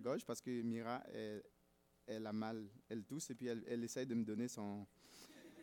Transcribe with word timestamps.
gauche 0.00 0.24
parce 0.24 0.40
que 0.40 0.62
Mira, 0.62 1.02
elle, 1.12 1.42
elle 2.06 2.26
a 2.26 2.32
mal, 2.32 2.68
elle 2.88 3.04
tousse 3.04 3.30
et 3.30 3.34
puis 3.34 3.46
elle, 3.46 3.64
elle 3.66 3.82
essaye 3.84 4.06
de 4.06 4.14
me 4.14 4.24
donner 4.24 4.48
son, 4.48 4.86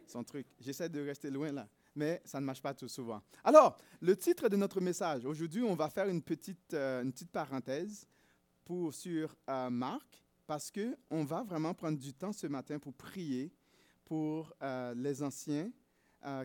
son 0.07 0.23
truc. 0.23 0.47
J'essaie 0.59 0.89
de 0.89 0.99
rester 1.01 1.29
loin 1.29 1.51
là, 1.51 1.67
mais 1.95 2.21
ça 2.25 2.39
ne 2.39 2.45
marche 2.45 2.61
pas 2.61 2.73
tout 2.73 2.87
souvent. 2.87 3.21
Alors, 3.43 3.77
le 4.01 4.15
titre 4.15 4.49
de 4.49 4.55
notre 4.55 4.81
message, 4.81 5.25
aujourd'hui, 5.25 5.63
on 5.63 5.75
va 5.75 5.89
faire 5.89 6.07
une 6.07 6.21
petite, 6.21 6.73
euh, 6.73 7.03
une 7.03 7.11
petite 7.11 7.31
parenthèse 7.31 8.07
pour, 8.65 8.93
sur 8.93 9.35
euh, 9.49 9.69
Marc 9.69 10.23
parce 10.45 10.71
qu'on 10.71 11.23
va 11.23 11.43
vraiment 11.43 11.73
prendre 11.73 11.97
du 11.97 12.13
temps 12.13 12.33
ce 12.33 12.47
matin 12.47 12.79
pour 12.79 12.93
prier 12.93 13.53
pour 14.05 14.53
euh, 14.61 14.93
les 14.95 15.23
anciens 15.23 15.71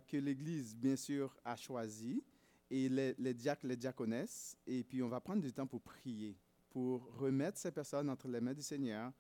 que 0.09 0.17
l'Église, 0.17 0.75
bien 0.75 0.97
sûr, 0.97 1.37
a 1.45 1.55
choisis 1.55 2.21
et 2.69 2.89
les, 2.89 3.15
les 3.17 3.33
diacres, 3.33 3.65
les 3.65 3.77
diaconesses. 3.77 4.57
Et 4.67 4.83
puis, 4.83 5.05
on 5.05 5.09
va 5.09 5.21
prendre 5.21 5.41
du 5.41 5.53
temps 5.53 5.69
pour 5.69 5.81
prier, 5.81 6.37
pour 6.71 7.17
remettre 7.17 7.59
ces 7.59 7.71
personnes 7.71 8.11
entre 8.11 8.29
les 8.29 8.41
mains 8.41 8.55
du 8.55 8.63
Seigneur, 8.63 9.13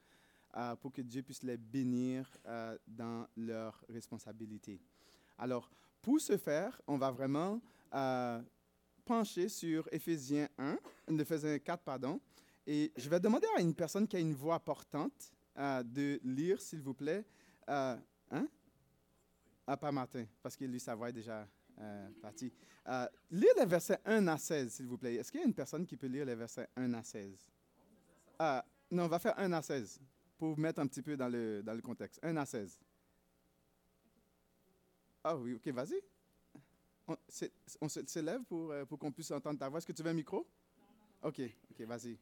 euh, 0.57 0.77
pour 0.77 0.93
que 0.93 1.03
Dieu 1.03 1.23
puisse 1.23 1.43
les 1.43 1.57
bénir 1.57 2.31
euh, 2.47 2.77
dans 2.87 3.27
leurs 3.37 3.85
responsabilités. 3.89 4.81
Alors, 5.37 5.71
pour 6.01 6.21
ce 6.21 6.37
faire, 6.37 6.81
on 6.87 6.97
va 6.97 7.11
vraiment 7.11 7.61
euh, 7.95 8.41
pencher 9.05 9.49
sur 9.49 9.89
Éphésiens 9.93 10.49
1, 10.59 10.79
Éphésiens 11.19 11.59
4, 11.59 11.83
pardon. 11.83 12.21
Et 12.67 12.93
je 12.97 13.09
vais 13.09 13.21
demander 13.21 13.47
à 13.57 13.61
une 13.61 13.75
personne 13.75 14.07
qui 14.07 14.17
a 14.17 14.21
une 14.21 14.35
voix 14.35 14.61
portante 14.61 15.33
de 15.57 16.21
lire, 16.23 16.61
s'il 16.61 16.81
vous 16.81 16.95
plaît. 16.95 17.25
Hein? 17.67 17.99
Ah, 19.67 19.77
pas 19.77 19.91
Martin, 19.91 20.25
parce 20.43 20.57
que 20.57 20.65
lui, 20.65 20.79
sa 20.79 20.95
voix 20.95 21.11
déjà 21.11 21.49
euh, 21.81 22.09
partie. 22.23 22.53
Euh, 22.89 23.07
lire 23.31 23.53
les 23.59 23.67
versets 23.67 24.01
1 24.05 24.27
à 24.29 24.39
16, 24.39 24.73
s'il 24.73 24.87
vous 24.87 24.99
plaît. 24.99 25.15
Est-ce 25.17 25.31
qu'il 25.31 25.41
y 25.41 25.45
a 25.45 25.47
une 25.47 25.55
personne 25.55 25.87
qui 25.87 25.97
peut 25.97 26.07
lire 26.07 26.25
les 26.25 26.35
versets 26.35 26.69
1 26.77 26.93
à 26.95 27.03
16? 27.03 27.51
Ah, 28.39 28.65
non, 28.91 29.05
on 29.05 29.09
va 29.09 29.19
faire 29.19 29.39
1 29.39 29.53
à 29.53 29.63
16 29.63 30.01
pour 30.39 30.55
vous 30.55 30.61
mettre 30.61 30.81
un 30.81 30.87
petit 30.87 31.03
peu 31.03 31.17
dans 31.17 31.29
le, 31.29 31.63
dans 31.63 31.75
le 31.75 31.83
contexte. 31.83 32.21
1 32.23 32.37
à 32.37 32.47
16. 32.47 32.79
Ah 35.25 35.37
oui, 35.37 35.55
ok, 35.55 35.69
vas-y. 35.69 36.01
On, 37.07 37.17
on 37.81 37.89
se 37.89 38.07
se 38.07 38.19
lève 38.21 38.43
pour, 38.45 38.71
euh, 38.71 38.85
pour 38.85 38.99
qu'on 38.99 39.11
puisse 39.13 39.31
entendre 39.31 39.59
ta 39.59 39.69
voix. 39.69 39.79
Est-ce 39.79 39.87
que 39.87 39.93
tu 39.93 40.03
veux 40.03 40.11
un 40.11 40.15
micro? 40.15 40.47
Ok, 41.23 41.41
ok, 41.71 41.81
vas-y. 41.87 42.17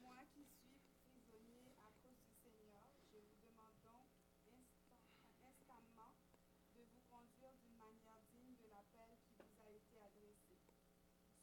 Moi 0.00 0.14
qui 0.32 0.42
suis 0.46 0.80
prisonnier 1.04 1.74
à 1.84 1.90
cause 2.00 2.16
du 2.24 2.32
Seigneur, 2.42 2.86
je 3.12 3.18
vous 3.18 3.36
demande 3.42 3.76
donc 3.82 4.06
instant- 4.48 5.44
instamment 5.44 6.14
de 6.74 6.80
vous 6.88 7.02
conduire 7.10 7.52
d'une 7.62 7.76
manière 7.76 8.22
digne 8.32 8.54
de 8.62 8.70
l'appel 8.70 9.10
qui 9.26 9.34
vous 9.36 9.58
a 9.60 9.68
été 9.70 9.98
adressé. 10.00 10.56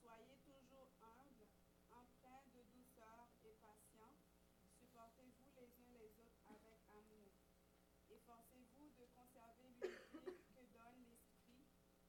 Soyez 0.09 0.41
toujours 0.41 0.89
humble, 1.05 1.45
empreint 1.91 2.41
de 2.49 2.63
douceur 2.73 3.29
et 3.45 3.53
patient. 3.61 4.17
Supportez-vous 4.81 5.53
les 5.53 5.69
uns 5.77 5.93
les 6.01 6.17
autres 6.17 6.41
avec 6.49 6.81
amour. 6.89 7.29
Efforcez-vous 8.09 8.89
de 8.97 9.05
conserver 9.13 9.69
l'unité 9.69 10.41
que 10.49 10.65
donne 10.73 11.05
l'Esprit 11.05 11.61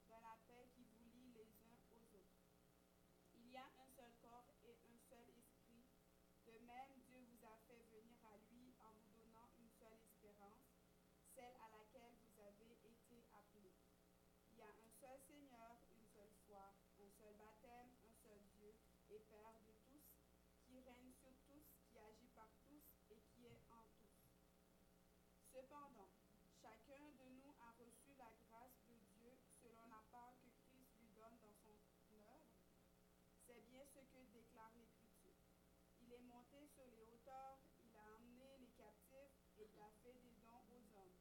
dans 0.08 0.20
la 0.24 0.32
paix 0.48 0.72
qui 0.72 0.88
vous 0.96 1.04
lie 1.12 1.28
les 1.36 1.52
uns 1.60 1.76
aux 1.92 2.00
autres. 2.16 2.40
Il 3.34 3.52
y 3.52 3.56
a 3.58 3.68
un 3.68 3.90
seul 3.92 4.16
corps 4.22 4.48
et 4.64 4.80
un 4.80 4.96
seul 4.96 5.28
esprit. 5.36 5.84
De 6.48 6.56
même, 6.64 7.04
Dieu 7.04 7.20
vous 7.20 7.44
a 7.44 7.52
fait 7.68 7.84
venir 7.92 8.16
à 8.32 8.38
lui 8.48 8.72
en 8.80 8.96
vous 8.96 9.12
donnant 9.12 9.52
une 9.60 9.68
seule 9.76 10.00
espérance, 10.08 10.72
celle 11.36 11.52
à 11.52 11.68
laquelle 11.68 12.16
vous 12.24 12.40
avez 12.40 12.80
été 12.80 13.28
appelés. 13.36 13.76
Il 14.48 14.56
y 14.56 14.62
a 14.62 14.72
un 14.72 14.88
seul 14.88 15.20
Seigneur, 15.28 15.76
une 15.92 16.06
seule 16.08 16.32
foi, 16.46 16.74
un 17.00 17.10
seul 17.16 17.34
baptême, 17.36 17.92
un 18.04 18.14
seul 18.22 18.40
Dieu 18.56 18.74
et 19.08 19.20
Père 19.30 19.58
de 19.66 19.72
tous, 19.86 20.04
qui 20.66 20.80
règne 20.80 21.12
sur 21.14 21.32
tous, 21.46 21.64
qui 21.86 21.98
agit 21.98 22.28
par 22.34 22.50
tous 22.66 22.84
et 23.08 23.20
qui 23.32 23.46
est 23.46 23.62
en 23.70 23.84
tous. 23.96 24.20
Cependant, 25.70 26.10
chacun 26.60 27.14
de 27.14 27.30
nous 27.38 27.54
a 27.62 27.70
reçu 27.78 28.10
la 28.18 28.26
grâce 28.42 28.74
de 28.90 28.98
Dieu 29.14 29.38
selon 29.62 29.86
la 29.86 30.02
part 30.10 30.34
que 30.42 30.50
Christ 30.66 30.90
lui 30.98 31.06
donne 31.14 31.38
dans 31.38 31.54
son 31.62 31.78
œuvre. 32.26 32.50
C'est 33.46 33.62
bien 33.70 33.86
ce 33.86 34.02
que 34.10 34.18
déclare 34.34 34.74
l'Écriture. 34.74 35.46
Il 36.02 36.12
est 36.12 36.26
monté 36.26 36.66
sur 36.74 36.90
les 36.90 37.06
hauteurs, 37.06 37.62
il 37.78 37.94
a 37.94 38.02
emmené 38.18 38.58
les 38.58 38.74
captifs 38.74 39.38
et 39.62 39.70
il 39.70 39.80
a 39.80 39.92
fait 40.02 40.18
des 40.18 40.34
dons 40.42 40.66
aux 40.74 40.82
hommes. 40.98 41.14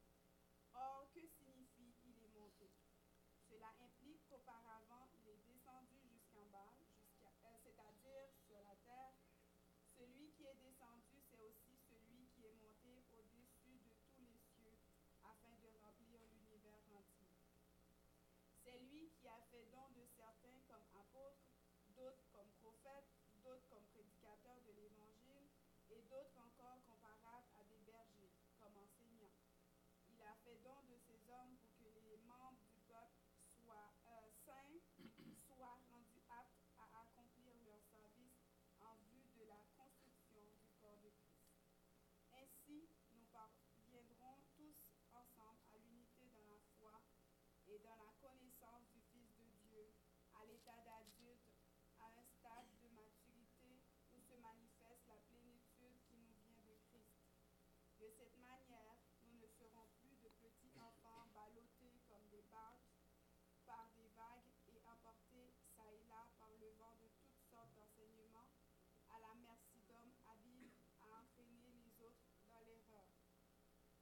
Or, 0.74 1.06
que 1.14 1.22
signifie 1.28 1.94
il 2.09 2.18
est 2.18 2.34
monté 2.34 2.74
Cela 3.54 3.70
implique 3.86 4.26
qu'auparavant, 4.26 5.06
il 5.14 5.30
est 5.30 5.46
descendu 5.46 6.02
jusqu'en 6.09 6.50
bas, 6.50 6.74
jusqu'à, 6.98 7.30
euh, 7.46 7.58
c'est-à-dire 7.62 8.34
sur 8.50 8.58
la 8.66 8.74
terre. 8.82 9.14
Celui 10.00 10.32
qui 10.32 10.46
est 10.48 10.56
descendu, 10.56 11.22
c'est 11.30 11.44
aussi 11.44 11.78
celui 11.92 12.26
qui 12.34 12.46
est 12.48 12.56
monté 12.56 13.12
au-dessus 13.12 13.78
de 13.84 13.92
tous 14.08 14.24
les 14.24 14.40
cieux, 14.40 14.80
afin 15.24 15.58
de 15.59 15.68
remplir 15.84 16.24
l'univers 16.32 16.80
entier. 16.96 17.36
C'est 18.64 18.80
qui 19.08 19.28
a 19.28 19.40
fait 19.52 19.66
don 19.72 19.88
de 19.96 20.06
certains 20.06 20.60
comme 20.68 20.84
apôtres, 20.92 21.48
d'autres 21.96 22.28
comme 22.32 22.52
prophètes, 22.60 23.08
d'autres 23.44 23.68
comme 23.70 23.86
prédicateurs 23.96 24.60
de 24.68 24.72
l'Évangile, 24.74 25.48
et 25.90 26.02
d'autres 26.04 26.38
encore 26.38 26.84
comparables 26.86 27.50
à 27.56 27.64
des 27.64 27.80
bergers, 27.82 28.36
comme 28.59 28.76
enseignants. 28.78 29.34
Il 30.08 30.22
a 30.22 30.36
fait 30.44 30.59
don 30.64 30.84
de 30.86 30.98
ces 30.98 31.18
hommes 31.32 31.58
pour 31.58 31.74
que 31.80 31.90
les 32.06 32.18
membres 32.28 32.62
du 32.70 32.80
peuple 32.86 33.24
soient 33.56 33.94
euh, 34.06 34.30
saints, 34.46 34.84
soient 35.34 35.80
rendus 35.90 36.22
aptes 36.30 36.62
à 36.78 37.02
accomplir 37.02 37.56
leur 37.66 37.82
service 37.90 38.38
en 38.82 38.96
vue 39.09 39.30
de 39.34 39.46
la 39.46 39.64
construction 39.76 40.46
du 40.62 40.70
corps 40.80 41.00
de 41.02 41.09
Christ. 41.09 41.50
Ainsi, 42.34 42.90
nous 43.12 43.26
parviendrons 43.32 44.44
tous 44.56 44.94
ensemble 45.12 45.64
à 45.74 45.78
l'unité 45.78 46.30
dans 46.30 46.46
la 46.46 46.59
foi 46.78 47.02
et 47.68 47.80
dans 47.80 47.96
la 47.98 48.14
connaissance 48.22 48.86
du 48.94 49.02
Fils 49.12 49.34
de 49.38 49.50
Dieu, 49.68 49.94
à 50.69 52.06
un 52.13 52.25
stade 52.38 52.69
de 52.78 52.90
maturité 52.94 53.81
où 54.13 54.22
se 54.22 54.35
manifeste 54.38 55.02
la 55.09 55.18
plénitude 55.25 55.97
qui 56.06 56.13
nous 56.13 56.38
vient 56.46 56.62
de 56.62 56.78
Christ. 56.94 57.18
De 57.97 58.06
cette 58.13 58.38
manière, 58.38 59.02
nous 59.25 59.34
ne 59.41 59.47
serons 59.58 59.90
plus 59.97 60.13
de 60.22 60.29
petits 60.38 60.78
enfants 60.78 61.25
ballottés 61.34 61.97
comme 62.08 62.29
des 62.29 62.46
barques 62.53 62.85
par 63.66 63.90
des 63.97 64.09
vagues 64.13 64.53
et 64.69 64.78
emportés 64.85 65.58
çà 65.74 65.90
et 65.90 66.06
là 66.06 66.29
par 66.38 66.53
le 66.62 66.69
vent 66.78 66.94
de 67.02 67.09
toutes 67.18 67.41
sortes 67.50 67.74
d'enseignements, 67.74 68.53
à 69.09 69.18
la 69.25 69.34
merci 69.41 69.81
d'hommes 69.90 70.13
habiles 70.29 70.69
à 71.02 71.06
entraîner 71.18 71.66
les 71.74 71.90
autres 72.06 72.29
dans 72.46 72.62
l'erreur. 72.62 73.09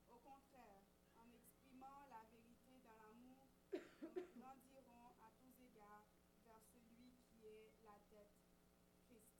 Au 0.09 0.19
contraire, 0.19 0.83
en 1.15 1.31
exprimant 1.31 2.07
la 2.11 2.27
vérité 2.27 2.79
dans 2.83 2.95
l'amour, 2.99 3.47
nous 4.03 4.27
grandirons 4.35 5.15
à 5.23 5.31
tous 5.39 5.55
égards 5.63 6.07
vers 6.47 6.63
celui 6.71 7.11
qui 7.27 7.45
est 7.45 7.71
la 7.83 7.99
tête, 8.09 8.39
Christ. 9.03 9.35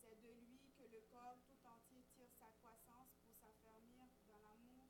C'est 0.00 0.20
de 0.20 0.32
lui 0.42 0.58
que 0.86 0.92
le 0.94 1.02
corps 1.10 1.38
tout 1.48 1.58
entier 1.66 2.04
tire 2.14 2.30
sa 2.38 2.46
croissance 2.62 3.10
pour 3.18 3.34
s'affermir 3.34 4.06
dans 4.28 4.38
l'amour, 4.38 4.86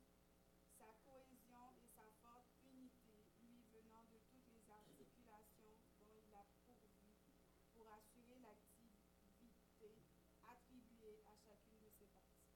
sa 0.77 0.85
cohésion 1.01 1.73
et 1.81 1.87
sa 1.89 2.05
forte 2.21 2.53
unité, 2.69 3.25
lui 3.41 3.65
venant 3.73 4.05
de 4.13 4.21
toutes 4.29 4.45
les 4.53 4.61
articulations 4.69 5.73
dont 5.89 6.13
il 6.21 6.33
a 6.37 6.45
pourvu 6.53 7.33
pour 7.73 7.89
assurer 7.89 8.37
l'activité 8.45 10.05
attribuée 10.45 11.17
à 11.25 11.33
chacune 11.41 11.81
de 11.81 11.89
ses 11.89 12.05
parties. 12.13 12.53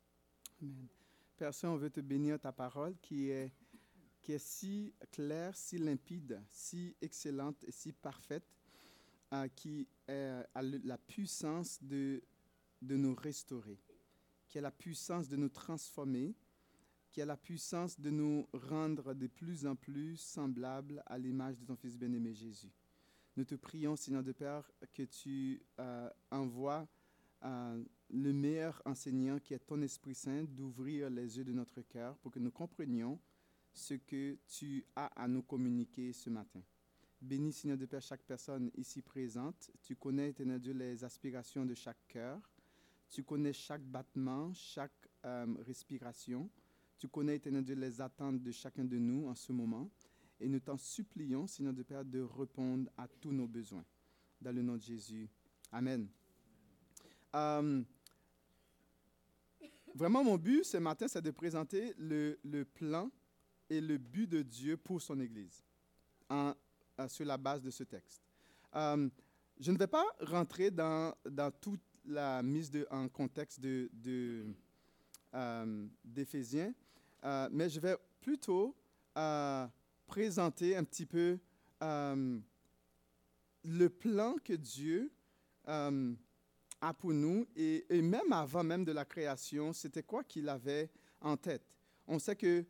Amen. 0.62 0.88
Saint, 1.52 1.70
on 1.70 1.78
veut 1.78 1.90
te 1.90 2.02
bénir 2.02 2.40
ta 2.40 2.52
parole 2.52 2.96
qui 3.02 3.30
est, 3.32 3.52
qui 4.22 4.34
est 4.34 4.46
si 4.46 4.94
claire, 5.10 5.56
si 5.56 5.80
limpide, 5.80 6.44
si 6.52 6.96
excellente 7.02 7.64
et 7.64 7.72
si 7.72 7.92
parfaite, 7.92 8.46
euh, 9.34 9.48
qui 9.56 9.88
est- 10.08 10.46
a 10.54 10.62
la 10.62 10.98
puissance 11.00 11.82
de, 11.82 12.22
de 12.82 12.96
nous 12.96 13.16
restaurer, 13.16 13.80
qui 14.48 14.58
a 14.58 14.62
la 14.62 14.72
puissance 14.72 15.28
de 15.28 15.36
nous 15.36 15.50
transformer, 15.50 16.36
qui 17.12 17.22
a 17.22 17.26
la 17.26 17.38
puissance 17.38 18.00
de 18.00 18.10
nous 18.10 18.48
rendre 18.54 19.14
de 19.14 19.28
plus 19.28 19.66
en 19.66 19.76
plus 19.76 20.18
semblables 20.18 21.04
à 21.06 21.18
l'image 21.18 21.60
de 21.60 21.66
ton 21.66 21.76
Fils 21.76 21.98
bien-aimé 21.98 22.34
Jésus. 22.34 22.72
Nous 23.38 23.46
te 23.46 23.56
prions, 23.56 23.96
Seigneur 23.96 24.24
de 24.24 24.32
Père, 24.32 24.70
que 24.94 25.04
tu 25.04 25.62
euh, 25.80 26.10
envoies 26.32 26.88
euh, 27.44 27.84
le 28.10 28.34
meilleur 28.34 28.82
enseignant 28.86 29.40
qui 29.40 29.54
est 29.54 29.60
ton 29.60 29.82
Esprit 29.82 30.16
Saint, 30.16 30.44
d'ouvrir 30.44 31.10
les 31.10 31.38
yeux 31.38 31.44
de 31.44 31.54
notre 31.54 31.82
cœur 31.82 32.18
pour 32.18 32.32
que 32.32 32.40
nous 32.40 32.52
comprenions 32.52 33.20
ce 33.74 33.94
que 33.94 34.38
tu 34.48 34.86
as 34.96 35.08
à 35.08 35.28
nous 35.28 35.44
communiquer 35.44 36.12
ce 36.14 36.30
matin. 36.30 36.62
Bénis, 37.22 37.54
Seigneur 37.54 37.78
de 37.78 37.86
Père, 37.86 38.02
chaque 38.02 38.24
personne 38.24 38.72
ici 38.76 39.02
présente. 39.02 39.72
Tu 39.82 39.96
connais, 39.96 40.30
Éternel 40.30 40.60
Dieu, 40.60 40.74
les 40.74 41.04
aspirations 41.04 41.66
de 41.66 41.74
chaque 41.74 42.08
cœur. 42.08 42.40
Tu 43.12 43.24
connais 43.24 43.52
chaque 43.52 43.84
battement, 43.84 44.54
chaque 44.54 45.10
euh, 45.26 45.46
respiration. 45.68 46.50
Tu 46.98 47.10
connais, 47.10 47.36
Éternel 47.36 47.66
les 47.66 48.00
attentes 48.00 48.42
de 48.42 48.52
chacun 48.52 48.86
de 48.86 48.98
nous 48.98 49.28
en 49.28 49.36
ce 49.36 49.52
moment. 49.52 49.90
Et 50.40 50.48
nous 50.48 50.62
t'en 50.62 50.78
supplions, 50.78 51.46
Seigneur 51.46 51.74
de 51.74 51.84
Père, 51.84 52.06
de 52.06 52.22
répondre 52.22 52.90
à 52.98 53.10
tous 53.10 53.34
nos 53.34 53.48
besoins. 53.48 53.84
Dans 54.40 54.56
le 54.56 54.62
nom 54.62 54.78
de 54.78 54.82
Jésus. 54.82 55.30
Amen. 55.74 56.08
Euh, 57.36 57.84
vraiment, 59.94 60.24
mon 60.24 60.38
but 60.38 60.64
ce 60.64 60.78
matin, 60.78 61.08
c'est 61.10 61.22
de 61.22 61.32
présenter 61.32 61.94
le, 61.98 62.64
plan 62.64 63.12
et 63.70 63.82
le 63.82 63.98
but 63.98 64.28
de 64.28 64.42
Dieu 64.42 64.78
pour 64.78 65.02
son 65.02 65.20
Église 65.20 65.66
euh, 66.32 66.54
sur 67.10 67.26
la 67.26 67.38
base 67.38 67.62
de 67.62 67.72
ce 67.72 67.84
texte. 67.84 68.24
Je 68.74 69.70
ne 69.70 69.78
vais 69.78 69.88
pas 69.88 70.06
rentrer 70.22 70.72
dans, 70.72 71.14
dans 71.30 71.52
toute 71.52 71.91
la 72.06 72.42
mise 72.44 72.72
en 72.90 73.08
contexte 73.08 73.60
de, 73.60 74.46
euh, 75.34 75.88
d'Éphésiens, 76.04 76.74
euh, 77.24 77.48
mais 77.52 77.70
je 77.70 77.80
vais 77.80 77.96
plutôt 78.20 78.76
euh, 79.18 79.68
présenter 80.06 80.76
un 80.76 80.84
petit 80.84 81.06
peu 81.06 81.40
le 83.64 83.90
plan 83.90 84.36
que 84.44 84.54
Dieu 84.54 85.12
a 85.66 86.94
pour 86.98 87.12
nous 87.14 87.48
et, 87.56 87.86
et 87.90 88.02
même 88.02 88.32
avant 88.32 88.64
même 88.64 88.86
de 88.86 88.92
la 88.92 89.06
création, 89.06 89.74
c'était 89.74 90.04
quoi 90.04 90.24
qu'il 90.24 90.48
avait 90.50 90.92
en 91.20 91.38
tête. 91.38 91.64
On 92.08 92.20
sait 92.20 92.36
que 92.36 92.66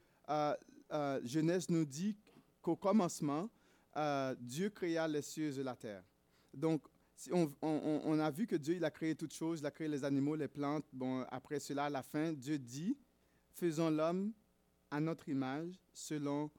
Genèse 1.24 1.70
nous 1.70 1.86
dit 1.86 2.16
qu'au 2.62 2.78
commencement, 2.78 3.50
Dieu 4.40 4.70
créa 4.70 5.08
les 5.08 5.22
cieux 5.22 5.60
et 5.60 5.64
la 5.64 5.76
terre. 5.76 6.04
Donc, 6.54 6.84
on, 7.32 8.20
a 8.20 8.32
vu 8.32 8.48
que 8.48 8.56
Dieu 8.56 8.76
il 8.76 8.86
a 8.86 8.92
créé 8.92 9.16
toutes 9.16 9.34
choses, 9.34 9.60
il 9.60 9.66
a 9.66 9.72
créé 9.72 9.88
les 9.88 10.04
animaux, 10.04 10.36
les 10.36 10.48
plantes. 10.48 10.86
Bon, 10.92 11.26
après 11.30 11.60
cela, 11.60 11.86
à 11.86 11.90
la 11.90 12.04
fin, 12.04 12.34
Dieu 12.34 12.58
dit, 12.58 12.98
faisons 13.54 13.90
l'homme 13.90 14.32
à 14.90 15.00
notre 15.00 15.30
image, 15.30 15.80
selon 15.94 16.50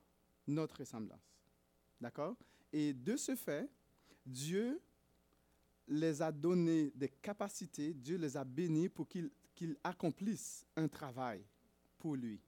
notre 0.46 0.78
ressemblance. 0.78 1.20
D'accord? 2.00 2.36
Et 2.72 2.92
de 2.92 3.16
ce 3.16 3.34
fait, 3.34 3.68
Dieu 4.24 4.80
les 5.88 6.22
a 6.22 6.32
donné 6.32 6.90
des 6.94 7.08
capacités, 7.08 7.92
Dieu 7.92 8.16
les 8.16 8.36
a 8.36 8.44
bénis 8.44 8.88
pour 8.88 9.08
qu'ils 9.08 9.76
accomplissent 9.84 10.64
un 10.76 10.88
travail 10.88 11.44
pour 11.98 12.16
lui. 12.16 12.40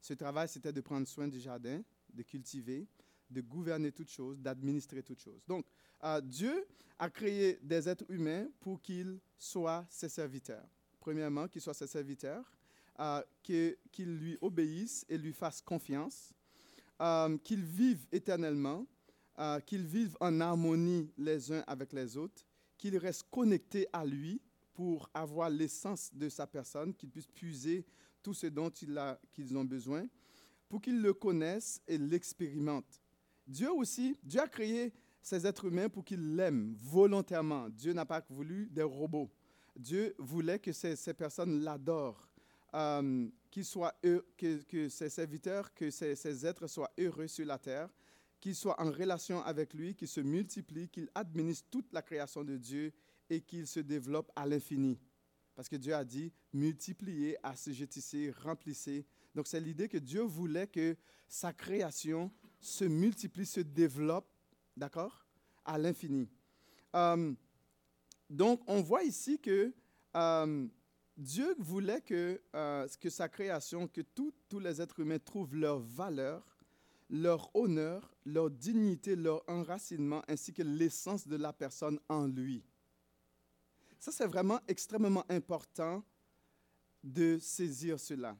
Ce 0.00 0.14
travail, 0.14 0.48
c'était 0.48 0.72
de 0.72 0.80
prendre 0.80 1.06
soin 1.06 1.28
du 1.28 1.38
jardin, 1.38 1.82
de 2.12 2.22
cultiver, 2.22 2.86
de 3.30 3.40
gouverner 3.40 3.92
toutes 3.92 4.10
choses, 4.10 4.40
d'administrer 4.40 5.02
toutes 5.02 5.20
choses. 5.20 5.42
Donc, 5.46 5.64
euh, 6.04 6.20
Dieu 6.20 6.66
a 6.98 7.08
créé 7.08 7.58
des 7.62 7.88
êtres 7.88 8.04
humains 8.10 8.46
pour 8.60 8.80
qu'ils 8.82 9.18
soient 9.38 9.86
ses 9.88 10.08
serviteurs. 10.08 10.66
Premièrement, 10.98 11.48
qu'ils 11.48 11.62
soient 11.62 11.74
ses 11.74 11.86
serviteurs, 11.86 12.52
euh, 12.98 13.22
qu'ils 13.42 14.18
lui 14.18 14.36
obéissent 14.40 15.04
et 15.08 15.16
lui 15.16 15.32
fassent 15.32 15.62
confiance, 15.62 16.34
euh, 17.00 17.38
qu'ils 17.38 17.64
vivent 17.64 18.06
éternellement, 18.12 18.86
qu'ils 19.64 19.86
vivent 19.86 20.18
en 20.20 20.38
harmonie 20.38 21.10
les 21.16 21.50
uns 21.50 21.64
avec 21.66 21.94
les 21.94 22.14
autres, 22.18 22.44
qu'ils 22.76 22.98
restent 22.98 23.30
connectés 23.30 23.86
à 23.90 24.04
lui 24.04 24.38
pour 24.74 25.08
avoir 25.14 25.48
l'essence 25.48 26.10
de 26.12 26.28
sa 26.28 26.46
personne, 26.46 26.92
qu'ils 26.92 27.08
puissent 27.08 27.26
puiser 27.26 27.86
tout 28.22 28.34
ce 28.34 28.48
dont 28.48 28.70
qu'ils 28.70 29.56
ont 29.56 29.64
besoin, 29.64 30.06
pour 30.68 30.80
qu'ils 30.80 31.00
le 31.00 31.14
connaissent 31.14 31.80
et 31.88 31.98
l'expérimentent. 31.98 33.00
Dieu 33.46 33.72
aussi, 33.72 34.16
Dieu 34.22 34.40
a 34.40 34.48
créé 34.48 34.92
ces 35.22 35.46
êtres 35.46 35.66
humains 35.66 35.88
pour 35.88 36.04
qu'ils 36.04 36.36
l'aiment 36.36 36.74
volontairement. 36.78 37.68
Dieu 37.68 37.92
n'a 37.92 38.06
pas 38.06 38.24
voulu 38.30 38.68
des 38.70 38.82
robots. 38.82 39.30
Dieu 39.76 40.14
voulait 40.18 40.58
que 40.58 40.72
ces, 40.72 41.14
personnes 41.14 41.62
l'adorent, 41.62 42.28
euh, 42.74 43.28
qu'ils 43.50 43.64
soient 43.64 43.94
que, 44.36 44.62
que 44.62 44.88
ces 44.88 45.08
serviteurs, 45.08 45.72
que 45.74 45.90
ces, 45.90 46.16
ces 46.16 46.46
êtres 46.46 46.66
soient 46.66 46.92
heureux 46.98 47.28
sur 47.28 47.46
la 47.46 47.58
terre, 47.58 47.88
qu'ils 48.40 48.54
soient 48.54 48.80
en 48.80 48.90
relation 48.90 49.42
avec 49.42 49.74
lui, 49.74 49.94
qu'ils 49.94 50.08
se 50.08 50.20
multiplient, 50.20 50.88
qu'ils 50.88 51.10
administrent 51.14 51.68
toute 51.70 51.92
la 51.92 52.02
création 52.02 52.42
de 52.42 52.56
Dieu 52.56 52.92
et 53.28 53.40
qu'ils 53.40 53.66
se 53.66 53.80
développent 53.80 54.32
à 54.34 54.46
l'infini. 54.46 54.98
Parce 55.54 55.68
que 55.68 55.76
Dieu 55.76 55.94
a 55.94 56.04
dit, 56.04 56.32
multipliez, 56.52 57.36
assujettissez, 57.42 58.32
remplissez. 58.42 59.04
Donc 59.34 59.46
c'est 59.46 59.60
l'idée 59.60 59.88
que 59.88 59.98
Dieu 59.98 60.22
voulait 60.22 60.66
que 60.66 60.96
sa 61.28 61.52
création 61.52 62.32
se 62.60 62.84
multiplie, 62.84 63.46
se 63.46 63.60
développe, 63.60 64.28
d'accord, 64.76 65.26
à 65.64 65.78
l'infini. 65.78 66.28
Euh, 66.94 67.32
donc 68.28 68.62
on 68.66 68.80
voit 68.82 69.02
ici 69.04 69.38
que 69.38 69.72
euh, 70.16 70.66
Dieu 71.16 71.54
voulait 71.58 72.00
que, 72.00 72.40
euh, 72.54 72.86
que 73.00 73.10
sa 73.10 73.28
création, 73.28 73.86
que 73.88 74.00
tous- 74.00 74.32
les 74.58 74.80
êtres 74.80 74.98
humains 75.00 75.18
trouvent 75.18 75.54
leur 75.54 75.78
valeur, 75.78 76.44
leur 77.08 77.54
honneur, 77.54 78.14
leur 78.24 78.50
dignité, 78.50 79.14
leur 79.14 79.42
enracinement, 79.48 80.22
ainsi 80.28 80.52
que 80.52 80.62
l'essence 80.62 81.26
de 81.26 81.36
la 81.36 81.52
personne 81.52 81.98
en 82.08 82.26
lui. 82.26 82.64
Ça, 83.98 84.10
c'est 84.10 84.26
vraiment 84.26 84.60
extrêmement 84.66 85.24
important 85.28 86.02
de 87.02 87.38
saisir 87.40 87.98
cela. 88.00 88.36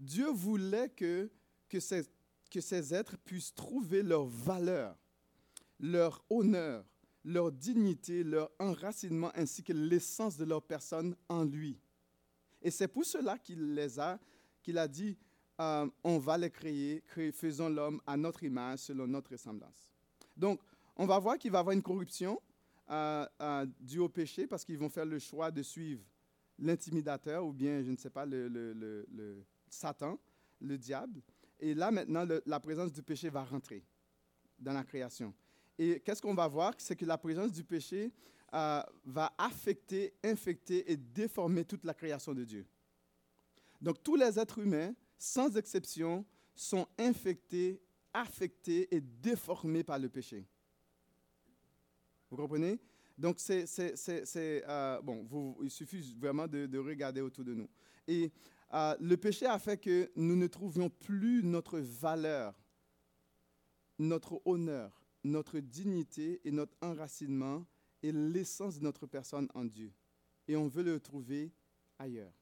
Dieu 0.00 0.28
voulait 0.30 0.88
que, 0.88 1.30
que, 1.68 1.80
ces, 1.80 2.04
que 2.52 2.60
ces 2.60 2.92
êtres 2.92 3.16
puissent 3.16 3.54
trouver 3.54 4.02
leur 4.02 4.26
valeur, 4.26 4.94
leur 5.80 6.22
honneur, 6.28 6.84
leur 7.24 7.50
dignité, 7.50 8.22
leur 8.22 8.50
enracinement, 8.58 9.32
ainsi 9.34 9.62
que 9.62 9.72
l'essence 9.72 10.36
de 10.36 10.44
leur 10.44 10.62
personne 10.62 11.16
en 11.30 11.44
lui. 11.44 11.80
Et 12.60 12.70
c'est 12.70 12.88
pour 12.88 13.06
cela 13.06 13.38
qu'il 13.38 13.74
les 13.74 13.98
a, 13.98 14.20
qu'il 14.62 14.76
a 14.76 14.86
dit, 14.86 15.16
euh, 15.60 15.88
on 16.04 16.18
va 16.18 16.36
les 16.36 16.50
créer, 16.50 17.02
faisons 17.32 17.70
l'homme 17.70 18.02
à 18.06 18.18
notre 18.18 18.42
image, 18.42 18.80
selon 18.80 19.06
notre 19.06 19.30
ressemblance. 19.30 19.90
Donc, 20.36 20.60
on 20.96 21.06
va 21.06 21.18
voir 21.18 21.38
qu'il 21.38 21.50
va 21.50 21.58
y 21.58 21.60
avoir 21.60 21.74
une 21.74 21.82
corruption 21.82 22.38
euh, 22.90 23.26
euh, 23.40 23.66
due 23.80 24.00
au 24.00 24.10
péché 24.10 24.46
parce 24.46 24.62
qu'ils 24.62 24.78
vont 24.78 24.90
faire 24.90 25.06
le 25.06 25.18
choix 25.18 25.50
de 25.50 25.62
suivre 25.62 26.02
l'intimidateur 26.58 27.46
ou 27.46 27.52
bien, 27.52 27.82
je 27.82 27.90
ne 27.90 27.96
sais 27.96 28.10
pas, 28.10 28.26
le 28.26 29.46
Satan, 29.70 30.18
le 30.60 30.76
diable. 30.76 31.22
Et 31.62 31.74
là, 31.74 31.92
maintenant, 31.92 32.26
la 32.44 32.58
présence 32.58 32.92
du 32.92 33.04
péché 33.04 33.30
va 33.30 33.44
rentrer 33.44 33.84
dans 34.58 34.72
la 34.72 34.82
création. 34.82 35.32
Et 35.78 36.00
qu'est-ce 36.00 36.20
qu'on 36.20 36.34
va 36.34 36.48
voir? 36.48 36.74
C'est 36.76 36.96
que 36.96 37.06
la 37.06 37.16
présence 37.16 37.52
du 37.52 37.62
péché 37.62 38.12
euh, 38.52 38.82
va 39.04 39.32
affecter, 39.38 40.12
infecter 40.24 40.90
et 40.90 40.96
déformer 40.96 41.64
toute 41.64 41.84
la 41.84 41.94
création 41.94 42.34
de 42.34 42.44
Dieu. 42.44 42.66
Donc, 43.80 44.02
tous 44.02 44.16
les 44.16 44.40
êtres 44.40 44.58
humains, 44.58 44.92
sans 45.16 45.56
exception, 45.56 46.26
sont 46.52 46.86
infectés, 46.98 47.80
affectés 48.12 48.92
et 48.92 49.00
déformés 49.00 49.84
par 49.84 50.00
le 50.00 50.08
péché. 50.08 50.44
Vous 52.28 52.36
comprenez? 52.36 52.80
Donc, 53.16 53.38
c'est, 53.38 53.64
euh, 54.68 55.00
bon, 55.00 55.56
il 55.62 55.70
suffit 55.70 56.16
vraiment 56.18 56.48
de, 56.48 56.66
de 56.66 56.78
regarder 56.78 57.20
autour 57.20 57.44
de 57.44 57.54
nous. 57.54 57.68
Et 58.08 58.32
euh, 58.74 58.96
le 59.00 59.16
péché 59.16 59.46
a 59.46 59.58
fait 59.58 59.78
que 59.78 60.10
nous 60.16 60.36
ne 60.36 60.46
trouvions 60.46 60.88
plus 60.88 61.42
notre 61.42 61.78
valeur, 61.78 62.54
notre 63.98 64.40
honneur, 64.44 65.02
notre 65.24 65.58
dignité 65.58 66.40
et 66.44 66.50
notre 66.50 66.76
enracinement 66.80 67.66
et 68.02 68.12
l'essence 68.12 68.78
de 68.78 68.84
notre 68.84 69.06
personne 69.06 69.48
en 69.54 69.64
Dieu. 69.64 69.92
Et 70.48 70.56
on 70.56 70.68
veut 70.68 70.82
le 70.82 70.98
trouver 71.00 71.52
ailleurs. 71.98 72.32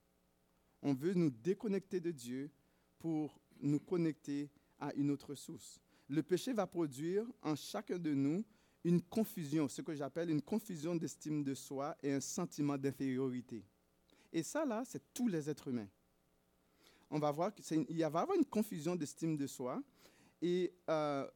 On 0.82 0.94
veut 0.94 1.14
nous 1.14 1.30
déconnecter 1.30 2.00
de 2.00 2.10
Dieu 2.10 2.50
pour 2.98 3.40
nous 3.60 3.80
connecter 3.80 4.50
à 4.78 4.94
une 4.94 5.10
autre 5.10 5.34
source. 5.34 5.80
Le 6.08 6.22
péché 6.22 6.52
va 6.52 6.66
produire 6.66 7.26
en 7.42 7.54
chacun 7.54 7.98
de 7.98 8.14
nous 8.14 8.44
une 8.84 9.02
confusion, 9.02 9.68
ce 9.68 9.82
que 9.82 9.94
j'appelle 9.94 10.30
une 10.30 10.40
confusion 10.40 10.96
d'estime 10.96 11.44
de 11.44 11.54
soi 11.54 11.96
et 12.02 12.12
un 12.12 12.20
sentiment 12.20 12.78
d'infériorité. 12.78 13.64
Et 14.32 14.42
ça, 14.42 14.64
là, 14.64 14.82
c'est 14.86 15.12
tous 15.12 15.28
les 15.28 15.50
êtres 15.50 15.68
humains. 15.68 15.88
On 17.10 17.18
va 17.18 17.32
voir 17.32 17.52
qu'il 17.54 17.64
va 17.64 17.84
y 17.92 18.04
avoir 18.04 18.32
une 18.34 18.44
confusion 18.44 18.94
d'estime 18.94 19.36
de 19.36 19.46
soi 19.46 19.82
et 20.40 20.72
euh, 20.88 21.26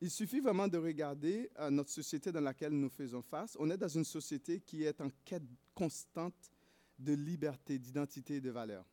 il 0.00 0.10
suffit 0.10 0.40
vraiment 0.40 0.66
de 0.66 0.78
regarder 0.78 1.50
euh, 1.58 1.70
notre 1.70 1.90
société 1.90 2.32
dans 2.32 2.40
laquelle 2.40 2.72
nous 2.72 2.88
faisons 2.88 3.22
face. 3.22 3.56
On 3.60 3.70
est 3.70 3.76
dans 3.76 3.88
une 3.88 4.04
société 4.04 4.60
qui 4.60 4.84
est 4.84 5.00
en 5.00 5.10
quête 5.24 5.44
constante 5.74 6.50
de 6.98 7.12
liberté, 7.12 7.78
d'identité 7.78 8.36
et 8.36 8.40
de 8.40 8.50
valeur. 8.50 8.84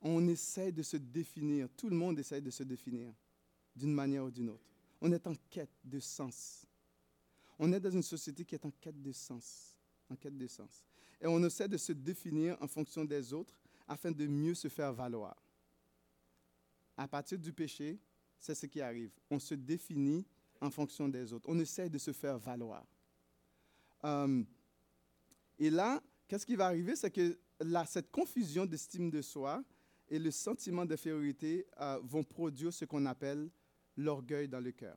On 0.00 0.26
essaie 0.28 0.70
de 0.70 0.82
se 0.82 0.98
définir, 0.98 1.68
tout 1.76 1.88
le 1.88 1.96
monde 1.96 2.18
essaie 2.18 2.40
de 2.40 2.50
se 2.50 2.62
définir 2.62 3.12
d'une 3.74 3.92
manière 3.92 4.24
ou 4.24 4.30
d'une 4.30 4.50
autre. 4.50 4.64
On 5.00 5.10
est 5.10 5.26
en 5.26 5.34
quête 5.50 5.74
de 5.82 5.98
sens. 5.98 6.66
On 7.58 7.72
est 7.72 7.80
dans 7.80 7.90
une 7.90 8.02
société 8.02 8.44
qui 8.44 8.54
est 8.54 8.64
en 8.64 8.70
quête 8.70 9.00
de 9.00 9.12
sens, 9.12 9.76
en 10.10 10.16
quête 10.16 10.36
de 10.36 10.46
sens. 10.46 10.84
Et 11.20 11.26
on 11.26 11.42
essaie 11.42 11.68
de 11.68 11.76
se 11.76 11.92
définir 11.92 12.56
en 12.60 12.68
fonction 12.68 13.04
des 13.04 13.32
autres 13.32 13.63
afin 13.86 14.10
de 14.10 14.26
mieux 14.26 14.54
se 14.54 14.68
faire 14.68 14.92
valoir. 14.92 15.36
À 16.96 17.08
partir 17.08 17.38
du 17.38 17.52
péché, 17.52 17.98
c'est 18.38 18.54
ce 18.54 18.66
qui 18.66 18.80
arrive. 18.80 19.12
On 19.30 19.38
se 19.38 19.54
définit 19.54 20.26
en 20.60 20.70
fonction 20.70 21.08
des 21.08 21.32
autres. 21.32 21.48
On 21.48 21.58
essaie 21.58 21.88
de 21.88 21.98
se 21.98 22.12
faire 22.12 22.38
valoir. 22.38 22.86
Euh, 24.04 24.42
et 25.58 25.70
là, 25.70 26.02
qu'est-ce 26.28 26.46
qui 26.46 26.56
va 26.56 26.66
arriver? 26.66 26.96
C'est 26.96 27.10
que 27.10 27.38
là, 27.60 27.84
cette 27.86 28.10
confusion 28.10 28.66
d'estime 28.66 29.10
de 29.10 29.22
soi 29.22 29.62
et 30.08 30.18
le 30.18 30.30
sentiment 30.30 30.84
d'infériorité 30.84 31.66
euh, 31.80 31.98
vont 32.02 32.22
produire 32.22 32.72
ce 32.72 32.84
qu'on 32.84 33.06
appelle 33.06 33.50
l'orgueil 33.96 34.48
dans 34.48 34.60
le 34.60 34.72
cœur. 34.72 34.96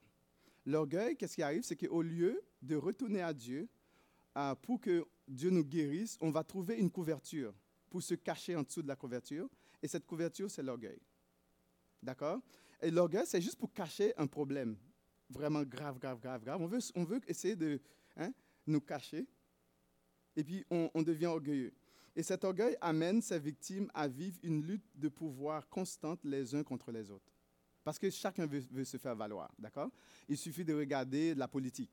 L'orgueil, 0.65 1.15
qu'est-ce 1.15 1.35
qui 1.35 1.43
arrive? 1.43 1.63
C'est 1.63 1.77
qu'au 1.77 2.01
lieu 2.01 2.41
de 2.61 2.75
retourner 2.75 3.21
à 3.21 3.33
Dieu 3.33 3.69
euh, 4.37 4.53
pour 4.55 4.81
que 4.81 5.05
Dieu 5.27 5.49
nous 5.49 5.63
guérisse, 5.63 6.17
on 6.19 6.29
va 6.29 6.43
trouver 6.43 6.75
une 6.77 6.91
couverture 6.91 7.53
pour 7.89 8.01
se 8.01 8.15
cacher 8.15 8.55
en 8.55 8.63
dessous 8.63 8.81
de 8.81 8.87
la 8.87 8.95
couverture. 8.95 9.49
Et 9.81 9.87
cette 9.87 10.05
couverture, 10.05 10.49
c'est 10.49 10.63
l'orgueil. 10.63 10.99
D'accord? 12.01 12.41
Et 12.81 12.91
l'orgueil, 12.91 13.25
c'est 13.25 13.41
juste 13.41 13.57
pour 13.57 13.73
cacher 13.73 14.13
un 14.17 14.27
problème 14.27 14.77
vraiment 15.29 15.63
grave, 15.63 15.99
grave, 15.99 16.19
grave, 16.19 16.43
grave. 16.43 16.61
On 16.61 16.67
veut, 16.67 16.79
on 16.95 17.03
veut 17.03 17.21
essayer 17.27 17.55
de 17.55 17.79
hein, 18.15 18.31
nous 18.65 18.81
cacher. 18.81 19.25
Et 20.35 20.43
puis, 20.43 20.63
on, 20.69 21.01
devient 21.01 21.25
orgueilleux. 21.25 21.73
Et 22.15 22.21
cet 22.23 22.43
orgueil 22.43 22.77
amène 22.81 23.21
ses 23.21 23.39
victimes 23.39 23.89
à 23.93 24.07
vivre 24.07 24.37
une 24.43 24.63
lutte 24.63 24.85
de 24.95 25.09
pouvoir 25.09 25.67
constante 25.67 26.23
les 26.23 26.53
uns 26.53 26.63
contre 26.63 26.91
les 26.91 27.09
autres. 27.09 27.31
Parce 27.83 27.97
que 27.97 28.09
chacun 28.09 28.45
veut, 28.45 28.63
veut 28.71 28.83
se 28.83 28.97
faire 28.97 29.15
valoir, 29.15 29.51
d'accord? 29.57 29.89
Il 30.27 30.37
suffit 30.37 30.65
de 30.65 30.73
regarder 30.73 31.33
la 31.33 31.47
politique. 31.47 31.91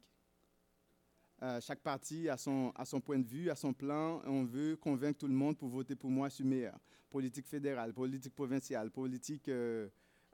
Euh, 1.43 1.61
chaque 1.61 1.81
parti 1.81 2.29
a 2.29 2.37
son, 2.37 2.73
point 3.05 3.19
de 3.19 3.27
vue, 3.27 3.51
a 3.51 3.55
son 3.55 3.73
plan. 3.73 4.23
On 4.25 4.45
veut 4.45 4.77
convaincre 4.77 5.19
tout 5.19 5.27
le 5.27 5.35
monde 5.35 5.57
pour 5.57 5.69
voter 5.69 5.97
pour 5.97 6.11
moi, 6.11 6.29
je 6.29 6.37
suis 6.37 6.45
meilleur. 6.45 6.79
Politique 7.11 7.47
fédérale, 7.47 7.93
politique 7.93 8.35
provinciale, 8.35 8.91
politique 8.91 9.49
euh, 9.49 9.89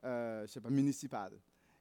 euh, 0.05 0.47
je 0.47 0.53
sais 0.53 0.61
pas, 0.61 0.71
municipale. 0.71 1.33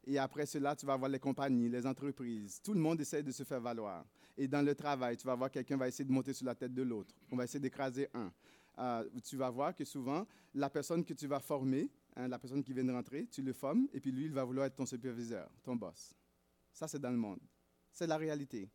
Et 0.06 0.18
après 0.18 0.46
cela, 0.46 0.76
tu 0.76 0.86
vas 0.86 0.96
voir 0.96 1.10
les 1.10 1.20
compagnies, 1.20 1.70
les 1.70 1.86
entreprises. 1.86 2.62
Tout 2.62 2.74
le 2.74 2.80
monde 2.80 3.00
essaie 3.00 3.24
de 3.24 3.32
se 3.32 3.44
faire 3.44 3.62
valoir. 3.62 4.06
Et 4.38 4.48
dans 4.48 4.66
le 4.66 4.74
travail, 4.74 5.18
tu 5.18 5.26
vas 5.26 5.36
voir 5.36 5.52
quelqu'un 5.52 5.78
va 5.78 5.88
essayer 5.88 6.06
de 6.06 6.12
monter 6.12 6.34
sur 6.34 6.46
la 6.46 6.56
tête 6.56 6.74
de 6.74 6.82
l'autre. 6.82 7.14
On 7.32 7.36
va 7.36 7.44
essayer 7.44 7.60
d'écraser 7.60 8.08
un. 8.14 8.32
Euh, 8.80 9.04
tu 9.24 9.36
vas 9.36 9.50
voir 9.50 9.76
que 9.76 9.84
souvent, 9.84 10.26
la 10.54 10.70
personne 10.70 11.04
que 11.04 11.14
tu 11.14 11.28
vas 11.28 11.40
former, 11.40 11.90
hein, 12.16 12.28
la 12.28 12.40
personne 12.40 12.64
qui 12.64 12.74
vient 12.74 12.84
de 12.84 12.94
rentrer, 12.94 13.28
tu 13.28 13.42
le 13.42 13.52
formes, 13.54 13.88
et 13.94 14.00
puis 14.00 14.12
lui, 14.12 14.26
il 14.26 14.32
va 14.32 14.44
vouloir 14.44 14.66
être 14.68 14.76
ton 14.76 14.86
superviseur, 14.86 15.50
ton 15.64 15.76
boss. 15.76 16.14
Ça, 16.72 16.88
c'est 16.88 17.00
dans 17.00 17.12
le 17.12 17.18
monde. 17.18 17.40
C'est 17.92 18.08
la 18.08 18.18
réalité. 18.18 18.70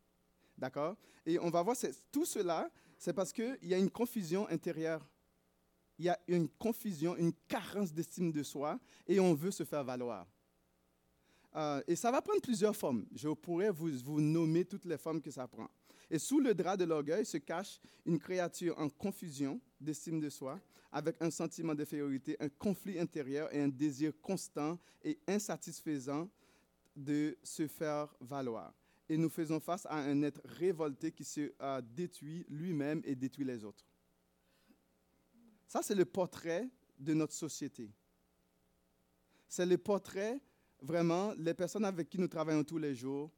D'accord? 0.57 0.95
Et 1.25 1.39
on 1.39 1.49
va 1.49 1.61
voir, 1.61 1.75
tout 2.11 2.25
cela, 2.25 2.69
c'est 2.97 3.13
parce 3.13 3.33
qu'il 3.33 3.57
y 3.63 3.73
a 3.73 3.77
une 3.77 3.89
confusion 3.89 4.47
intérieure. 4.49 5.07
Il 5.97 6.05
y 6.05 6.09
a 6.09 6.19
une 6.27 6.49
confusion, 6.49 7.15
une 7.15 7.33
carence 7.47 7.93
d'estime 7.93 8.31
de 8.31 8.43
soi, 8.43 8.79
et 9.07 9.19
on 9.19 9.33
veut 9.33 9.51
se 9.51 9.63
faire 9.63 9.83
valoir. 9.83 10.27
Euh, 11.55 11.81
et 11.87 11.95
ça 11.95 12.11
va 12.11 12.21
prendre 12.21 12.41
plusieurs 12.41 12.75
formes. 12.75 13.05
Je 13.15 13.29
pourrais 13.29 13.71
vous, 13.71 13.89
vous 14.03 14.19
nommer 14.19 14.65
toutes 14.65 14.85
les 14.85 14.97
formes 14.97 15.21
que 15.21 15.31
ça 15.31 15.47
prend. 15.47 15.69
Et 16.09 16.19
sous 16.19 16.39
le 16.39 16.53
drap 16.53 16.77
de 16.77 16.83
l'orgueil 16.83 17.25
se 17.25 17.37
cache 17.37 17.79
une 18.05 18.19
créature 18.19 18.77
en 18.77 18.89
confusion 18.89 19.59
d'estime 19.79 20.19
de 20.19 20.29
soi, 20.29 20.59
avec 20.91 21.21
un 21.21 21.31
sentiment 21.31 21.73
d'infériorité, 21.73 22.37
un 22.39 22.49
conflit 22.49 22.99
intérieur 22.99 23.53
et 23.53 23.61
un 23.61 23.67
désir 23.67 24.13
constant 24.21 24.77
et 25.03 25.17
insatisfaisant 25.27 26.29
de 26.95 27.37
se 27.43 27.67
faire 27.67 28.13
valoir. 28.19 28.73
Et 29.07 29.17
nous 29.17 29.29
faisons 29.29 29.59
face 29.59 29.85
à 29.85 29.95
un 29.97 30.21
être 30.23 30.41
révolté 30.45 31.11
qui 31.11 31.23
se 31.23 31.53
euh, 31.61 31.81
détruit 31.81 32.45
lui-même 32.49 33.01
et 33.05 33.15
détruit 33.15 33.45
les 33.45 33.63
autres. 33.63 33.85
Ça, 35.67 35.81
c'est 35.81 35.95
le 35.95 36.05
portrait 36.05 36.69
de 36.97 37.13
notre 37.13 37.33
société. 37.33 37.91
C'est 39.47 39.65
le 39.65 39.77
portrait, 39.77 40.39
vraiment, 40.81 41.33
les 41.37 41.53
personnes 41.53 41.85
avec 41.85 42.09
qui 42.09 42.19
nous 42.19 42.27
travaillons 42.27 42.63
tous 42.63 42.77
les 42.77 42.95
jours. 42.95 43.31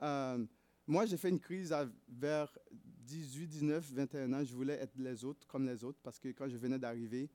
Euh, 0.00 0.44
moi, 0.86 1.06
j'ai 1.06 1.16
fait 1.16 1.28
une 1.28 1.40
crise 1.40 1.74
vers 2.08 2.56
18, 2.70 3.46
19, 3.46 3.92
21 3.92 4.32
ans. 4.32 4.44
Je 4.44 4.54
voulais 4.54 4.74
être 4.74 4.96
les 4.96 5.24
autres, 5.24 5.46
comme 5.46 5.66
les 5.66 5.84
autres, 5.84 5.98
parce 6.02 6.18
que 6.18 6.28
quand 6.28 6.48
je 6.48 6.56
venais 6.56 6.78
d'arriver, 6.78 7.30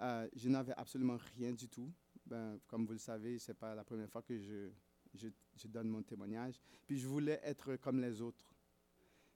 euh, 0.00 0.28
je 0.34 0.48
n'avais 0.48 0.72
absolument 0.76 1.18
rien 1.36 1.52
du 1.52 1.68
tout. 1.68 1.92
Ben, 2.26 2.58
comme 2.66 2.86
vous 2.86 2.92
le 2.92 2.98
savez, 2.98 3.38
ce 3.38 3.50
n'est 3.50 3.56
pas 3.56 3.74
la 3.74 3.84
première 3.84 4.08
fois 4.08 4.22
que 4.22 4.38
je, 4.38 4.70
je, 5.14 5.28
donne 5.68 5.88
mon 5.88 6.02
témoignage. 6.02 6.60
Puis 6.86 6.98
je 6.98 7.06
voulais 7.06 7.40
être 7.44 7.76
comme 7.76 8.00
les 8.00 8.20
autres. 8.20 8.54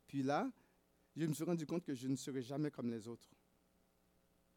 Puis 0.07 0.23
là, 0.23 0.51
je 1.17 1.27
me 1.27 1.33
suis 1.33 1.45
rendu 1.45 1.67
compte 1.67 1.85
que 1.85 1.95
je 1.95 2.09
ne 2.09 2.17
serai 2.17 2.43
jamais 2.43 2.71
comme 2.71 2.91
les 2.91 3.07
autres. 3.09 3.31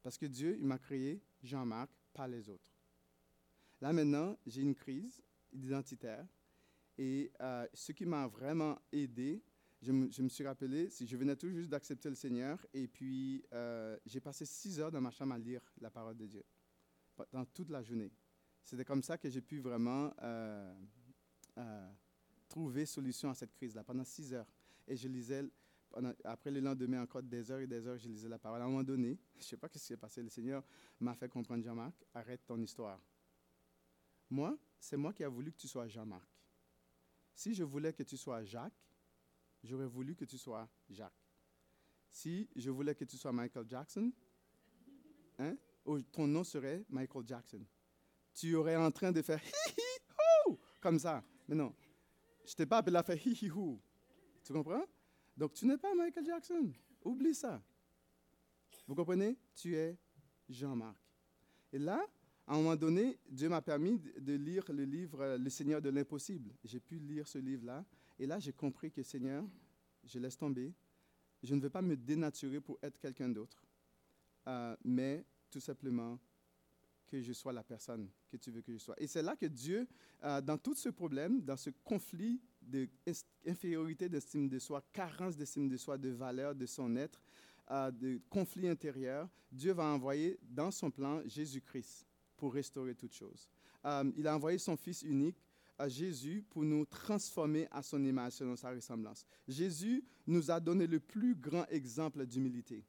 Parce 0.01 0.17
que 0.17 0.25
Dieu, 0.25 0.57
il 0.59 0.65
m'a 0.65 0.77
créé 0.77 1.21
Jean-Marc, 1.43 1.91
pas 2.13 2.27
les 2.27 2.49
autres. 2.49 2.71
Là 3.81 3.93
maintenant, 3.93 4.37
j'ai 4.45 4.61
une 4.61 4.75
crise 4.75 5.21
identitaire. 5.51 6.25
Et 6.97 7.31
euh, 7.41 7.67
ce 7.73 7.91
qui 7.91 8.05
m'a 8.05 8.27
vraiment 8.27 8.79
aidé, 8.91 9.43
je 9.81 9.91
me, 9.91 10.09
je 10.09 10.23
me, 10.23 10.29
suis 10.29 10.43
rappelé, 10.43 10.89
si 10.89 11.05
je 11.05 11.15
venais 11.15 11.35
tout 11.35 11.49
juste 11.51 11.69
d'accepter 11.69 12.09
le 12.09 12.15
Seigneur, 12.15 12.65
et 12.73 12.87
puis 12.87 13.45
euh, 13.53 13.97
j'ai 14.05 14.19
passé 14.19 14.45
six 14.45 14.79
heures 14.79 14.91
dans 14.91 15.01
ma 15.01 15.11
chambre 15.11 15.33
à 15.33 15.37
lire 15.37 15.61
la 15.79 15.91
parole 15.91 16.17
de 16.17 16.25
Dieu, 16.25 16.43
dans 17.31 17.45
toute 17.45 17.69
la 17.69 17.83
journée. 17.83 18.11
C'était 18.63 18.85
comme 18.85 19.03
ça 19.03 19.17
que 19.17 19.29
j'ai 19.29 19.41
pu 19.41 19.59
vraiment 19.59 20.11
euh, 20.21 20.75
euh, 21.57 21.89
trouver 22.47 22.85
solution 22.85 23.29
à 23.29 23.33
cette 23.33 23.53
crise-là, 23.53 23.83
pendant 23.83 24.03
six 24.03 24.33
heures. 24.33 24.47
Et 24.87 24.95
je 24.95 25.07
lisais, 25.07 25.43
pendant, 25.89 26.13
après 26.23 26.51
le 26.51 26.59
lendemain, 26.59 27.01
encore 27.01 27.23
des 27.23 27.51
heures 27.51 27.59
et 27.59 27.67
des 27.67 27.85
heures, 27.85 27.97
je 27.97 28.07
lisais 28.07 28.29
la 28.29 28.39
parole. 28.39 28.61
À 28.61 28.65
un 28.65 28.67
moment 28.67 28.83
donné, 28.83 29.17
je 29.35 29.39
ne 29.39 29.43
sais 29.43 29.57
pas 29.57 29.67
ce 29.67 29.73
qui 29.73 29.79
s'est 29.79 29.97
passé, 29.97 30.21
le 30.21 30.29
Seigneur 30.29 30.63
m'a 30.99 31.15
fait 31.15 31.29
comprendre, 31.29 31.63
Jean-Marc, 31.63 31.93
arrête 32.13 32.45
ton 32.45 32.59
histoire. 32.61 32.99
Moi, 34.29 34.57
c'est 34.79 34.97
moi 34.97 35.13
qui 35.13 35.23
ai 35.23 35.27
voulu 35.27 35.51
que 35.51 35.57
tu 35.57 35.67
sois 35.67 35.87
Jean-Marc. 35.87 36.27
Si 37.33 37.53
je 37.53 37.63
voulais 37.63 37.93
que 37.93 38.03
tu 38.03 38.17
sois 38.17 38.43
Jacques, 38.43 38.73
j'aurais 39.63 39.85
voulu 39.85 40.15
que 40.15 40.25
tu 40.25 40.37
sois 40.37 40.67
Jacques. 40.89 41.13
Si 42.09 42.49
je 42.55 42.69
voulais 42.69 42.95
que 42.95 43.05
tu 43.05 43.17
sois 43.17 43.31
Michael 43.31 43.67
Jackson, 43.67 44.11
hein, 45.37 45.55
ton 46.11 46.27
nom 46.27 46.43
serait 46.43 46.83
Michael 46.89 47.27
Jackson. 47.27 47.65
Tu 48.33 48.55
aurais 48.55 48.75
en 48.75 48.91
train 48.91 49.11
de 49.11 49.21
faire 49.21 49.41
hi 49.67 49.71
hi 49.77 50.47
hou 50.47 50.57
comme 50.81 50.99
ça. 50.99 51.23
Mais 51.47 51.55
non, 51.55 51.73
je 52.45 52.53
t'ai 52.53 52.65
pas 52.65 52.77
appelé 52.77 52.97
à 52.97 53.03
faire 53.03 53.17
hi 53.25 53.31
hi 53.33 53.49
hou. 53.49 53.79
Tu 54.43 54.53
comprends? 54.53 54.85
Donc 55.35 55.53
tu 55.53 55.65
n'es 55.65 55.77
pas 55.77 55.93
Michael 55.93 56.25
Jackson. 56.25 56.71
Oublie 57.03 57.35
ça. 57.35 57.61
Vous 58.87 58.95
comprenez? 58.95 59.37
Tu 59.55 59.75
es 59.75 59.97
Jean-Marc. 60.49 60.97
Et 61.73 61.79
là, 61.79 62.05
à 62.45 62.53
un 62.53 62.57
moment 62.57 62.75
donné, 62.75 63.19
Dieu 63.29 63.49
m'a 63.49 63.61
permis 63.61 64.01
de 64.17 64.33
lire 64.33 64.63
le 64.69 64.85
livre 64.85 65.35
Le 65.37 65.49
Seigneur 65.49 65.81
de 65.81 65.89
l'impossible. 65.89 66.53
J'ai 66.63 66.79
pu 66.79 66.97
lire 66.97 67.27
ce 67.27 67.37
livre-là. 67.37 67.85
Et 68.17 68.25
là, 68.25 68.39
j'ai 68.39 68.53
compris 68.53 68.91
que 68.91 69.03
Seigneur, 69.03 69.43
je 70.05 70.17
laisse 70.17 70.37
tomber. 70.37 70.73
Je 71.43 71.53
ne 71.53 71.61
veux 71.61 71.69
pas 71.69 71.81
me 71.81 71.95
dénaturer 71.95 72.61
pour 72.61 72.79
être 72.81 72.97
quelqu'un 72.97 73.29
d'autre, 73.29 73.63
euh, 74.47 74.75
mais 74.83 75.23
tout 75.51 75.59
simplement 75.59 76.17
que 77.07 77.21
je 77.21 77.33
sois 77.33 77.53
la 77.53 77.63
personne 77.63 78.09
que 78.29 78.37
tu 78.37 78.51
veux 78.51 78.61
que 78.61 78.73
je 78.73 78.77
sois. 78.77 78.95
Et 79.01 79.07
c'est 79.07 79.21
là 79.21 79.35
que 79.35 79.45
Dieu, 79.45 79.87
euh, 80.23 80.41
dans 80.41 80.57
tout 80.57 80.75
ce 80.75 80.89
problème, 80.89 81.41
dans 81.41 81.57
ce 81.57 81.69
conflit 81.83 82.41
d'infériorité 82.61 84.09
d'estime 84.09 84.47
de 84.47 84.59
soi, 84.59 84.83
carence 84.91 85.35
d'estime 85.35 85.67
de 85.67 85.77
soi, 85.77 85.97
de 85.97 86.09
valeur 86.09 86.53
de 86.53 86.65
son 86.65 86.95
être, 86.95 87.21
euh, 87.71 87.91
de 87.91 88.19
conflit 88.29 88.67
intérieur, 88.67 89.29
Dieu 89.51 89.73
va 89.73 89.85
envoyer 89.85 90.37
dans 90.41 90.71
son 90.71 90.91
plan 90.91 91.21
Jésus-Christ 91.25 92.05
pour 92.35 92.53
restaurer 92.53 92.95
toutes 92.95 93.13
choses. 93.13 93.49
Euh, 93.85 94.11
il 94.15 94.27
a 94.27 94.35
envoyé 94.35 94.57
son 94.57 94.75
Fils 94.75 95.01
unique, 95.01 95.37
à 95.79 95.87
Jésus, 95.87 96.43
pour 96.49 96.63
nous 96.63 96.85
transformer 96.85 97.67
à 97.71 97.83
son 97.83 98.03
image, 98.03 98.33
selon 98.33 98.55
sa 98.55 98.71
ressemblance. 98.71 99.25
Jésus 99.47 100.03
nous 100.25 100.49
a 100.49 100.59
donné 100.59 100.87
le 100.87 100.99
plus 100.99 101.35
grand 101.35 101.65
exemple 101.69 102.25
d'humilité. 102.25 102.83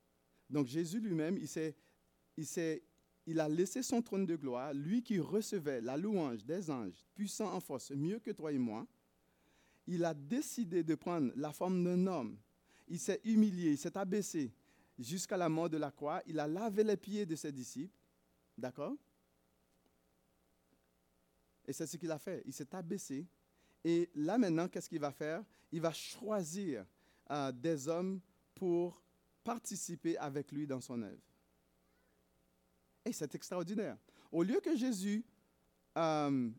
Donc 0.48 0.66
Jésus 0.66 1.00
lui-même, 1.00 1.36
il, 1.36 1.46
s'est, 1.48 2.82
il, 3.28 3.40
a 3.40 3.48
laissé 3.48 3.82
son 3.82 4.02
trône 4.02 4.26
de 4.26 4.36
gloire, 4.36 4.72
lui 4.72 5.02
qui 5.02 5.18
recevait 5.18 5.80
la 5.80 5.96
louange 5.96 6.44
des 6.44 6.70
anges, 6.70 7.06
puissant 7.14 7.52
en 7.52 7.60
force, 7.60 7.90
mieux 7.90 8.18
que 8.18 8.30
toi 8.30 8.52
et 8.52 8.58
moi. 8.58 8.86
Il 9.86 10.04
a 10.04 10.14
décidé 10.14 10.82
de 10.82 10.94
prendre 10.94 11.32
la 11.36 11.52
forme 11.52 11.82
d'un 11.82 12.06
homme. 12.06 12.38
Il 12.88 12.98
s'est 12.98 13.20
humilié, 13.24 13.72
il 13.72 13.78
s'est 13.78 13.96
abaissé 13.96 14.52
jusqu'à 14.98 15.36
la 15.36 15.48
mort 15.48 15.70
de 15.70 15.76
la 15.76 15.90
croix. 15.90 16.22
Il 16.26 16.38
a 16.40 16.46
lavé 16.46 16.84
les 16.84 16.96
pieds 16.96 17.24
de 17.24 17.36
ses 17.36 17.52
disciples. 17.52 17.94
D'accord? 18.56 18.96
Et 21.66 21.72
c'est 21.72 21.86
ce 21.86 21.96
qu'il 21.96 22.10
a 22.10 22.18
fait. 22.18 22.42
Il 22.46 22.52
s'est 22.52 22.74
abaissé. 22.74 23.26
Et 23.84 24.10
là 24.14 24.38
maintenant, 24.38 24.68
qu'est-ce 24.68 24.88
qu'il 24.88 25.00
va 25.00 25.12
faire? 25.12 25.44
Il 25.70 25.80
va 25.80 25.92
choisir 25.92 26.84
euh, 27.30 27.52
des 27.52 27.88
hommes 27.88 28.20
pour 28.54 29.02
participer 29.44 30.16
avec 30.18 30.50
lui 30.50 30.66
dans 30.66 30.80
son 30.80 31.00
œuvre. 31.02 31.22
C'est 33.12 33.34
extraordinaire. 33.34 33.96
Au 34.30 34.42
lieu 34.42 34.60
que 34.60 34.76
Jésus 34.76 35.24
euh, 35.96 36.50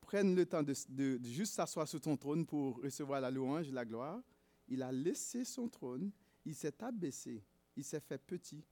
prenne 0.00 0.34
le 0.34 0.46
temps 0.46 0.62
de, 0.62 1.20
juste 1.24 1.54
s'asseoir 1.54 1.86
sur 1.86 2.00
ton 2.00 2.16
trône 2.16 2.46
pour 2.46 2.80
recevoir 2.82 3.20
la 3.20 3.30
louange 3.30 3.68
et 3.68 3.72
la 3.72 3.84
gloire, 3.84 4.20
il 4.68 4.82
a 4.82 4.92
laissé 4.92 5.44
son 5.44 5.68
trône, 5.68 6.10
il 6.44 6.54
s'est 6.54 6.82
abaissé, 6.82 7.42
il 7.76 7.84
s'est 7.84 8.00
fait 8.00 8.18
petit 8.18 8.64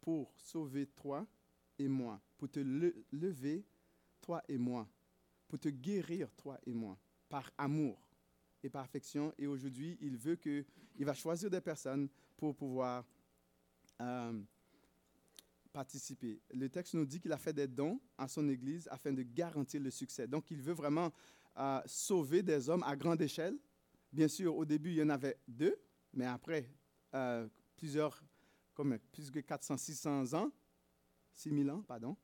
pour 0.00 0.32
sauver 0.36 0.86
toi 0.86 1.26
et 1.78 1.88
moi, 1.88 2.20
pour 2.36 2.50
te 2.50 2.60
le, 2.60 3.04
lever 3.12 3.64
toi 4.20 4.42
et 4.48 4.58
moi, 4.58 4.88
pour 5.48 5.58
te 5.58 5.68
guérir, 5.68 6.30
toi 6.32 6.58
et 6.66 6.72
moi, 6.72 6.98
par 7.28 7.50
amour 7.56 7.98
et 8.62 8.68
par 8.68 8.82
affection. 8.82 9.32
Et 9.38 9.46
aujourd'hui, 9.46 9.96
il 10.00 10.16
veut 10.16 10.36
que, 10.36 10.64
il 10.96 11.04
va 11.04 11.14
choisir 11.14 11.50
des 11.50 11.60
personnes 11.60 12.08
pour 12.36 12.54
pouvoir 12.54 13.04
euh, 14.00 14.40
participer. 15.72 16.40
Le 16.52 16.68
texte 16.68 16.94
nous 16.94 17.06
dit 17.06 17.20
qu'il 17.20 17.32
a 17.32 17.38
fait 17.38 17.52
des 17.52 17.66
dons 17.66 18.00
à 18.18 18.28
son 18.28 18.48
Église 18.48 18.88
afin 18.90 19.12
de 19.12 19.22
garantir 19.22 19.80
le 19.80 19.90
succès. 19.90 20.26
Donc, 20.26 20.50
il 20.50 20.60
veut 20.60 20.74
vraiment 20.74 21.12
euh, 21.58 21.80
sauver 21.86 22.42
des 22.42 22.68
hommes 22.68 22.82
à 22.84 22.94
grande 22.96 23.20
échelle. 23.20 23.58
Bien 24.12 24.28
sûr, 24.28 24.56
au 24.56 24.64
début, 24.64 24.90
il 24.90 24.96
y 24.96 25.02
en 25.02 25.08
avait 25.08 25.38
deux, 25.48 25.76
mais 26.12 26.26
après, 26.26 26.68
euh, 27.14 27.48
plusieurs 27.76 28.22
comme 28.74 28.98
plus 29.10 29.30
que 29.30 29.40
400, 29.40 29.76
600 29.76 30.34
ans, 30.34 30.50
6000 31.34 31.70
ans, 31.70 31.82
pardon, 31.82 32.16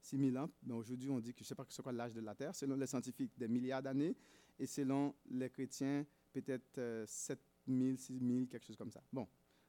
6000 0.00 0.38
ans. 0.38 0.50
Mais 0.64 0.74
aujourd'hui, 0.74 1.10
on 1.10 1.20
dit 1.20 1.32
que 1.32 1.40
je 1.40 1.44
ne 1.44 1.48
sais 1.48 1.54
pas 1.54 1.64
ce 1.68 1.82
quoi 1.82 1.92
l'âge 1.92 2.12
de 2.12 2.20
la 2.20 2.34
Terre, 2.34 2.54
selon 2.54 2.76
les 2.76 2.86
scientifiques, 2.86 3.32
des 3.36 3.48
milliards 3.48 3.82
d'années, 3.82 4.16
et 4.58 4.66
selon 4.66 5.14
les 5.30 5.50
chrétiens, 5.50 6.04
peut-être 6.32 6.78
euh, 6.78 7.04
7000, 7.06 7.98
6000, 7.98 8.48
quelque 8.48 8.66
chose 8.66 8.76
comme 8.76 8.90
ça. 8.90 9.02
Bon, 9.12 9.28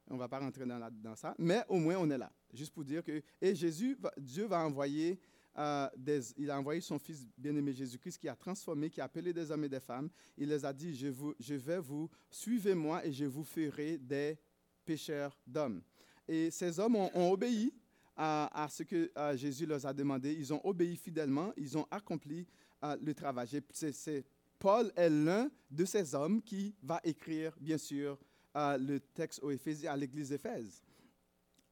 on 0.09 0.15
ne 0.15 0.19
va 0.19 0.27
pas 0.27 0.39
rentrer 0.39 0.65
dans, 0.65 0.77
la- 0.79 0.89
dans 0.89 1.15
ça, 1.15 1.33
mais 1.37 1.63
au 1.69 1.77
moins 1.77 1.97
on 1.97 2.09
est 2.09 2.17
là. 2.17 2.31
Juste 2.53 2.73
pour 2.73 2.83
dire 2.83 3.03
que, 3.03 3.21
et 3.41 3.55
Jésus, 3.55 3.97
Dieu 4.17 4.45
va 4.45 4.65
envoyer, 4.65 5.19
euh, 5.57 5.87
des, 5.95 6.19
il 6.37 6.49
a 6.51 6.59
envoyé 6.59 6.81
son 6.81 6.97
Fils 6.99 7.25
bien-aimé 7.37 7.73
Jésus-Christ 7.73 8.17
qui 8.17 8.27
a 8.27 8.35
transformé, 8.35 8.89
qui 8.89 8.99
a 9.01 9.05
appelé 9.05 9.31
des 9.33 9.49
hommes 9.51 9.63
et 9.63 9.69
des 9.69 9.79
femmes. 9.79 10.09
Il 10.37 10.49
les 10.49 10.65
a 10.65 10.73
dit, 10.73 10.95
je, 10.95 11.07
vous, 11.07 11.33
je 11.39 11.55
vais 11.55 11.79
vous, 11.79 12.09
suivez-moi 12.29 13.05
et 13.05 13.11
je 13.13 13.25
vous 13.25 13.43
ferai 13.43 13.97
des 13.97 14.37
pécheurs 14.85 15.37
d'hommes. 15.45 15.81
Et 16.27 16.49
ces 16.51 16.79
hommes 16.79 16.95
ont, 16.95 17.31
obéi 17.31 17.73
à, 18.15 18.67
ce 18.69 18.83
que 18.83 19.11
euh, 19.17 19.35
Jésus 19.37 19.65
leur 19.65 19.85
a 19.85 19.93
demandé. 19.93 20.33
Ils 20.33 20.53
ont 20.53 20.61
obéi 20.65 20.95
fidèlement, 20.95 21.51
ils 21.57 21.77
ont 21.77 21.85
accompli 21.89 22.45
euh, 22.83 22.97
le 23.01 23.13
travail. 23.13 23.47
C'est- 23.71 24.25
Paul 24.59 24.91
est 24.95 25.09
l'un 25.09 25.49
de 25.69 25.83
ces 25.83 26.15
hommes 26.15 26.41
qui 26.41 26.73
va 26.81 27.01
écrire, 27.03 27.53
bien 27.59 27.77
sûr, 27.77 28.17
le 28.55 28.99
texte 28.99 29.39
aux 29.43 29.51
Éphésiens, 29.51 29.91
à 29.93 29.97
l'église 29.97 30.29
d'Éphèse. 30.29 30.81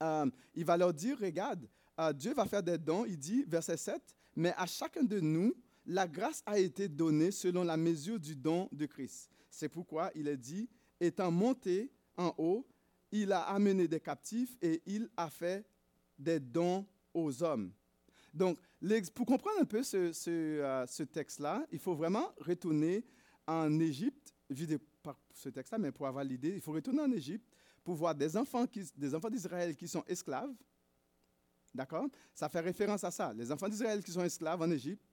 Euh, 0.01 0.29
il 0.55 0.65
va 0.65 0.77
leur 0.77 0.93
dire, 0.93 1.17
regarde, 1.19 1.67
euh, 1.99 2.11
Dieu 2.13 2.33
va 2.33 2.45
faire 2.45 2.63
des 2.63 2.77
dons, 2.77 3.05
il 3.05 3.17
dit, 3.17 3.43
verset 3.47 3.77
7, 3.77 4.01
mais 4.35 4.53
à 4.57 4.65
chacun 4.65 5.03
de 5.03 5.19
nous, 5.19 5.53
la 5.85 6.07
grâce 6.07 6.41
a 6.45 6.57
été 6.57 6.87
donnée 6.87 7.31
selon 7.31 7.63
la 7.63 7.77
mesure 7.77 8.19
du 8.19 8.35
don 8.35 8.67
de 8.71 8.85
Christ. 8.85 9.29
C'est 9.49 9.69
pourquoi 9.69 10.11
il 10.15 10.27
est 10.27 10.37
dit, 10.37 10.69
étant 10.99 11.31
monté 11.31 11.91
en 12.17 12.33
haut, 12.37 12.67
il 13.11 13.31
a 13.31 13.41
amené 13.41 13.87
des 13.87 13.99
captifs 13.99 14.57
et 14.61 14.81
il 14.85 15.09
a 15.17 15.29
fait 15.29 15.65
des 16.17 16.39
dons 16.39 16.85
aux 17.13 17.43
hommes. 17.43 17.71
Donc, 18.33 18.57
pour 19.13 19.25
comprendre 19.25 19.59
un 19.59 19.65
peu 19.65 19.83
ce, 19.83 20.11
euh, 20.29 20.85
ce 20.87 21.03
texte-là, 21.03 21.65
il 21.71 21.79
faut 21.79 21.93
vraiment 21.93 22.31
retourner 22.37 23.03
en 23.45 23.79
Égypte, 23.79 24.33
vu 24.49 24.65
de- 24.65 24.79
par 25.01 25.17
ce 25.33 25.49
texte-là, 25.49 25.77
mais 25.77 25.91
pour 25.91 26.07
avoir 26.07 26.23
l'idée, 26.23 26.53
il 26.55 26.61
faut 26.61 26.71
retourner 26.71 27.01
en 27.01 27.11
Égypte 27.11 27.45
pour 27.83 27.95
voir 27.95 28.15
des 28.15 28.37
enfants, 28.37 28.65
qui, 28.67 28.85
des 28.95 29.13
enfants 29.15 29.29
d'Israël 29.29 29.75
qui 29.75 29.87
sont 29.87 30.03
esclaves. 30.07 30.53
D'accord? 31.73 32.07
Ça 32.33 32.49
fait 32.49 32.59
référence 32.59 33.03
à 33.03 33.11
ça. 33.11 33.33
Les 33.33 33.51
enfants 33.51 33.69
d'Israël 33.69 34.03
qui 34.03 34.11
sont 34.11 34.23
esclaves 34.23 34.61
en 34.61 34.69
Égypte. 34.69 35.03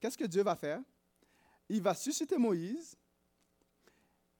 Qu'est-ce 0.00 0.16
que 0.16 0.24
Dieu 0.24 0.42
va 0.42 0.54
faire? 0.54 0.80
Il 1.68 1.82
va 1.82 1.94
susciter 1.94 2.38
Moïse 2.38 2.96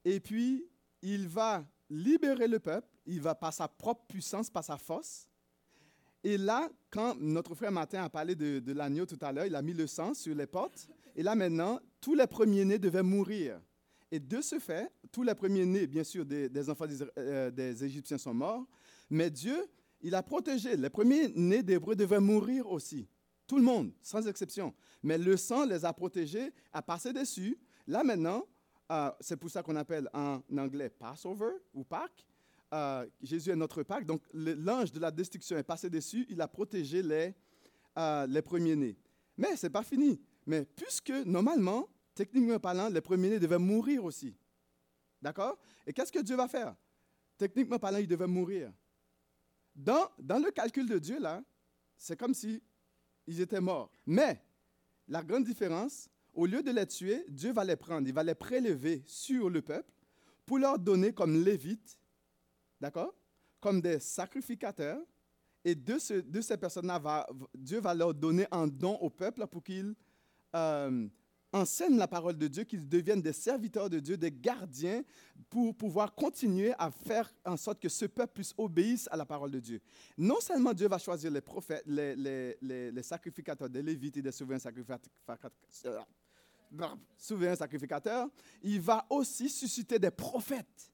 et 0.04 0.20
puis 0.20 0.66
il 1.02 1.28
va 1.28 1.64
libérer 1.90 2.48
le 2.48 2.58
peuple. 2.58 2.88
Il 3.06 3.20
va 3.20 3.34
par 3.34 3.52
sa 3.52 3.66
propre 3.68 4.06
puissance, 4.06 4.48
par 4.50 4.64
sa 4.64 4.78
force. 4.78 5.28
Et 6.22 6.38
là, 6.38 6.68
quand 6.90 7.16
notre 7.16 7.54
frère 7.54 7.72
Martin 7.72 8.04
a 8.04 8.08
parlé 8.08 8.34
de, 8.34 8.60
de 8.60 8.72
l'agneau 8.72 9.06
tout 9.06 9.18
à 9.20 9.32
l'heure, 9.32 9.46
il 9.46 9.54
a 9.54 9.62
mis 9.62 9.74
le 9.74 9.86
sang 9.86 10.14
sur 10.14 10.34
les 10.34 10.46
portes. 10.46 10.88
Et 11.14 11.22
là 11.22 11.34
maintenant, 11.34 11.80
tous 12.00 12.14
les 12.14 12.26
premiers-nés 12.26 12.78
devaient 12.78 13.02
mourir. 13.02 13.60
Et 14.10 14.18
de 14.18 14.40
ce 14.40 14.58
fait, 14.58 14.90
tous 15.12 15.22
les 15.22 15.34
premiers-nés, 15.34 15.86
bien 15.86 16.04
sûr, 16.04 16.24
des, 16.24 16.70
enfants 16.70 16.86
euh, 17.18 17.50
des 17.50 17.84
Égyptiens 17.84 18.18
sont 18.18 18.32
morts. 18.32 18.64
Mais 19.10 19.30
Dieu, 19.30 19.68
il 20.00 20.14
a 20.14 20.22
protégé. 20.22 20.76
Les 20.76 20.88
premiers-nés 20.88 21.62
d'Hébreux 21.62 21.94
devaient 21.94 22.20
mourir 22.20 22.70
aussi. 22.70 23.06
Tout 23.46 23.56
le 23.56 23.62
monde, 23.62 23.92
sans 24.02 24.26
exception. 24.26 24.74
Mais 25.02 25.18
le 25.18 25.36
sang 25.36 25.64
les 25.64 25.84
a 25.84 25.92
protégés, 25.92 26.52
a 26.72 26.82
passé 26.82 27.12
dessus. 27.12 27.58
Là 27.86 28.02
maintenant, 28.02 28.46
euh, 28.90 29.10
c'est 29.20 29.36
pour 29.36 29.50
ça 29.50 29.62
qu'on 29.62 29.76
appelle 29.76 30.08
en 30.14 30.40
anglais 30.56 30.88
Passover 30.88 31.52
ou 31.74 31.84
Pâques. 31.84 32.26
Euh, 32.72 33.06
Jésus 33.22 33.50
est 33.50 33.56
notre 33.56 33.82
Pâques. 33.82 34.06
Donc 34.06 34.22
l'ange 34.32 34.92
de 34.92 35.00
la 35.00 35.10
destruction 35.10 35.56
est 35.58 35.62
passé 35.62 35.90
dessus. 35.90 36.26
Il 36.30 36.40
a 36.40 36.48
protégé 36.48 37.02
les, 37.02 37.34
les 38.28 38.42
premiers-nés. 38.42 38.96
Mais 39.36 39.56
ce 39.56 39.66
n'est 39.66 39.70
pas 39.70 39.82
fini. 39.82 40.20
Mais 40.46 40.64
puisque 40.64 41.10
normalement, 41.10 41.88
techniquement 42.18 42.58
parlant, 42.58 42.88
les 42.88 43.00
premiers-nés 43.00 43.38
devaient 43.38 43.58
mourir 43.60 44.04
aussi. 44.04 44.34
D'accord? 45.22 45.56
Et 45.86 45.92
qu'est-ce 45.92 46.10
que 46.10 46.18
Dieu 46.18 46.34
va 46.34 46.48
faire? 46.48 46.74
Techniquement 47.36 47.78
parlant, 47.78 47.98
ils 47.98 48.08
devaient 48.08 48.26
mourir. 48.26 48.72
Dans, 49.72 50.08
dans 50.18 50.38
le 50.38 50.50
calcul 50.50 50.88
de 50.88 50.98
Dieu, 50.98 51.20
là, 51.20 51.44
c'est 51.96 52.16
comme 52.18 52.34
si 52.34 52.60
ils 53.24 53.40
étaient 53.40 53.60
morts. 53.60 53.90
Mais 54.04 54.42
la 55.06 55.22
grande 55.22 55.44
différence, 55.44 56.08
au 56.34 56.44
lieu 56.44 56.60
de 56.60 56.72
les 56.72 56.86
tuer, 56.86 57.24
Dieu 57.28 57.52
va 57.52 57.62
les 57.64 57.76
prendre, 57.76 58.08
il 58.08 58.14
va 58.14 58.24
les 58.24 58.34
prélever 58.34 59.02
sur 59.06 59.48
le 59.48 59.62
peuple 59.62 59.92
pour 60.44 60.58
leur 60.58 60.76
donner 60.76 61.12
comme 61.12 61.44
lévites, 61.44 61.96
d'accord? 62.80 63.14
Comme 63.60 63.80
des 63.80 64.00
sacrificateurs. 64.00 65.00
Et 65.64 65.74
de, 65.74 65.98
ce- 65.98 66.14
de 66.14 66.40
ces 66.40 66.56
personnes-là, 66.56 67.26
Dieu 67.54 67.80
va 67.80 67.94
leur 67.94 68.14
donner 68.14 68.46
un 68.50 68.66
don 68.66 68.96
au 68.96 69.10
peuple 69.10 69.46
pour 69.46 69.62
qu'ils 69.62 69.94
euh, 70.54 71.08
enseignent 71.52 71.96
la 71.96 72.08
parole 72.08 72.36
de 72.36 72.46
Dieu, 72.46 72.64
qu'ils 72.64 72.88
deviennent 72.88 73.22
des 73.22 73.32
serviteurs 73.32 73.88
de 73.88 73.98
Dieu, 74.00 74.16
des 74.16 74.30
gardiens, 74.30 75.02
pour 75.48 75.74
pouvoir 75.74 76.14
continuer 76.14 76.74
à 76.78 76.90
faire 76.90 77.32
en 77.44 77.56
sorte 77.56 77.80
que 77.80 77.88
ce 77.88 78.04
peuple 78.04 78.34
puisse 78.34 78.52
obéir 78.58 78.98
à 79.10 79.16
la 79.16 79.24
parole 79.24 79.50
de 79.50 79.60
Dieu. 79.60 79.80
Non 80.16 80.40
seulement 80.40 80.74
Dieu 80.74 80.88
va 80.88 80.98
choisir 80.98 81.30
les 81.30 81.40
prophètes, 81.40 81.82
les, 81.86 82.14
les- 82.60 83.02
sacrificateurs, 83.02 83.70
des 83.70 83.82
lévites 83.82 84.16
et 84.18 84.22
des 84.22 84.32
souverains 84.32 84.58
sacrificateurs, 87.56 88.28
il 88.62 88.80
va 88.80 89.06
aussi 89.08 89.48
susciter 89.48 89.98
des 89.98 90.10
prophètes. 90.10 90.92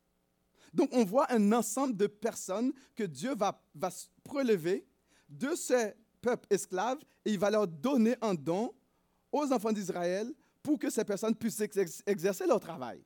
Donc 0.72 0.90
on 0.92 1.04
voit 1.04 1.30
un 1.32 1.52
ensemble 1.52 1.96
de 1.96 2.06
personnes 2.06 2.72
que 2.94 3.04
Dieu 3.04 3.34
va, 3.34 3.60
va 3.74 3.90
prélever 4.22 4.86
de 5.28 5.54
ces 5.54 5.94
peuples 6.20 6.46
esclaves 6.50 6.98
et 7.24 7.32
il 7.32 7.38
va 7.38 7.50
leur 7.50 7.66
donner 7.66 8.16
un 8.20 8.34
don 8.34 8.72
aux 9.32 9.52
enfants 9.52 9.72
d'Israël 9.72 10.32
pour 10.64 10.78
que 10.78 10.88
ces 10.88 11.04
personnes 11.04 11.34
puissent 11.36 11.60
ex- 11.60 12.02
exercer 12.06 12.46
leur 12.46 12.58
travail. 12.58 13.04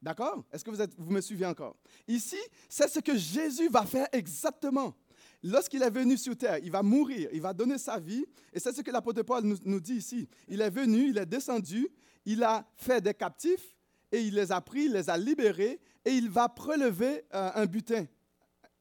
D'accord? 0.00 0.44
Est-ce 0.52 0.62
que 0.62 0.70
vous 0.98 1.10
me 1.10 1.20
suivez 1.20 1.46
encore? 1.46 1.74
Ici, 2.06 2.36
c'est 2.68 2.86
ce 2.86 3.00
que 3.00 3.16
Jésus 3.16 3.68
va 3.68 3.84
faire 3.84 4.06
exactement. 4.12 4.94
Lorsqu'il 5.42 5.82
est 5.82 5.90
venu 5.90 6.16
sur 6.16 6.36
terre, 6.36 6.58
il 6.58 6.70
va 6.70 6.82
mourir, 6.82 7.30
il 7.32 7.40
va 7.40 7.52
donner 7.54 7.78
sa 7.78 7.98
vie. 7.98 8.24
Et 8.52 8.60
c'est 8.60 8.72
ce 8.72 8.82
que 8.82 8.90
l'apôtre 8.90 9.22
Paul 9.22 9.42
nous, 9.44 9.56
nous 9.64 9.80
dit 9.80 9.94
ici. 9.94 10.28
Il 10.46 10.60
est 10.60 10.70
venu, 10.70 11.08
il 11.08 11.18
est 11.18 11.26
descendu, 11.26 11.88
il 12.24 12.44
a 12.44 12.68
fait 12.76 13.00
des 13.00 13.14
captifs 13.14 13.74
et 14.12 14.20
il 14.20 14.34
les 14.34 14.52
a 14.52 14.60
pris, 14.60 14.84
il 14.84 14.92
les 14.92 15.08
a 15.08 15.16
libérés 15.16 15.80
et 16.04 16.10
il 16.10 16.28
va 16.28 16.48
prélever 16.48 17.24
euh, 17.34 17.50
un 17.54 17.66
butin. 17.66 18.04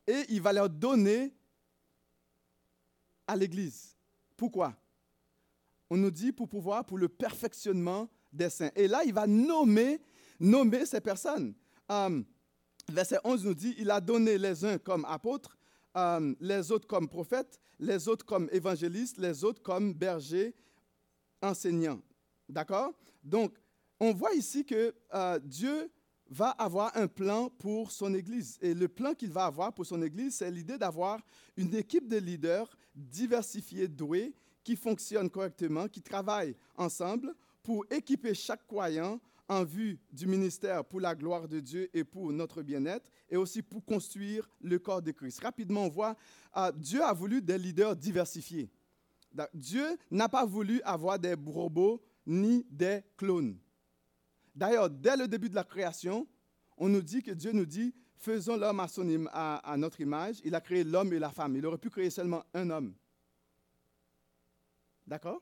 Et 0.06 0.26
il 0.30 0.42
va 0.42 0.52
leur 0.52 0.70
donner 0.70 1.34
à 3.26 3.36
l'Église. 3.36 3.96
Pourquoi? 4.36 4.76
On 5.90 5.98
nous 5.98 6.12
dit 6.12 6.32
pour 6.32 6.50
pouvoir, 6.50 6.86
pour 6.86 6.98
le 6.98 7.08
perfectionnement 7.08 8.10
des 8.32 8.50
saints. 8.50 8.72
Et 8.76 8.88
là, 8.88 9.04
il 9.06 9.14
va 9.14 9.28
nommer, 9.28 10.02
nommer 10.40 10.86
ces 10.86 11.02
personnes. 11.02 11.54
Euh, 11.92 12.22
verset 12.90 13.20
11 13.24 13.46
nous 13.46 13.54
dit, 13.54 13.76
il 13.78 13.90
a 13.92 14.02
donné 14.02 14.38
les 14.38 14.66
uns 14.66 14.78
comme 14.78 15.06
apôtres, 15.06 15.58
euh, 15.96 16.36
les 16.40 16.72
autres 16.72 16.88
comme 16.88 17.08
prophètes, 17.08 17.60
les 17.80 18.08
autres 18.08 18.26
comme 18.26 18.50
évangélistes, 18.52 19.18
les 19.18 19.44
autres 19.44 19.62
comme 19.62 19.94
bergers, 19.94 20.54
enseignants. 21.42 22.02
D'accord? 22.50 22.94
Donc, 23.24 23.54
on 24.00 24.14
voit 24.14 24.34
ici 24.34 24.66
que 24.66 24.94
euh, 25.14 25.40
Dieu 25.40 25.92
va 26.30 26.50
avoir 26.50 26.96
un 26.96 27.08
plan 27.08 27.50
pour 27.50 27.92
son 27.92 28.14
Église. 28.14 28.58
Et 28.62 28.74
le 28.74 28.88
plan 28.88 29.14
qu'il 29.14 29.32
va 29.32 29.46
avoir 29.46 29.74
pour 29.74 29.86
son 29.86 30.02
Église, 30.02 30.36
c'est 30.36 30.52
l'idée 30.52 30.78
d'avoir 30.78 31.20
une 31.56 31.74
équipe 31.76 32.08
de 32.08 32.18
leaders 32.18 32.70
diversifiés, 32.94 33.88
doués, 33.88 34.34
qui 34.68 34.76
fonctionnent 34.76 35.30
correctement, 35.30 35.88
qui 35.88 36.02
travaillent 36.02 36.54
ensemble 36.76 37.34
pour 37.64 37.86
équiper 37.90 38.34
chaque 38.34 38.68
croyant 38.68 39.18
en 39.48 39.64
vue 39.64 39.98
du 40.12 40.28
ministère 40.28 40.84
pour 40.84 41.00
la 41.00 41.16
gloire 41.16 41.48
de 41.48 41.62
Dieu 41.62 41.90
et 41.94 42.04
pour 42.04 42.34
notre 42.34 42.62
bien-être, 42.62 43.10
et 43.30 43.38
aussi 43.38 43.62
pour 43.62 43.86
construire 43.86 44.50
le 44.60 44.78
corps 44.78 45.02
de 45.02 45.12
Christ. 45.14 45.40
Rapidement, 45.42 45.86
on 45.86 45.90
voit, 45.90 46.18
euh, 46.58 46.70
Dieu 46.74 47.02
a 47.02 47.14
voulu 47.14 47.42
des 47.42 47.58
leaders 47.58 47.96
diversifiés. 47.96 48.70
Dieu 49.54 49.86
n'a 50.12 50.28
pas 50.28 50.46
voulu 50.46 50.82
avoir 50.84 51.18
des 51.18 51.36
robots 51.46 52.04
ni 52.26 52.66
des 52.70 53.04
clones. 53.16 53.58
D'ailleurs, 54.54 54.90
dès 54.90 55.16
le 55.16 55.30
début 55.30 55.48
de 55.50 55.56
la 55.56 55.64
création, 55.64 56.28
on 56.78 56.90
nous 56.90 57.02
dit 57.02 57.24
que 57.24 57.32
Dieu 57.32 57.54
nous 57.54 57.66
dit, 57.66 57.94
faisons 58.18 58.58
l'homme 58.58 58.82
à- 58.82 59.56
à 59.72 59.78
notre 59.78 60.02
image. 60.02 60.42
Il 60.44 60.54
a 60.56 60.60
créé 60.60 60.84
l'homme 60.84 61.14
et 61.14 61.20
la 61.20 61.30
femme. 61.32 61.56
Il 61.56 61.66
aurait 61.66 61.78
pu 61.78 61.90
créer 61.90 62.10
seulement 62.10 62.44
un 62.54 62.70
homme. 62.70 62.94
D'accord? 65.08 65.42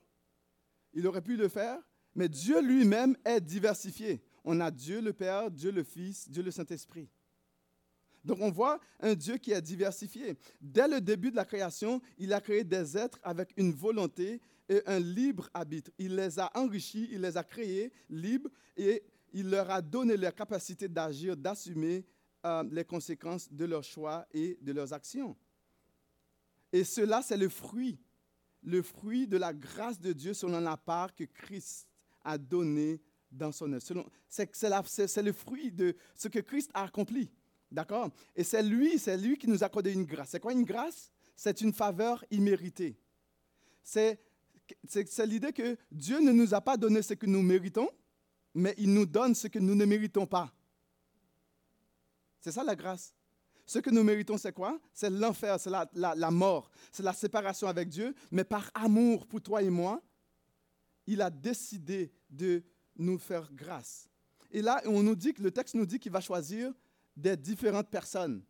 Il 0.94 1.06
aurait 1.06 1.22
pu 1.22 1.36
le 1.36 1.48
faire, 1.48 1.78
mais 2.14 2.28
Dieu 2.28 2.62
lui-même 2.62 3.16
est 3.24 3.40
diversifié. 3.40 4.22
On 4.44 4.60
a 4.60 4.70
Dieu 4.70 5.00
le 5.00 5.12
Père, 5.12 5.50
Dieu 5.50 5.72
le 5.72 5.82
Fils, 5.82 6.30
Dieu 6.30 6.42
le 6.42 6.50
Saint-Esprit. 6.50 7.10
Donc 8.24 8.38
on 8.40 8.50
voit 8.50 8.80
un 9.00 9.14
Dieu 9.14 9.36
qui 9.36 9.52
est 9.52 9.62
diversifié. 9.62 10.36
Dès 10.60 10.88
le 10.88 11.00
début 11.00 11.30
de 11.30 11.36
la 11.36 11.44
création, 11.44 12.00
il 12.18 12.32
a 12.32 12.40
créé 12.40 12.64
des 12.64 12.96
êtres 12.96 13.20
avec 13.22 13.52
une 13.56 13.72
volonté 13.72 14.40
et 14.68 14.82
un 14.86 14.98
libre 14.98 15.48
arbitre. 15.54 15.90
Il 15.98 16.16
les 16.16 16.38
a 16.38 16.50
enrichis, 16.54 17.08
il 17.12 17.20
les 17.20 17.36
a 17.36 17.44
créés 17.44 17.92
libres 18.08 18.50
et 18.76 19.04
il 19.32 19.50
leur 19.50 19.70
a 19.70 19.82
donné 19.82 20.16
la 20.16 20.32
capacité 20.32 20.88
d'agir, 20.88 21.36
d'assumer 21.36 22.04
euh, 22.44 22.64
les 22.70 22.84
conséquences 22.84 23.52
de 23.52 23.64
leurs 23.64 23.84
choix 23.84 24.26
et 24.32 24.58
de 24.60 24.72
leurs 24.72 24.92
actions. 24.92 25.36
Et 26.72 26.82
cela, 26.82 27.22
c'est 27.22 27.36
le 27.36 27.48
fruit, 27.48 27.98
le 28.62 28.82
fruit 28.82 29.26
de 29.26 29.36
la 29.36 29.52
grâce 29.52 29.98
de 30.00 30.12
Dieu 30.12 30.34
selon 30.34 30.60
la 30.60 30.76
part 30.76 31.14
que 31.14 31.24
Christ 31.24 31.86
a 32.24 32.36
donnée 32.38 33.00
dans 33.30 33.52
son 33.52 33.72
œuvre. 33.72 33.82
C'est 34.28 35.22
le 35.22 35.32
fruit 35.32 35.70
de 35.72 35.96
ce 36.14 36.28
que 36.28 36.40
Christ 36.40 36.70
a 36.74 36.84
accompli. 36.84 37.30
D'accord? 37.70 38.10
Et 38.34 38.44
c'est 38.44 38.62
lui, 38.62 38.98
c'est 38.98 39.16
lui 39.16 39.36
qui 39.36 39.48
nous 39.48 39.62
a 39.62 39.66
accordé 39.66 39.92
une 39.92 40.04
grâce. 40.04 40.30
C'est 40.30 40.40
quoi 40.40 40.52
une 40.52 40.64
grâce? 40.64 41.10
C'est 41.34 41.60
une 41.60 41.72
faveur 41.72 42.24
imméritée. 42.30 42.96
C'est 43.82 44.20
l'idée 45.26 45.52
que 45.52 45.76
Dieu 45.90 46.20
ne 46.20 46.32
nous 46.32 46.54
a 46.54 46.60
pas 46.60 46.76
donné 46.76 47.02
ce 47.02 47.14
que 47.14 47.26
nous 47.26 47.42
méritons, 47.42 47.90
mais 48.54 48.74
il 48.78 48.92
nous 48.94 49.06
donne 49.06 49.34
ce 49.34 49.48
que 49.48 49.58
nous 49.58 49.74
ne 49.74 49.84
méritons 49.84 50.26
pas. 50.26 50.52
C'est 52.40 52.52
ça 52.52 52.62
la 52.62 52.76
grâce. 52.76 53.14
Ce 53.66 53.80
que 53.80 53.90
nous 53.90 54.04
méritons, 54.04 54.38
c'est 54.38 54.52
quoi? 54.52 54.78
C'est 54.92 55.10
l'enfer, 55.10 55.58
c'est 55.58 55.70
la, 55.70 55.88
la, 55.92 56.30
mort, 56.30 56.70
c'est 56.92 57.02
la 57.02 57.12
séparation 57.12 57.66
avec 57.66 57.88
Dieu, 57.88 58.14
mais 58.30 58.44
par 58.44 58.70
amour 58.74 59.26
pour 59.26 59.42
toi 59.42 59.60
et 59.60 59.70
moi, 59.70 60.00
il 61.06 61.20
a 61.20 61.30
décidé 61.30 62.12
de 62.30 62.62
nous 62.96 63.18
faire 63.18 63.52
grâce. 63.52 64.08
Et 64.52 64.62
là, 64.62 64.80
on 64.86 65.02
nous 65.02 65.16
dit 65.16 65.34
que 65.34 65.42
le 65.42 65.50
texte 65.50 65.74
nous 65.74 65.84
dit 65.84 65.98
qu'il 65.98 66.12
va 66.12 66.20
choisir 66.20 66.72
des 67.16 67.36
différentes 67.36 67.90
personnes 67.90 68.42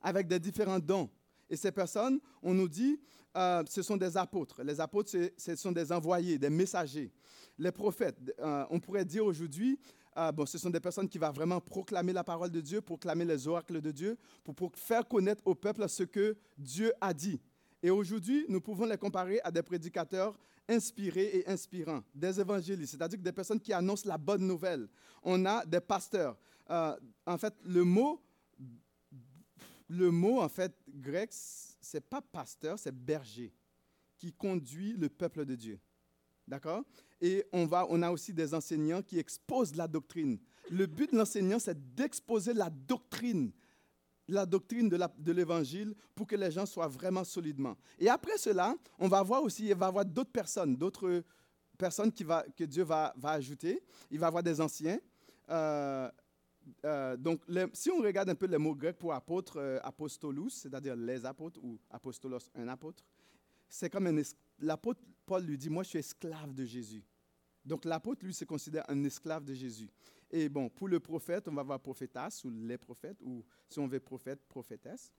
avec 0.00 0.28
des 0.28 0.38
différents 0.38 0.78
dons. 0.78 1.10
Et 1.50 1.56
ces 1.56 1.72
personnes, 1.72 2.20
on 2.42 2.54
nous 2.54 2.68
dit, 2.68 3.00
euh, 3.36 3.62
ce 3.68 3.82
sont 3.82 3.96
des 3.96 4.16
apôtres. 4.16 4.62
Les 4.62 4.80
apôtres, 4.80 5.10
ce 5.36 5.56
sont 5.56 5.72
des 5.72 5.90
envoyés, 5.90 6.38
des 6.38 6.50
messagers. 6.50 7.12
Les 7.58 7.72
prophètes, 7.72 8.16
euh, 8.38 8.64
on 8.70 8.78
pourrait 8.80 9.04
dire 9.04 9.24
aujourd'hui, 9.24 9.78
euh, 10.16 10.32
bon, 10.32 10.44
ce 10.44 10.58
sont 10.58 10.70
des 10.70 10.80
personnes 10.80 11.08
qui 11.08 11.18
vont 11.18 11.30
vraiment 11.30 11.60
proclamer 11.60 12.12
la 12.12 12.24
parole 12.24 12.50
de 12.50 12.60
Dieu, 12.60 12.80
proclamer 12.80 13.24
les 13.24 13.48
oracles 13.48 13.80
de 13.80 13.90
Dieu, 13.90 14.18
pour, 14.44 14.54
pour 14.54 14.72
faire 14.74 15.06
connaître 15.06 15.42
au 15.46 15.54
peuple 15.54 15.88
ce 15.88 16.02
que 16.02 16.36
Dieu 16.58 16.92
a 17.00 17.14
dit. 17.14 17.40
Et 17.82 17.90
aujourd'hui, 17.90 18.44
nous 18.48 18.60
pouvons 18.60 18.86
les 18.86 18.98
comparer 18.98 19.40
à 19.42 19.50
des 19.50 19.62
prédicateurs 19.62 20.38
inspirés 20.68 21.38
et 21.38 21.48
inspirants, 21.48 22.02
des 22.14 22.40
évangélistes, 22.40 22.92
c'est-à-dire 22.92 23.18
des 23.18 23.32
personnes 23.32 23.60
qui 23.60 23.72
annoncent 23.72 24.08
la 24.08 24.18
bonne 24.18 24.46
nouvelle. 24.46 24.88
On 25.22 25.44
a 25.44 25.64
des 25.64 25.80
pasteurs. 25.80 26.36
Euh, 26.70 26.96
en 27.26 27.38
fait, 27.38 27.54
le 27.64 27.82
mot, 27.82 28.22
le 29.88 30.10
mot 30.10 30.40
en 30.40 30.48
fait 30.48 30.74
grec, 30.88 31.30
c'est 31.32 32.00
pas 32.00 32.20
pasteur, 32.22 32.78
c'est 32.78 32.94
berger, 32.94 33.52
qui 34.16 34.32
conduit 34.32 34.92
le 34.96 35.08
peuple 35.08 35.44
de 35.44 35.54
Dieu. 35.54 35.80
D'accord? 36.46 36.84
Et 37.22 37.46
on, 37.52 37.66
va, 37.66 37.86
on 37.88 38.02
a 38.02 38.10
aussi 38.10 38.34
des 38.34 38.52
enseignants 38.52 39.00
qui 39.00 39.16
exposent 39.16 39.76
la 39.76 39.86
doctrine. 39.86 40.38
Le 40.70 40.86
but 40.86 41.12
de 41.12 41.16
l'enseignant, 41.16 41.60
c'est 41.60 41.94
d'exposer 41.94 42.52
la 42.52 42.68
doctrine, 42.68 43.52
la 44.26 44.44
doctrine 44.44 44.88
de 44.88 45.32
l'évangile 45.32 45.94
pour 46.16 46.26
que 46.26 46.34
les 46.34 46.50
gens 46.50 46.66
soient 46.66 46.88
vraiment 46.88 47.22
solidement. 47.22 47.76
Et 48.00 48.08
après 48.08 48.36
cela, 48.38 48.74
on 48.98 49.06
va 49.06 49.22
voir 49.22 49.44
aussi, 49.44 49.68
il 49.68 49.74
va 49.76 49.86
y 49.86 49.88
avoir 49.88 50.04
d'autres 50.04 50.32
personnes, 50.32 50.76
d'autres 50.76 51.22
personnes 51.78 52.10
qui 52.10 52.24
va, 52.24 52.44
que 52.56 52.64
Dieu 52.64 52.82
va, 52.82 53.14
ajouter. 53.22 53.80
Il 54.10 54.18
va 54.18 54.26
y 54.26 54.28
avoir 54.28 54.42
des 54.42 54.60
anciens. 54.60 54.98
Euh, 55.48 56.10
euh, 56.84 57.16
donc, 57.16 57.40
si 57.72 57.88
on 57.92 57.98
regarde 57.98 58.30
un 58.30 58.34
peu 58.34 58.46
les 58.46 58.58
mots 58.58 58.74
grecs 58.74 58.98
pour 58.98 59.12
apôtre, 59.12 59.60
euh, 59.60 59.78
apostolus, 59.84 60.50
c'est-à-dire 60.50 60.96
les 60.96 61.24
apôtres, 61.24 61.60
ou 61.62 61.78
apostolos, 61.88 62.50
un 62.56 62.66
apôtre, 62.66 63.04
c'est 63.68 63.90
comme 63.90 64.08
un 64.08 64.22
l'apôtre 64.58 65.00
Paul 65.24 65.44
lui 65.44 65.56
dit, 65.56 65.70
moi 65.70 65.82
je 65.82 65.90
suis 65.90 65.98
esclave 65.98 66.52
de 66.52 66.64
Jésus. 66.64 67.02
Donc 67.64 67.84
l'apôtre, 67.84 68.24
lui, 68.24 68.34
se 68.34 68.44
considère 68.44 68.84
un 68.88 69.04
esclave 69.04 69.44
de 69.44 69.54
Jésus. 69.54 69.88
Et 70.30 70.48
bon, 70.48 70.68
pour 70.68 70.88
le 70.88 70.98
prophète, 70.98 71.46
on 71.48 71.54
va 71.54 71.62
voir 71.62 71.78
prophétas 71.78 72.42
ou 72.44 72.50
les 72.50 72.78
prophètes, 72.78 73.18
ou 73.22 73.44
si 73.68 73.78
on 73.78 73.86
veut 73.86 74.00
prophète, 74.00 74.40
prophétesse. 74.48 75.12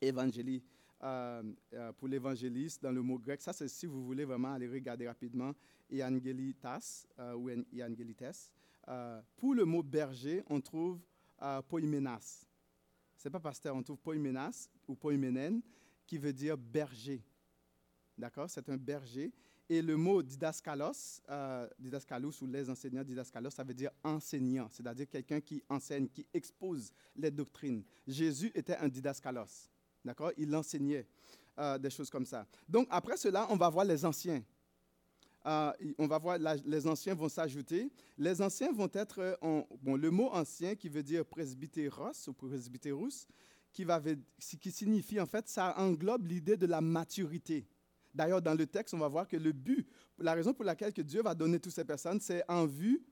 Évangélie, 0.00 0.62
euh, 1.04 1.42
euh, 1.74 1.92
pour 1.92 2.08
l'évangéliste, 2.08 2.82
dans 2.82 2.90
le 2.90 3.02
mot 3.02 3.18
grec, 3.18 3.42
ça 3.42 3.52
c'est 3.52 3.68
si 3.68 3.84
vous 3.84 4.04
voulez 4.04 4.24
vraiment 4.24 4.52
aller 4.52 4.68
regarder 4.68 5.06
rapidement, 5.06 5.52
Evangelitas 5.92 7.06
euh, 7.18 7.34
ou 7.34 7.50
Evangelites. 7.50 8.50
pour 9.36 9.54
le 9.54 9.64
mot 9.64 9.82
berger, 9.82 10.42
on 10.48 10.60
trouve 10.60 10.98
poimenas. 11.68 12.46
Ce 13.16 13.28
n'est 13.28 13.32
pas 13.32 13.40
pasteur, 13.40 13.76
on 13.76 13.82
trouve 13.82 13.98
poimenas 13.98 14.68
ou 14.88 14.94
poimenen, 14.94 15.60
qui 16.06 16.18
veut 16.18 16.32
dire 16.32 16.56
berger. 16.56 17.22
D'accord? 18.16 18.48
C'est 18.48 18.68
un 18.68 18.76
berger. 18.76 19.32
Et 19.68 19.80
le 19.80 19.96
mot 19.96 20.22
didaskalos, 20.22 21.22
euh, 21.30 21.66
didaskalus 21.78 22.42
ou 22.42 22.46
les 22.46 22.68
enseignants, 22.68 23.02
didaskalos, 23.02 23.50
ça 23.50 23.64
veut 23.64 23.72
dire 23.72 23.90
enseignant, 24.02 24.68
c'est-à-dire 24.70 25.08
quelqu'un 25.08 25.40
qui 25.40 25.62
enseigne, 25.70 26.08
qui 26.08 26.26
expose 26.34 26.92
les 27.16 27.30
doctrines. 27.30 27.82
Jésus 28.06 28.52
était 28.54 28.76
un 28.76 28.88
didaskalos. 28.88 29.70
D'accord? 30.04 30.32
Il 30.36 30.54
enseignait 30.54 31.06
euh, 31.58 31.78
des 31.78 31.88
choses 31.88 32.10
comme 32.10 32.26
ça. 32.26 32.46
Donc, 32.68 32.86
après 32.90 33.16
cela, 33.16 33.46
on 33.50 33.56
va 33.56 33.70
voir 33.70 33.86
les 33.86 34.04
anciens. 34.04 34.44
Euh, 35.46 35.72
on 35.98 36.06
va 36.06 36.18
voir, 36.18 36.38
les 36.38 36.86
anciens 36.86 37.14
vont 37.14 37.28
s'ajouter. 37.28 37.90
Les 38.18 38.42
anciens 38.42 38.72
vont 38.72 38.90
être, 38.92 39.38
bon, 39.82 39.96
le 39.96 40.10
mot 40.10 40.28
ancien 40.30 40.74
qui 40.74 40.90
veut 40.90 41.02
dire 41.02 41.24
presbytéros 41.24 42.28
ou 42.28 42.32
presbytérus, 42.34 43.26
qui 43.72 44.70
signifie 44.70 45.20
en 45.20 45.26
fait, 45.26 45.48
ça 45.48 45.74
englobe 45.78 46.26
l'idée 46.26 46.56
de 46.56 46.66
la 46.66 46.80
maturité. 46.80 47.66
D'ailleurs, 48.14 48.40
dans 48.40 48.54
le 48.54 48.66
texte, 48.66 48.94
on 48.94 48.98
va 48.98 49.08
voir 49.08 49.26
que 49.26 49.36
le 49.36 49.52
but, 49.52 49.86
la 50.18 50.34
raison 50.34 50.54
pour 50.54 50.64
laquelle 50.64 50.92
que 50.92 51.02
Dieu 51.02 51.22
va 51.22 51.34
donner 51.34 51.58
toutes 51.58 51.74
ces 51.74 51.84
personnes, 51.84 52.20
c'est 52.20 52.44
en 52.48 52.64
vue 52.64 53.02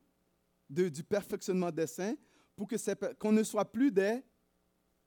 du 0.71 1.03
perfectionnement 1.03 1.71
des 1.71 1.87
saints, 1.87 2.15
pour 2.55 2.69
que 2.69 3.13
qu'on 3.15 3.33
ne 3.33 3.43
soit 3.43 3.65
plus 3.65 3.91
des, 3.91 4.23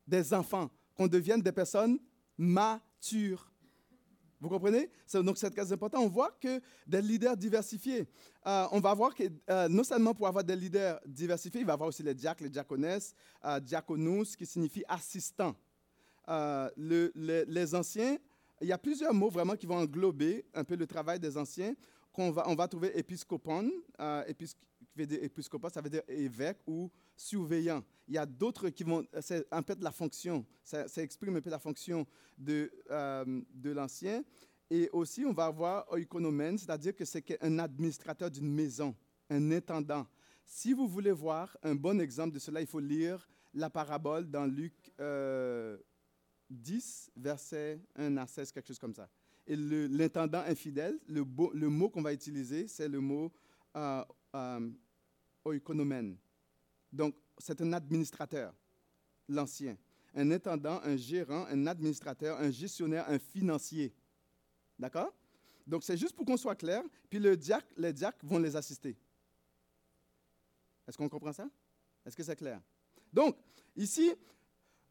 des 0.06 0.34
enfants, 0.34 0.70
qu'on 0.96 1.08
devienne 1.08 1.42
des 1.42 1.52
personnes 1.52 1.98
matures. 2.38 3.52
Vous 4.42 4.50
comprenez? 4.50 4.92
Donc, 5.14 5.38
c'est 5.38 5.50
très 5.50 5.72
important. 5.72 6.02
On 6.02 6.10
voit 6.10 6.38
que 6.40 6.62
des 6.86 7.02
leaders 7.02 7.38
diversifiés. 7.38 8.06
Euh, 8.46 8.68
on 8.72 8.80
va 8.80 8.94
voir 8.94 9.16
que 9.16 9.24
euh, 9.50 9.70
non 9.70 9.84
seulement 9.84 10.14
pour 10.14 10.28
avoir 10.28 10.44
des 10.44 10.56
leaders 10.56 11.00
diversifiés, 11.06 11.62
il 11.62 11.66
va 11.66 11.72
y 11.72 11.74
avoir 11.74 11.90
aussi 11.90 12.04
les 12.04 12.14
diacres, 12.14 12.44
les 12.44 12.50
diaconesses, 12.50 13.16
euh, 13.46 13.60
qui 14.38 14.46
signifie 14.46 14.84
assistant. 14.88 15.56
Euh, 16.28 16.70
le, 16.76 17.12
les 17.48 17.74
anciens 17.74 18.18
il 18.62 18.68
y 18.68 18.72
a 18.72 18.78
plusieurs 18.78 19.14
mots 19.14 19.30
vraiment 19.30 19.56
qui 19.56 19.66
vont 19.66 19.78
englober 19.78 20.46
un 20.54 20.64
peu 20.64 20.76
le 20.76 20.88
travail 20.88 21.20
des 21.20 21.38
anciens. 21.38 21.76
Qu'on 22.14 22.32
va, 22.32 22.48
on 22.48 22.56
va 22.56 22.66
trouver 22.70 22.98
épiscopon, 22.98 23.70
euh, 24.00 24.24
ça 25.74 25.82
veut 25.82 25.90
dire 25.90 26.02
évêque 26.08 26.60
ou 26.66 26.90
surveillant. 27.16 27.84
Il 28.08 28.14
y 28.14 28.18
a 28.18 28.26
d'autres 28.26 28.70
qui 28.70 28.86
vont, 28.86 29.06
c'est 29.20 29.46
un 29.52 29.62
peu 29.62 29.76
de 29.76 29.84
la 29.84 29.92
fonction, 29.92 30.46
ça, 30.64 30.86
exprime 30.98 31.36
un 31.36 31.42
peu 31.42 31.50
la 31.50 31.60
fonction 31.60 32.08
de, 32.38 32.72
euh, 32.90 33.42
de 33.54 33.72
l'ancien. 33.72 34.24
Et 34.70 34.90
aussi, 34.94 35.26
on 35.26 35.34
va 35.34 35.46
avoir 35.46 35.92
oikonomène, 35.92 36.58
c'est-à-dire 36.58 36.96
que 36.96 37.04
c'est 37.04 37.38
un 37.44 37.60
administrateur 37.60 38.32
d'une 38.32 38.52
maison, 38.52 38.96
un 39.30 39.52
intendant. 39.52 40.08
Si 40.46 40.72
vous 40.74 40.88
voulez 40.88 41.12
voir 41.12 41.58
un 41.64 41.76
bon 41.76 42.00
exemple 42.00 42.34
de 42.34 42.40
cela, 42.40 42.62
il 42.62 42.68
faut 42.68 42.80
lire 42.80 43.28
la 43.54 43.70
parabole 43.70 44.30
dans 44.30 44.46
Luc 44.46 44.74
euh, 45.00 45.78
10, 46.50 47.12
verset 47.16 47.80
1 47.96 48.18
à 48.18 48.28
16, 48.28 48.52
quelque 48.52 48.68
chose 48.68 48.80
comme 48.80 48.94
ça. 48.94 49.10
Et 49.48 49.56
l'intendant 49.56 50.40
infidèle, 50.40 51.00
le, 51.08 51.24
le 51.54 51.70
mot 51.70 51.90
qu'on 51.90 52.02
va 52.02 52.14
utiliser, 52.14 52.68
c'est 52.68 52.88
le 52.88 53.00
mot 53.00 53.32
euh, 53.76 54.04
euh, 54.36 54.70
oikonomène. 55.44 56.18
Donc, 56.92 57.16
c'est 57.38 57.62
un 57.62 57.74
administrateur, 57.74 58.54
l'ancien. 59.28 59.78
Un 60.16 60.32
intendant, 60.32 60.80
un 60.84 60.96
gérant, 60.96 61.46
un 61.48 61.68
administrateur, 61.68 62.40
un 62.40 62.50
gestionnaire, 62.50 63.08
un 63.10 63.20
financier. 63.20 63.94
D'accord? 64.80 65.14
Donc, 65.68 65.84
c'est 65.84 65.98
juste 65.98 66.16
pour 66.16 66.26
qu'on 66.26 66.38
soit 66.38 66.56
clair. 66.56 66.84
Puis 67.10 67.20
les 67.20 67.36
diacres 67.38 68.26
vont 68.26 68.40
les 68.40 68.56
assister. 68.56 68.98
Est-ce 70.88 70.98
qu'on 70.98 71.10
comprend 71.10 71.34
ça? 71.34 71.50
Est-ce 72.06 72.16
que 72.16 72.24
c'est 72.24 72.36
clair? 72.36 72.62
Donc, 73.12 73.36
ici, 73.76 74.12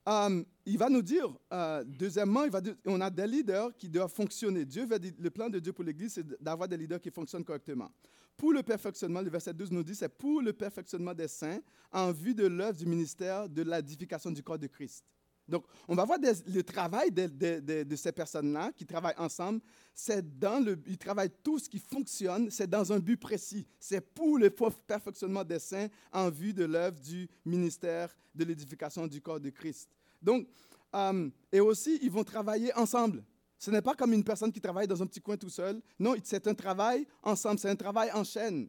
euh, 0.06 0.42
il 0.66 0.78
va 0.78 0.88
nous 0.90 1.02
dire, 1.02 1.34
euh, 1.52 1.82
deuxièmement, 1.86 2.44
il 2.44 2.50
va 2.50 2.60
on 2.86 3.00
a 3.00 3.10
des 3.10 3.26
leaders 3.26 3.74
qui 3.76 3.88
doivent 3.88 4.12
fonctionner. 4.12 4.64
Dieu 4.64 4.84
veut 4.86 4.98
le 5.18 5.30
plan 5.30 5.48
de 5.48 5.58
Dieu 5.58 5.72
pour 5.72 5.84
l'Église, 5.84 6.14
c'est 6.14 6.42
d'avoir 6.42 6.68
des 6.68 6.76
leaders 6.76 7.00
qui 7.00 7.10
fonctionnent 7.10 7.44
correctement. 7.44 7.90
Pour 8.36 8.52
le 8.52 8.62
perfectionnement, 8.62 9.20
le 9.22 9.30
verset 9.30 9.54
12 9.54 9.70
nous 9.70 9.82
dit, 9.84 9.94
c'est 9.94 10.08
pour 10.08 10.42
le 10.42 10.52
perfectionnement 10.52 11.14
des 11.14 11.28
saints 11.28 11.60
en 11.92 12.10
vue 12.12 12.34
de 12.34 12.46
l'œuvre 12.46 12.76
du 12.76 12.86
ministère 12.86 13.48
de 13.48 13.62
l'édification 13.62 14.30
du 14.30 14.42
corps 14.42 14.58
de 14.58 14.66
Christ. 14.66 15.04
Donc, 15.48 15.64
on 15.87 15.94
va 15.94 16.04
voir 16.04 16.18
le 16.20 16.62
travail 16.62 17.11
de, 17.11 17.96
ces 17.96 18.12
personnes-là 18.12 18.72
qui 18.74 18.87
travaillent 18.87 19.18
ensemble. 19.18 19.61
C'est 19.94 20.38
dans 20.38 20.64
le, 20.64 20.80
ils 20.87 20.98
travaillent 20.98 21.33
tout 21.42 21.59
ce 21.59 21.68
qui 21.68 21.78
fonctionne, 21.78 22.50
c'est 22.50 22.68
dans 22.68 22.92
un 22.92 22.98
but 22.98 23.16
précis. 23.16 23.66
C'est 23.78 24.00
pour 24.00 24.38
le 24.38 24.50
perfectionnement 24.50 25.44
des 25.44 25.59
saints 25.59 25.88
en 26.12 26.30
vue 26.30 26.54
de 26.54 26.64
l'œuvre 26.64 26.98
du 26.98 27.28
ministère 27.44 28.14
de 28.35 28.44
l'édification 28.44 29.07
du 29.07 29.20
corps 29.20 29.40
de 29.40 29.50
Christ. 29.50 29.88
Donc, 30.20 30.48
euh, 30.94 31.28
et 31.52 31.61
aussi, 31.61 31.98
ils 32.02 32.11
vont 32.11 32.24
travailler 32.24 32.72
ensemble. 32.74 33.22
Ce 33.59 33.70
n'est 33.70 33.83
pas 33.83 33.94
comme 33.94 34.12
une 34.12 34.24
personne 34.24 34.52
qui 34.52 34.61
travaille 34.61 34.87
dans 34.87 35.02
un 35.02 35.07
petit 35.07 35.20
coin 35.20 35.37
tout 35.37 35.50
seul. 35.50 35.80
Non, 35.98 36.14
c'est 36.22 36.46
un 36.46 36.54
travail 36.54 37.07
ensemble, 37.22 37.59
c'est 37.59 37.70
un 37.70 37.76
travail 37.76 38.11
en 38.12 38.24
chaîne. 38.24 38.68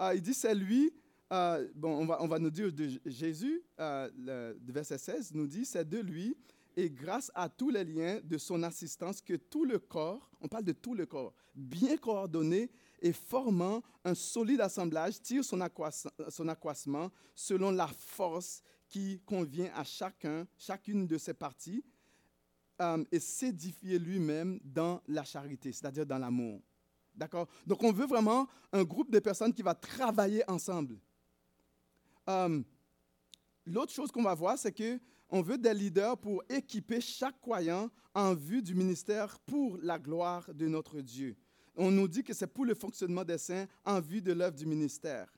Euh, 0.00 0.12
il 0.14 0.22
dit, 0.22 0.34
c'est 0.34 0.54
lui 0.54 0.92
euh, 1.32 1.68
bon, 1.74 1.96
on 1.96 2.06
va, 2.06 2.22
on 2.22 2.28
va 2.28 2.38
nous 2.38 2.50
dire 2.50 2.72
de 2.72 2.88
Jésus, 3.06 3.62
euh, 3.80 4.10
le, 4.16 4.72
verset 4.72 4.98
16 4.98 5.32
nous 5.34 5.46
dit, 5.46 5.64
c'est 5.64 5.88
de 5.88 5.98
lui 5.98 6.36
et 6.76 6.90
grâce 6.90 7.30
à 7.34 7.48
tous 7.48 7.70
les 7.70 7.84
liens 7.84 8.20
de 8.22 8.36
son 8.36 8.62
assistance 8.62 9.20
que 9.20 9.34
tout 9.34 9.64
le 9.64 9.78
corps, 9.78 10.30
on 10.40 10.48
parle 10.48 10.64
de 10.64 10.72
tout 10.72 10.94
le 10.94 11.06
corps, 11.06 11.32
bien 11.54 11.96
coordonné 11.96 12.70
et 13.00 13.12
formant 13.12 13.82
un 14.04 14.14
solide 14.14 14.60
assemblage, 14.60 15.20
tire 15.20 15.44
son, 15.44 15.60
accroisse- 15.60 16.08
son 16.28 16.48
accroissement 16.48 17.10
selon 17.34 17.70
la 17.70 17.86
force 17.86 18.62
qui 18.88 19.20
convient 19.24 19.70
à 19.74 19.84
chacun, 19.84 20.46
chacune 20.56 21.06
de 21.06 21.16
ses 21.16 21.34
parties, 21.34 21.84
euh, 22.80 23.04
et 23.12 23.20
s'édifier 23.20 23.98
lui-même 24.00 24.58
dans 24.64 25.00
la 25.06 25.22
charité, 25.22 25.70
c'est-à-dire 25.70 26.04
dans 26.04 26.18
l'amour. 26.18 26.60
D'accord? 27.14 27.46
Donc, 27.64 27.82
on 27.84 27.92
veut 27.92 28.06
vraiment 28.06 28.48
un 28.72 28.82
groupe 28.82 29.12
de 29.12 29.20
personnes 29.20 29.52
qui 29.52 29.62
va 29.62 29.74
travailler 29.74 30.42
ensemble. 30.50 30.98
Euh, 32.28 32.62
L'autre 33.66 33.92
chose 33.92 34.10
qu'on 34.10 34.22
va 34.22 34.34
voir, 34.34 34.58
c'est 34.58 34.72
que 34.72 35.00
on 35.30 35.40
veut 35.40 35.56
des 35.56 35.72
leaders 35.72 36.18
pour 36.18 36.44
équiper 36.48 37.00
chaque 37.00 37.40
croyant 37.40 37.90
en 38.14 38.34
vue 38.34 38.62
du 38.62 38.74
ministère 38.74 39.38
pour 39.40 39.78
la 39.78 39.98
gloire 39.98 40.52
de 40.52 40.68
notre 40.68 41.00
Dieu. 41.00 41.36
On 41.74 41.90
nous 41.90 42.06
dit 42.06 42.22
que 42.22 42.34
c'est 42.34 42.46
pour 42.46 42.66
le 42.66 42.74
fonctionnement 42.74 43.24
des 43.24 43.38
saints 43.38 43.66
en 43.84 44.00
vue 44.00 44.20
de 44.20 44.32
l'œuvre 44.32 44.54
du 44.54 44.66
ministère. 44.66 45.32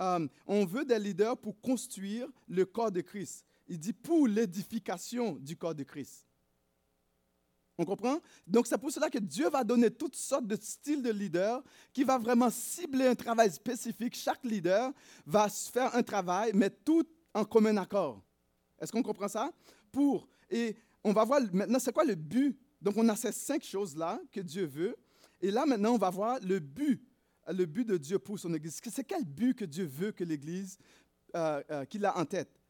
Euh, 0.00 0.26
on 0.46 0.64
veut 0.64 0.84
des 0.84 0.98
leaders 0.98 1.36
pour 1.36 1.60
construire 1.60 2.28
le 2.48 2.64
corps 2.64 2.92
de 2.92 3.00
Christ. 3.00 3.44
Il 3.68 3.78
dit 3.78 3.92
pour 3.92 4.26
l'édification 4.26 5.36
du 5.36 5.56
corps 5.56 5.74
de 5.74 5.82
Christ. 5.82 6.24
On 7.82 7.84
comprend? 7.84 8.20
Donc, 8.46 8.68
c'est 8.68 8.78
pour 8.78 8.92
cela 8.92 9.10
que 9.10 9.18
Dieu 9.18 9.50
va 9.50 9.64
donner 9.64 9.90
toutes 9.90 10.14
sortes 10.14 10.46
de 10.46 10.54
styles 10.54 11.02
de 11.02 11.10
leaders 11.10 11.64
qui 11.92 12.04
va 12.04 12.16
vraiment 12.16 12.48
cibler 12.48 13.08
un 13.08 13.16
travail 13.16 13.50
spécifique. 13.50 14.14
Chaque 14.14 14.44
leader 14.44 14.92
va 15.26 15.48
faire 15.48 15.92
un 15.96 16.02
travail, 16.04 16.52
mais 16.54 16.70
tout 16.70 17.04
en 17.34 17.44
commun 17.44 17.76
accord. 17.78 18.22
Est-ce 18.78 18.92
qu'on 18.92 19.02
comprend 19.02 19.26
ça? 19.26 19.50
Pour, 19.90 20.28
et 20.48 20.76
on 21.02 21.12
va 21.12 21.24
voir 21.24 21.40
maintenant, 21.52 21.80
c'est 21.80 21.92
quoi 21.92 22.04
le 22.04 22.14
but? 22.14 22.56
Donc, 22.80 22.96
on 22.96 23.08
a 23.08 23.16
ces 23.16 23.32
cinq 23.32 23.64
choses-là 23.64 24.20
que 24.30 24.38
Dieu 24.40 24.64
veut. 24.64 24.94
Et 25.40 25.50
là, 25.50 25.66
maintenant, 25.66 25.94
on 25.94 25.98
va 25.98 26.10
voir 26.10 26.38
le 26.40 26.60
but, 26.60 27.02
le 27.48 27.66
but 27.66 27.84
de 27.84 27.96
Dieu 27.96 28.20
pour 28.20 28.38
son 28.38 28.54
Église. 28.54 28.80
C'est 28.80 29.02
quel 29.02 29.24
but 29.24 29.58
que 29.58 29.64
Dieu 29.64 29.86
veut 29.86 30.12
que 30.12 30.22
l'Église, 30.22 30.78
euh, 31.34 31.60
euh, 31.68 31.84
qu'il 31.86 32.04
a 32.04 32.16
en 32.16 32.24
tête? 32.24 32.60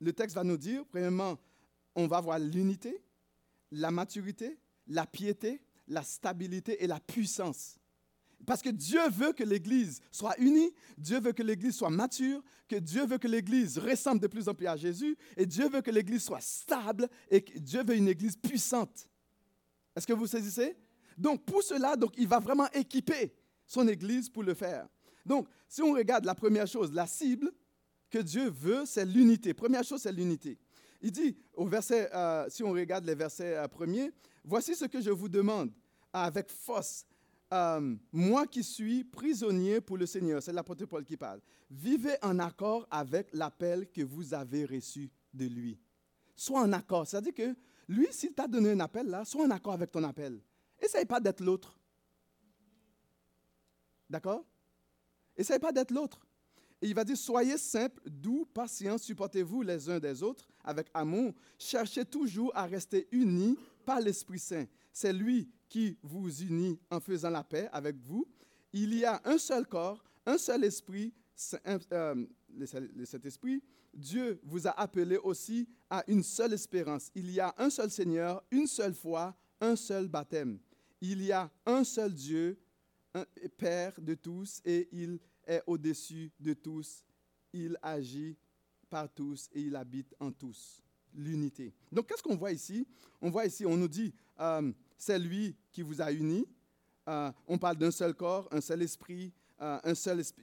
Le 0.00 0.12
texte 0.12 0.34
va 0.34 0.42
nous 0.42 0.56
dire, 0.56 0.84
premièrement, 0.86 1.38
on 1.94 2.08
va 2.08 2.20
voir 2.20 2.40
l'unité, 2.40 3.00
la 3.70 3.90
maturité, 3.90 4.58
la 4.86 5.06
piété, 5.06 5.62
la 5.88 6.02
stabilité 6.02 6.82
et 6.82 6.86
la 6.86 7.00
puissance. 7.00 7.78
Parce 8.44 8.60
que 8.62 8.68
Dieu 8.68 9.00
veut 9.10 9.32
que 9.32 9.42
l'Église 9.42 10.00
soit 10.10 10.38
unie, 10.38 10.72
Dieu 10.98 11.20
veut 11.20 11.32
que 11.32 11.42
l'Église 11.42 11.74
soit 11.74 11.90
mature, 11.90 12.42
que 12.68 12.76
Dieu 12.76 13.06
veut 13.06 13.18
que 13.18 13.28
l'Église 13.28 13.78
ressemble 13.78 14.20
de 14.20 14.26
plus 14.26 14.48
en 14.48 14.54
plus 14.54 14.66
à 14.66 14.76
Jésus, 14.76 15.16
et 15.36 15.46
Dieu 15.46 15.68
veut 15.68 15.80
que 15.80 15.90
l'Église 15.90 16.22
soit 16.22 16.42
stable, 16.42 17.08
et 17.30 17.42
que 17.42 17.58
Dieu 17.58 17.82
veut 17.82 17.96
une 17.96 18.08
Église 18.08 18.36
puissante. 18.36 19.08
Est-ce 19.94 20.06
que 20.06 20.12
vous 20.12 20.26
saisissez? 20.26 20.76
Donc, 21.16 21.44
pour 21.44 21.62
cela, 21.62 21.96
donc, 21.96 22.12
il 22.18 22.28
va 22.28 22.38
vraiment 22.38 22.70
équiper 22.72 23.34
son 23.66 23.88
Église 23.88 24.28
pour 24.28 24.42
le 24.42 24.54
faire. 24.54 24.86
Donc, 25.24 25.48
si 25.66 25.82
on 25.82 25.92
regarde 25.92 26.24
la 26.24 26.34
première 26.34 26.66
chose, 26.66 26.92
la 26.92 27.06
cible 27.06 27.50
que 28.10 28.18
Dieu 28.18 28.50
veut, 28.50 28.84
c'est 28.84 29.04
l'unité. 29.04 29.54
Première 29.54 29.82
chose, 29.82 30.02
c'est 30.02 30.12
l'unité. 30.12 30.58
Il 31.00 31.12
dit 31.12 31.36
au 31.54 31.66
verset, 31.66 32.10
euh, 32.14 32.46
si 32.48 32.62
on 32.62 32.72
regarde 32.72 33.04
les 33.04 33.14
versets 33.14 33.56
euh, 33.56 33.68
premiers, 33.68 34.12
voici 34.44 34.74
ce 34.74 34.84
que 34.86 35.00
je 35.00 35.10
vous 35.10 35.28
demande 35.28 35.70
avec 36.12 36.50
force. 36.50 37.06
Euh, 37.52 37.94
moi 38.12 38.46
qui 38.46 38.64
suis 38.64 39.04
prisonnier 39.04 39.80
pour 39.80 39.96
le 39.98 40.06
Seigneur, 40.06 40.42
c'est 40.42 40.52
l'apôtre 40.52 40.84
Paul 40.86 41.04
qui 41.04 41.16
parle. 41.16 41.40
Vivez 41.70 42.16
en 42.22 42.38
accord 42.38 42.86
avec 42.90 43.28
l'appel 43.32 43.90
que 43.90 44.02
vous 44.02 44.34
avez 44.34 44.64
reçu 44.64 45.10
de 45.32 45.46
lui. 45.46 45.78
Sois 46.34 46.60
en 46.60 46.72
accord. 46.72 47.06
C'est-à-dire 47.06 47.34
que 47.34 47.54
lui, 47.88 48.08
s'il 48.10 48.34
t'a 48.34 48.48
donné 48.48 48.72
un 48.72 48.80
appel 48.80 49.06
là, 49.06 49.24
sois 49.24 49.44
en 49.44 49.50
accord 49.50 49.74
avec 49.74 49.92
ton 49.92 50.02
appel. 50.02 50.40
Essaye 50.80 51.04
pas 51.04 51.20
d'être 51.20 51.40
l'autre. 51.40 51.78
D'accord? 54.10 54.44
Essaye 55.36 55.58
pas 55.58 55.72
d'être 55.72 55.92
l'autre. 55.92 56.25
Et 56.82 56.88
il 56.88 56.94
va 56.94 57.04
dire, 57.04 57.16
soyez 57.16 57.56
simples, 57.56 58.00
doux, 58.08 58.46
patients, 58.52 58.98
supportez-vous 58.98 59.62
les 59.62 59.88
uns 59.88 59.98
des 59.98 60.22
autres 60.22 60.46
avec 60.62 60.88
amour. 60.92 61.32
Cherchez 61.58 62.04
toujours 62.04 62.52
à 62.54 62.66
rester 62.66 63.08
unis 63.12 63.56
par 63.84 64.00
l'Esprit 64.00 64.38
Saint. 64.38 64.66
C'est 64.92 65.12
lui 65.12 65.48
qui 65.68 65.98
vous 66.02 66.30
unit 66.42 66.78
en 66.90 67.00
faisant 67.00 67.30
la 67.30 67.44
paix 67.44 67.68
avec 67.72 67.96
vous. 67.96 68.26
Il 68.72 68.94
y 68.94 69.04
a 69.04 69.20
un 69.24 69.38
seul 69.38 69.66
corps, 69.66 70.04
un 70.26 70.36
seul 70.36 70.64
esprit, 70.64 71.12
euh, 71.92 72.26
le 72.54 73.04
Saint-Esprit. 73.04 73.62
Dieu 73.94 74.38
vous 74.44 74.66
a 74.66 74.78
appelé 74.78 75.16
aussi 75.16 75.66
à 75.88 76.04
une 76.08 76.22
seule 76.22 76.52
espérance. 76.52 77.10
Il 77.14 77.30
y 77.30 77.40
a 77.40 77.54
un 77.56 77.70
seul 77.70 77.90
Seigneur, 77.90 78.42
une 78.50 78.66
seule 78.66 78.94
foi, 78.94 79.34
un 79.60 79.76
seul 79.76 80.08
baptême. 80.08 80.58
Il 81.00 81.22
y 81.22 81.32
a 81.32 81.50
un 81.64 81.84
seul 81.84 82.12
Dieu, 82.12 82.58
un 83.14 83.24
Père 83.56 83.94
de 83.98 84.14
tous, 84.14 84.60
et 84.64 84.88
il 84.92 85.14
est 85.14 85.20
au-dessus 85.66 86.32
de 86.40 86.54
tous. 86.54 87.04
Il 87.52 87.78
agit 87.82 88.36
par 88.88 89.12
tous 89.12 89.48
et 89.52 89.62
il 89.62 89.76
habite 89.76 90.14
en 90.20 90.32
tous. 90.32 90.82
L'unité. 91.14 91.72
Donc, 91.90 92.08
qu'est-ce 92.08 92.22
qu'on 92.22 92.36
voit 92.36 92.52
ici? 92.52 92.86
On 93.22 93.30
voit 93.30 93.46
ici, 93.46 93.64
on 93.64 93.76
nous 93.76 93.88
dit, 93.88 94.12
euh, 94.38 94.70
c'est 94.98 95.18
lui 95.18 95.56
qui 95.72 95.80
vous 95.80 96.02
a 96.02 96.12
unis. 96.12 96.46
Euh, 97.08 97.32
on 97.46 97.56
parle 97.56 97.76
d'un 97.76 97.90
seul 97.90 98.12
corps, 98.14 98.46
un 98.50 98.60
seul 98.60 98.82
esprit, 98.82 99.32
euh, 99.62 99.78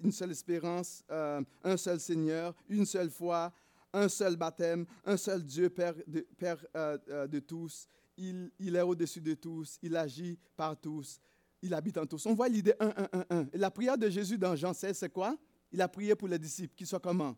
une 0.02 0.12
seule 0.12 0.32
espérance, 0.32 1.04
un 1.10 1.78
seul 1.78 2.00
Seigneur, 2.00 2.56
une 2.70 2.88
seule 2.88 3.12
foi, 3.12 3.54
un 3.92 4.10
seul 4.10 4.36
baptême, 4.36 4.88
un 5.06 5.18
seul 5.18 5.44
Dieu, 5.44 5.70
Père 5.70 5.94
de, 6.08 7.40
tous. 7.40 7.88
Il 8.18 8.52
est 8.60 8.82
au-dessus 8.82 9.22
de 9.22 9.36
tous, 9.36 9.78
il 9.84 9.96
agit 9.96 10.40
par 10.56 10.80
tous, 10.80 11.20
il 11.64 11.74
habite 11.74 11.98
en 11.98 12.06
tous. 12.06 12.26
On 12.26 12.34
voit 12.36 12.50
l'idée 12.50 12.74
1, 12.80 12.88
1, 12.88 13.10
1, 13.14 13.26
1. 13.30 13.48
Et 13.54 13.58
la 13.58 13.72
prière 13.72 13.98
de 13.98 14.10
Jésus 14.10 14.38
dans 14.38 14.56
Jean 14.56 14.74
16, 14.74 14.98
c'est 14.98 15.10
quoi? 15.10 15.36
Il 15.72 15.82
a 15.82 15.88
prié 15.88 16.14
pour 16.14 16.28
les 16.28 16.38
disciples, 16.38 16.76
qu'ils 16.76 16.86
soient 16.86 17.00
comment? 17.00 17.36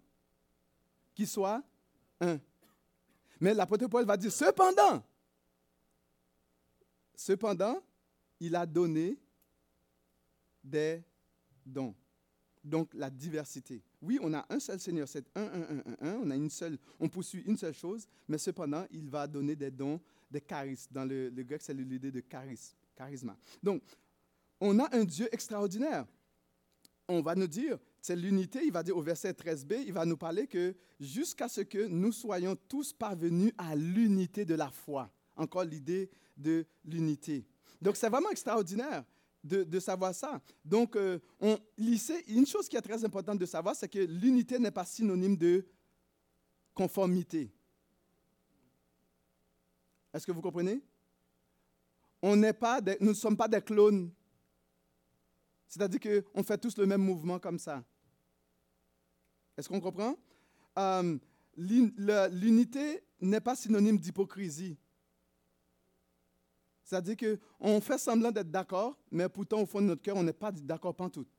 Qu'ils 1.14 1.28
soient 1.28 1.64
un. 2.20 2.40
Mais 3.40 3.54
l'apôtre 3.54 3.88
Paul 3.88 4.04
va 4.04 4.18
dire, 4.18 4.32
cependant, 4.32 5.04
cependant, 7.16 7.82
il 8.40 8.56
a 8.56 8.66
donné 8.66 9.18
des 10.64 11.04
dons. 11.66 11.96
Donc 12.64 12.94
la 12.96 13.12
diversité. 13.12 13.84
Oui, 14.02 14.18
on 14.22 14.34
a 14.34 14.44
un 14.50 14.60
seul 14.60 14.80
Seigneur, 14.80 15.08
c'est 15.08 15.26
un, 15.36 15.44
un, 15.44 15.62
un, 15.62 16.08
un. 16.08 16.14
On 16.24 16.32
a 16.32 16.36
une 16.36 16.50
seule, 16.50 16.80
on 17.00 17.08
poursuit 17.08 17.44
une 17.46 17.58
seule 17.58 17.76
chose, 17.76 18.08
mais 18.28 18.40
cependant, 18.40 18.86
il 18.90 19.08
va 19.08 19.28
donner 19.28 19.56
des 19.56 19.70
dons, 19.70 20.02
des 20.32 20.42
charismes. 20.42 20.92
Dans 20.92 21.06
le, 21.06 21.30
le 21.30 21.44
grec, 21.44 21.62
c'est 21.62 21.76
l'idée 21.76 22.12
de 22.12 22.22
charisme, 22.22 22.76
charisma. 22.96 23.38
Donc, 23.62 23.84
on 24.60 24.80
a 24.80 24.96
un 24.96 25.04
Dieu 25.04 25.28
extraordinaire. 25.32 26.06
On 27.08 27.22
va 27.22 27.36
nous 27.36 27.48
dire, 27.48 27.78
c'est 28.02 28.16
l'unité, 28.16 28.62
il 28.64 28.72
va 28.72 28.84
dire 28.84 28.98
au 28.98 29.02
verset 29.02 29.32
13b, 29.32 29.84
il 29.86 29.94
va 29.94 30.06
nous 30.06 30.18
parler 30.18 30.48
que 30.48 30.76
jusqu'à 31.00 31.48
ce 31.48 31.62
que 31.62 31.86
nous 31.88 32.12
soyons 32.12 32.56
tous 32.68 32.94
parvenus 32.94 33.54
à 33.58 33.76
l'unité 33.76 34.46
de 34.46 34.56
la 34.56 34.70
foi. 34.70 35.12
Encore 35.36 35.64
l'idée 35.64 36.10
de 36.38 36.66
l'unité. 36.84 37.46
Donc, 37.82 37.98
c'est 37.98 38.10
vraiment 38.10 38.30
extraordinaire 38.30 39.04
de, 39.44 39.80
savoir 39.80 40.16
ça. 40.16 40.42
Donc, 40.64 40.96
euh, 40.96 41.20
on, 41.40 41.60
lycée, 41.78 42.24
une 42.28 42.48
chose 42.48 42.68
qui 42.68 42.78
est 42.78 42.82
très 42.82 43.04
importante 43.06 43.38
de 43.38 43.46
savoir, 43.46 43.76
c'est 43.76 43.88
que 43.88 44.00
l'unité 44.00 44.58
n'est 44.58 44.72
pas 44.72 44.86
synonyme 44.86 45.38
de 45.38 45.66
conformité. 46.74 47.52
Est-ce 50.14 50.26
que 50.26 50.32
vous 50.32 50.42
comprenez? 50.42 50.82
On 52.22 52.36
n'est 52.36 52.54
pas 52.54 52.82
nous 53.02 53.10
ne 53.10 53.14
sommes 53.14 53.38
pas 53.38 53.48
des 53.48 53.62
clones. 53.62 54.12
C'est-à-dire 55.68 56.00
qu'on 56.00 56.44
fait 56.44 56.58
tous 56.58 56.78
le 56.78 56.86
même 56.86 57.02
mouvement 57.02 57.40
comme 57.40 57.60
ça. 57.60 57.84
Est-ce 59.58 59.70
qu'on 59.70 59.82
comprend? 59.82 60.18
Euh, 60.78 61.18
L'unité 61.58 63.04
n'est 63.22 63.40
pas 63.40 63.56
synonyme 63.56 63.98
d'hypocrisie. 63.98 64.78
C'est-à-dire 66.84 67.16
qu'on 67.18 67.82
fait 67.82 67.98
semblant 67.98 68.32
d'être 68.32 68.52
d'accord, 68.52 68.98
mais 69.10 69.28
pourtant, 69.30 69.62
au 69.62 69.66
fond 69.66 69.82
de 69.82 69.88
notre 69.88 70.02
cœur, 70.02 70.18
on 70.18 70.24
n'est 70.24 70.34
pas 70.34 70.52
d'accord 70.52 70.96
pantoute. 70.96 71.30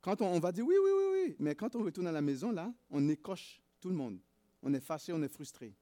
Quand 0.00 0.20
on, 0.20 0.26
on 0.26 0.38
va 0.38 0.52
dire 0.52 0.64
oui, 0.66 0.74
oui, 0.82 0.90
oui, 0.94 1.04
oui, 1.12 1.36
mais 1.38 1.54
quand 1.54 1.74
on 1.74 1.82
retourne 1.82 2.06
à 2.06 2.12
la 2.12 2.20
maison, 2.20 2.52
là, 2.52 2.72
on 2.90 3.08
écoche 3.08 3.62
tout 3.80 3.88
le 3.88 3.96
monde. 3.96 4.20
On 4.62 4.72
est 4.74 4.80
fâché, 4.80 5.12
on 5.12 5.22
est 5.22 5.28
frustré. 5.28 5.74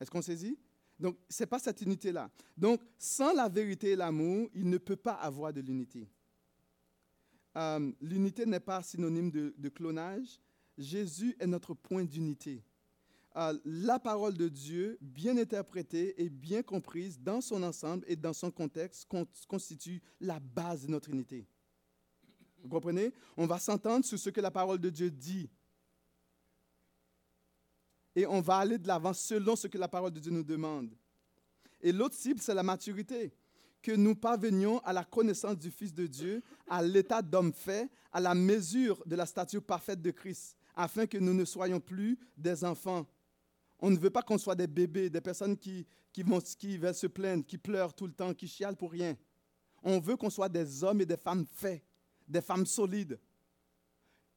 Est-ce 0.00 0.10
qu'on 0.10 0.22
saisit? 0.22 0.58
Donc, 0.98 1.16
ce 1.28 1.42
n'est 1.42 1.46
pas 1.46 1.58
cette 1.58 1.80
unité-là. 1.82 2.30
Donc, 2.56 2.80
sans 2.98 3.32
la 3.32 3.48
vérité 3.48 3.90
et 3.90 3.96
l'amour, 3.96 4.48
il 4.54 4.68
ne 4.68 4.78
peut 4.78 4.96
pas 4.96 5.14
avoir 5.14 5.52
de 5.52 5.60
l'unité. 5.60 6.08
Euh, 7.56 7.92
l'unité 8.00 8.46
n'est 8.46 8.60
pas 8.60 8.82
synonyme 8.82 9.30
de, 9.30 9.68
clonage. 9.68 10.40
Jésus 10.76 11.36
est 11.38 11.46
notre 11.46 11.74
point 11.74 12.04
d'unité. 12.04 12.62
Euh, 13.36 13.58
la 13.64 13.98
parole 13.98 14.34
de 14.34 14.48
Dieu, 14.48 14.96
bien 15.00 15.36
interprétée 15.38 16.20
et 16.22 16.28
bien 16.28 16.62
comprise 16.62 17.18
dans 17.20 17.40
son 17.40 17.62
ensemble 17.62 18.04
et 18.08 18.16
dans 18.16 18.32
son 18.32 18.50
contexte, 18.50 19.06
con- 19.06 19.26
constitue 19.48 20.00
la 20.20 20.38
base 20.38 20.86
de 20.86 20.90
notre 20.90 21.10
unité. 21.10 21.46
Vous 22.62 22.68
comprenez? 22.68 23.12
On 23.36 23.46
va 23.46 23.58
s'entendre 23.58 24.04
sur 24.04 24.18
ce 24.18 24.30
que 24.30 24.40
la 24.40 24.50
parole 24.50 24.78
de 24.78 24.90
Dieu 24.90 25.10
dit. 25.10 25.50
Et 28.14 28.26
on 28.26 28.40
va 28.40 28.58
aller 28.58 28.78
de 28.78 28.86
l'avant 28.86 29.12
selon 29.12 29.56
ce 29.56 29.66
que 29.66 29.78
la 29.78 29.88
parole 29.88 30.12
de 30.12 30.20
Dieu 30.20 30.30
nous 30.30 30.44
demande. 30.44 30.90
Et 31.80 31.92
l'autre 31.92 32.14
cible, 32.14 32.40
c'est 32.40 32.54
la 32.54 32.62
maturité. 32.62 33.34
Que 33.82 33.92
nous 33.92 34.14
parvenions 34.14 34.78
à 34.80 34.92
la 34.92 35.04
connaissance 35.04 35.58
du 35.58 35.70
Fils 35.70 35.92
de 35.92 36.06
Dieu, 36.06 36.42
à 36.68 36.82
l'état 36.82 37.20
d'homme 37.20 37.52
fait, 37.52 37.90
à 38.12 38.20
la 38.20 38.34
mesure 38.34 39.02
de 39.04 39.16
la 39.16 39.26
stature 39.26 39.62
parfaite 39.62 40.00
de 40.00 40.10
Christ, 40.10 40.56
afin 40.74 41.06
que 41.06 41.18
nous 41.18 41.34
ne 41.34 41.44
soyons 41.44 41.80
plus 41.80 42.18
des 42.36 42.64
enfants. 42.64 43.06
On 43.80 43.90
ne 43.90 43.98
veut 43.98 44.10
pas 44.10 44.22
qu'on 44.22 44.38
soit 44.38 44.54
des 44.54 44.66
bébés, 44.66 45.10
des 45.10 45.20
personnes 45.20 45.58
qui, 45.58 45.86
qui, 46.12 46.22
vont, 46.22 46.40
qui 46.40 46.78
veulent 46.78 46.94
se 46.94 47.08
plaindre, 47.08 47.44
qui 47.44 47.58
pleurent 47.58 47.92
tout 47.92 48.06
le 48.06 48.12
temps, 48.12 48.32
qui 48.32 48.48
chialent 48.48 48.76
pour 48.76 48.92
rien. 48.92 49.16
On 49.82 49.98
veut 49.98 50.16
qu'on 50.16 50.30
soit 50.30 50.48
des 50.48 50.82
hommes 50.82 51.02
et 51.02 51.06
des 51.06 51.18
femmes 51.18 51.44
faits, 51.52 51.84
des 52.26 52.40
femmes 52.40 52.64
solides, 52.64 53.18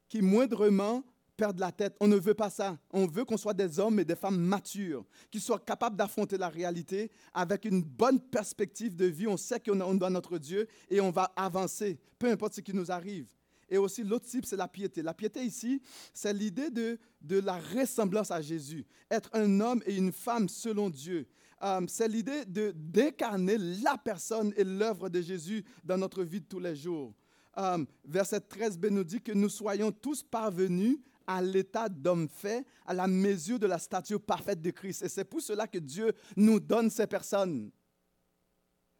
qui 0.09 0.21
moindrement 0.21 1.03
perdent 1.37 1.59
la 1.59 1.71
tête. 1.71 1.95
On 1.99 2.07
ne 2.07 2.17
veut 2.17 2.33
pas 2.33 2.49
ça. 2.49 2.77
On 2.91 3.05
veut 3.05 3.23
qu'on 3.23 3.37
soit 3.37 3.53
des 3.53 3.79
hommes 3.79 3.99
et 3.99 4.05
des 4.05 4.15
femmes 4.15 4.39
matures, 4.39 5.05
qui 5.31 5.39
soient 5.39 5.59
capables 5.59 5.95
d'affronter 5.95 6.37
la 6.37 6.49
réalité 6.49 7.11
avec 7.33 7.65
une 7.65 7.83
bonne 7.83 8.19
perspective 8.19 8.95
de 8.95 9.05
vie. 9.05 9.27
On 9.27 9.37
sait 9.37 9.59
qu'on 9.59 9.93
doit 9.93 10.09
notre 10.09 10.37
Dieu 10.37 10.67
et 10.89 10.99
on 10.99 11.11
va 11.11 11.31
avancer, 11.35 11.99
peu 12.17 12.29
importe 12.29 12.55
ce 12.55 12.61
qui 12.61 12.73
nous 12.73 12.91
arrive. 12.91 13.27
Et 13.69 13.77
aussi, 13.77 14.03
l'autre 14.03 14.25
type, 14.25 14.45
c'est 14.45 14.55
la 14.55 14.67
piété. 14.67 15.01
La 15.01 15.13
piété 15.13 15.43
ici, 15.43 15.81
c'est 16.13 16.33
l'idée 16.33 16.69
de, 16.69 16.97
de 17.21 17.39
la 17.39 17.59
ressemblance 17.59 18.31
à 18.31 18.41
Jésus. 18.41 18.85
Être 19.11 19.29
un 19.33 19.59
homme 19.59 19.83
et 19.85 19.95
une 19.95 20.13
femme 20.13 20.47
selon 20.47 20.89
Dieu. 20.89 21.27
Euh, 21.63 21.81
c'est 21.87 22.07
l'idée 22.07 22.45
d'incarner 22.45 23.57
la 23.57 23.97
personne 23.97 24.53
et 24.55 24.63
l'œuvre 24.63 25.09
de 25.09 25.21
Jésus 25.21 25.65
dans 25.83 25.97
notre 25.97 26.23
vie 26.23 26.39
de 26.39 26.45
tous 26.45 26.59
les 26.59 26.75
jours. 26.75 27.13
Euh, 27.57 27.83
verset 28.05 28.37
13b 28.37 28.89
nous 28.89 29.03
dit 29.03 29.21
que 29.21 29.31
nous 29.31 29.49
soyons 29.49 29.91
tous 29.91 30.21
parvenus 30.21 30.99
à 31.27 31.41
l'état 31.41 31.89
d'homme 31.89 32.29
fait, 32.29 32.65
à 32.85 32.93
la 32.93 33.05
mesure 33.05 33.59
de 33.59 33.67
la 33.67 33.77
stature 33.77 34.21
parfaite 34.21 34.61
de 34.61 34.71
Christ. 34.71 35.03
Et 35.03 35.09
c'est 35.09 35.25
pour 35.25 35.41
cela 35.41 35.67
que 35.67 35.77
Dieu 35.77 36.13
nous 36.35 36.59
donne 36.59 36.89
ces 36.89 37.05
personnes. 37.05 37.69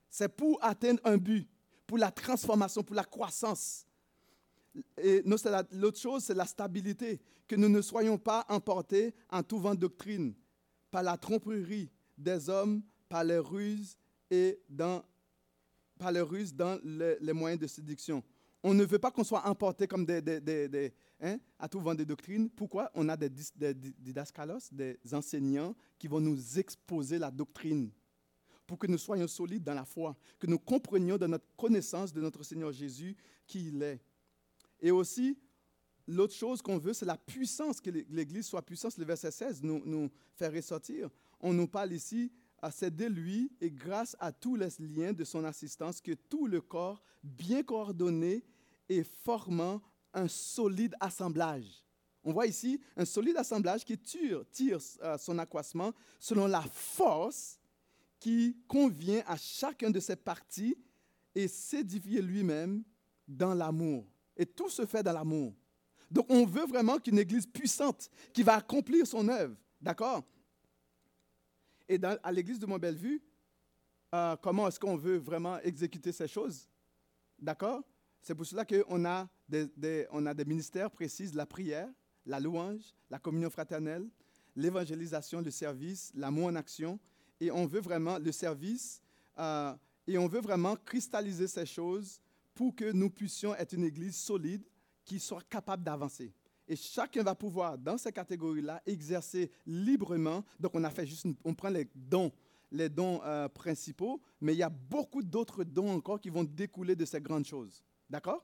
C'est 0.10 0.30
pour 0.30 0.64
atteindre 0.64 1.00
un 1.06 1.18
but, 1.18 1.50
pour 1.86 1.98
la 1.98 2.12
transformation, 2.12 2.84
pour 2.84 2.96
la 2.96 3.06
croissance. 3.06 3.86
Et 4.98 5.24
l'autre 5.72 6.00
chose, 6.00 6.26
c'est 6.26 6.34
la 6.34 6.46
stabilité, 6.46 7.20
que 7.48 7.56
nous 7.56 7.70
ne 7.70 7.82
soyons 7.82 8.18
pas 8.18 8.46
emportés 8.50 9.16
en 9.30 9.42
tout 9.42 9.58
vent 9.58 9.74
de 9.74 9.80
doctrine, 9.80 10.36
par 10.92 11.04
la 11.04 11.18
tromperie 11.18 11.90
des 12.18 12.50
hommes, 12.50 12.82
par 13.08 13.24
les 13.24 13.38
ruses 13.38 13.98
et 14.30 14.60
dans, 14.70 15.04
par 15.98 16.12
les 16.12 16.22
ruses 16.22 16.54
dans 16.54 16.80
les, 16.84 17.34
moyens 17.34 17.60
de 17.62 17.68
séduction. 17.68 18.24
On 18.70 18.74
ne 18.74 18.84
veut 18.84 19.00
pas 19.00 19.12
qu'on 19.12 19.24
soit 19.24 19.48
emporté 19.48 19.88
comme 19.88 20.06
des, 20.06 20.22
des, 20.22 20.94
hein, 21.22 21.38
à 21.58 21.70
tout 21.70 21.80
vent 21.80 21.96
de 21.96 22.04
doctrine. 22.04 22.50
Pourquoi? 22.50 22.92
On 22.96 23.08
a 23.08 23.16
des, 23.16 23.30
didascalos, 23.30 24.74
des 24.74 25.00
enseignants 25.14 25.74
qui 25.98 26.10
vont 26.10 26.20
nous 26.20 26.60
exposer 26.60 27.18
la 27.18 27.32
doctrine 27.32 27.90
pour 28.66 28.78
que 28.78 28.86
nous 28.88 28.98
soyons 28.98 29.28
solides 29.30 29.64
dans 29.64 29.74
la 29.74 29.86
foi, 29.86 30.18
que 30.38 30.48
nous 30.48 30.60
comprenions 30.60 31.18
dans 31.18 31.30
notre 31.30 31.46
connaissance 31.56 32.12
de 32.12 32.20
notre 32.20 32.44
Seigneur 32.44 32.74
Jésus 32.74 33.16
qui 33.46 33.70
il 33.70 33.82
est. 33.82 34.02
Et 34.82 34.92
aussi, 34.92 35.40
l'autre 36.06 36.34
chose 36.34 36.62
qu'on 36.62 36.78
veut, 36.78 36.92
c'est 36.92 37.06
la 37.06 37.16
puissance, 37.16 37.80
que 37.80 37.90
l'Église 37.90 38.48
soit 38.48 38.64
puissance. 38.64 38.98
Le 38.98 39.06
verset 39.06 39.32
16 39.32 39.64
nous, 39.64 39.82
nous 39.86 40.10
fait 40.36 40.50
ressortir. 40.50 41.10
On 41.40 41.54
nous 41.54 41.70
parle 41.70 41.94
ici, 41.94 42.34
à 42.62 42.70
c'est 42.70 42.94
de 42.94 43.06
lui 43.06 43.50
et 43.62 43.72
grâce 43.72 44.18
à 44.20 44.34
tous 44.34 44.58
les 44.58 44.68
liens 44.78 45.14
de 45.14 45.24
son 45.24 45.46
assistance 45.46 46.02
que 46.02 46.12
tout 46.12 46.48
le 46.48 46.60
corps, 46.60 47.02
bien 47.24 47.64
coordonné 47.64 48.44
et 48.90 49.04
formant 49.04 49.82
un 50.14 50.28
solide 50.28 50.96
assemblage. 51.00 51.84
On 52.24 52.34
voit 52.34 52.48
ici 52.48 52.82
un 52.96 53.06
solide 53.06 53.38
assemblage 53.38 53.86
qui 53.86 53.98
tire, 53.98 54.44
euh, 55.02 55.18
son 55.18 55.38
accroissement 55.40 55.94
selon 56.20 56.48
la 56.48 56.62
force 56.62 57.60
qui 58.20 58.58
convient 58.68 59.24
à 59.28 59.38
chacun 59.38 59.90
de 59.90 60.00
ses 60.00 60.16
parties 60.16 60.78
et 61.34 61.48
s'édifier 61.48 62.22
lui-même 62.22 62.84
dans 63.28 63.54
l'amour. 63.54 64.06
Et 64.36 64.46
tout 64.46 64.70
se 64.70 64.86
fait 64.86 65.04
dans 65.04 65.14
l'amour. 65.14 65.54
Donc 66.10 66.26
on 66.30 66.46
veut 66.46 66.66
vraiment 66.66 67.00
qu'une 67.00 67.20
église 67.20 67.46
puissante 67.46 68.10
qui 68.34 68.44
va 68.44 68.56
accomplir 68.56 69.06
son 69.06 69.28
œuvre. 69.30 69.56
D'accord? 69.80 70.24
Et 71.88 72.00
à 72.24 72.32
l'église 72.32 72.60
de 72.60 72.66
Montbellevue, 72.66 73.22
euh, 74.14 74.36
comment 74.42 74.68
est-ce 74.68 74.80
qu'on 74.80 74.96
veut 74.96 75.18
vraiment 75.18 75.60
exécuter 75.60 76.12
ces 76.12 76.28
choses 76.28 76.68
D'accord? 77.40 77.84
C'est 78.22 78.36
pour 78.36 78.46
cela 78.46 78.66
qu'on 78.66 79.06
a 79.06 79.28
des, 79.48 80.08
on 80.12 80.26
a 80.26 80.34
des 80.34 80.46
ministères 80.46 80.92
précis, 80.92 81.30
la 81.34 81.46
prière, 81.46 81.90
la 82.26 82.40
louange, 82.40 82.94
la 83.10 83.20
communion 83.20 83.50
fraternelle, 83.50 84.08
l'évangélisation, 84.56 85.42
le 85.42 85.52
service, 85.52 86.12
l'amour 86.14 86.48
en 86.48 86.56
action. 86.56 87.00
Et 87.40 87.52
on 87.52 87.66
veut 87.66 87.80
vraiment 87.80 88.18
le 88.18 88.32
service, 88.32 89.02
euh, 89.38 89.74
et 90.08 90.18
on 90.18 90.28
veut 90.28 90.42
vraiment 90.42 90.76
cristalliser 90.76 91.48
ces 91.48 91.66
choses 91.66 92.20
pour 92.54 92.76
que 92.76 92.92
nous 92.92 93.10
puissions 93.10 93.54
être 93.56 93.74
une 93.74 93.84
église 93.84 94.18
solide 94.18 94.64
qui 95.06 95.20
soit 95.20 95.44
capable 95.48 95.84
d'avancer. 95.84 96.34
Et 96.68 96.76
chacun 96.76 97.24
va 97.24 97.36
pouvoir, 97.36 97.78
dans 97.78 97.98
ces 97.98 98.12
catégories-là, 98.12 98.82
exercer 98.86 99.52
librement. 99.66 100.44
Donc, 100.60 100.76
on 100.76 100.84
a 100.84 100.90
fait 100.90 101.06
juste, 101.06 101.26
on 101.46 101.54
prend 101.54 101.70
les 101.70 101.88
dons, 101.96 102.32
les 102.72 102.90
dons 102.90 103.22
euh, 103.24 103.48
principaux, 103.48 104.20
mais 104.42 104.54
il 104.54 104.58
y 104.58 104.64
a 104.64 104.70
beaucoup 104.70 105.24
d'autres 105.24 105.64
dons 105.64 105.92
encore 105.92 106.20
qui 106.20 106.30
vont 106.30 106.44
découler 106.44 106.96
de 106.96 107.06
ces 107.06 107.22
grandes 107.22 107.46
choses. 107.46 107.84
D'accord? 108.10 108.44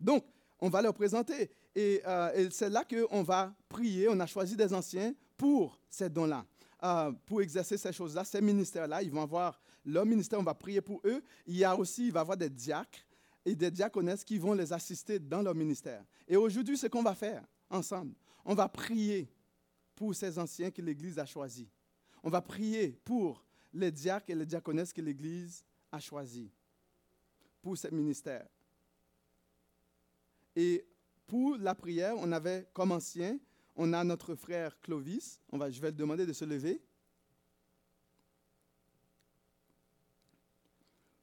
Donc, 0.00 0.24
on 0.60 0.68
va 0.68 0.82
leur 0.82 0.94
présenter. 0.94 1.50
Et, 1.74 2.02
euh, 2.06 2.48
c'est 2.50 2.70
là 2.70 2.84
qu'on 2.84 3.22
va 3.22 3.54
prier. 3.68 4.08
On 4.08 4.18
a 4.20 4.26
choisi 4.26 4.56
des 4.56 4.72
anciens 4.72 5.14
pour 5.36 5.78
ces 5.88 6.08
dons-là, 6.08 6.44
euh, 6.84 7.12
pour 7.26 7.42
exercer 7.42 7.76
ces 7.76 7.92
choses-là, 7.92 8.24
ces 8.24 8.40
ministères-là. 8.40 9.02
Ils 9.02 9.10
vont 9.10 9.22
avoir 9.22 9.60
leur 9.84 10.06
ministère, 10.06 10.38
on 10.38 10.44
va 10.44 10.54
prier 10.54 10.80
pour 10.80 11.00
eux. 11.04 11.22
Il 11.46 11.56
y 11.56 11.64
a 11.64 11.76
aussi, 11.76 12.06
il 12.06 12.12
va 12.12 12.20
y 12.20 12.22
avoir 12.22 12.36
des 12.36 12.50
diacres 12.50 13.00
et 13.44 13.54
des 13.54 13.70
diaconesses 13.70 14.24
qui 14.24 14.38
vont 14.38 14.52
les 14.52 14.72
assister 14.72 15.18
dans 15.18 15.42
leur 15.42 15.54
ministère. 15.54 16.04
Et 16.28 16.36
aujourd'hui, 16.36 16.78
ce 16.78 16.86
qu'on 16.86 17.02
va 17.02 17.14
faire 17.14 17.42
ensemble, 17.68 18.14
on 18.44 18.54
va 18.54 18.68
prier 18.68 19.28
pour 19.96 20.14
ces 20.14 20.38
anciens 20.38 20.70
que 20.70 20.80
l'Église 20.80 21.18
a 21.18 21.26
choisis. 21.26 21.66
On 22.22 22.30
va 22.30 22.40
prier 22.40 22.98
pour 23.04 23.44
les 23.72 23.90
diacres 23.90 24.30
et 24.30 24.34
les 24.34 24.46
diaconesses 24.46 24.92
que 24.92 25.00
l'Église 25.00 25.64
a 25.90 25.98
choisis 25.98 26.48
pour 27.60 27.76
ces 27.76 27.90
ministères. 27.90 28.46
Et 30.56 30.86
pour 31.26 31.56
la 31.56 31.74
prière, 31.74 32.14
on 32.18 32.30
avait 32.32 32.68
comme 32.72 32.92
ancien, 32.92 33.38
on 33.74 33.92
a 33.92 34.04
notre 34.04 34.34
frère 34.34 34.78
Clovis. 34.80 35.40
On 35.50 35.58
va, 35.58 35.70
je 35.70 35.80
vais 35.80 35.88
le 35.88 35.96
demander 35.96 36.26
de 36.26 36.32
se 36.32 36.44
lever. 36.44 36.82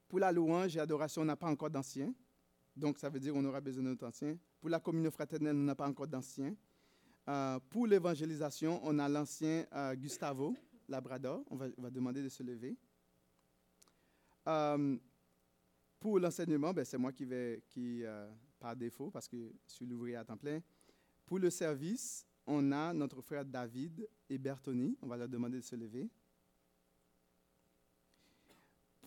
Pour 0.08 0.20
la 0.20 0.32
louange 0.32 0.76
et 0.76 0.80
adoration, 0.80 1.22
on 1.22 1.26
n'a 1.26 1.36
pas 1.36 1.48
encore 1.48 1.70
d'ancien. 1.70 2.14
Donc, 2.76 2.98
ça 2.98 3.10
veut 3.10 3.20
dire 3.20 3.34
qu'on 3.34 3.46
aura 3.46 3.62
besoin 3.62 3.84
d'un 3.84 4.08
ancien. 4.08 4.38
Pour 4.60 4.70
la 4.70 4.80
communion 4.80 5.12
fraternelle, 5.12 5.56
on 5.56 5.60
n'a 5.60 5.76
pas 5.76 5.88
encore 5.88 6.08
d'ancien. 6.08 6.56
Euh, 7.28 7.60
pour 7.70 7.86
l'évangélisation, 7.86 8.80
on 8.84 8.98
a 8.98 9.08
l'ancien 9.08 9.66
euh, 9.74 9.96
Gustavo 9.96 10.56
Labrador. 10.88 11.44
On 11.52 11.56
va, 11.56 11.90
demander 11.92 12.24
de 12.24 12.30
se 12.30 12.42
lever. 12.42 12.76
Euh, 14.48 14.98
pour 16.00 16.20
l'enseignement, 16.20 16.74
ben, 16.74 16.84
c'est 16.84 16.98
moi 16.98 17.12
qui 17.12 17.26
vais, 17.26 17.62
qui, 17.68 18.04
par 18.60 18.76
défaut, 18.76 19.10
parce 19.10 19.28
que 19.28 19.38
je 19.68 19.72
suis 19.72 19.86
l'ouvrier 19.86 20.16
à 20.16 20.26
temps 20.26 20.38
plein. 20.38 20.62
Pour 21.26 21.40
le 21.40 21.50
service, 21.50 22.26
on 22.46 22.72
a 22.72 22.94
notre 22.94 23.22
frère 23.22 23.46
David 23.46 24.08
et 24.30 24.38
Bertoni. 24.38 24.98
On 25.02 25.08
va 25.08 25.18
leur 25.18 25.30
demander 25.30 25.58
de 25.58 25.64
se 25.64 25.76
lever 25.76 26.10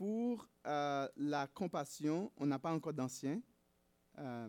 pour 0.03 0.49
euh, 0.67 1.09
la 1.17 1.47
compassion, 1.47 2.33
on 2.37 2.47
n'a 2.47 2.59
pas 2.59 2.73
encore 2.73 2.93
d'anciens. 2.93 3.41
Euh, 4.19 4.49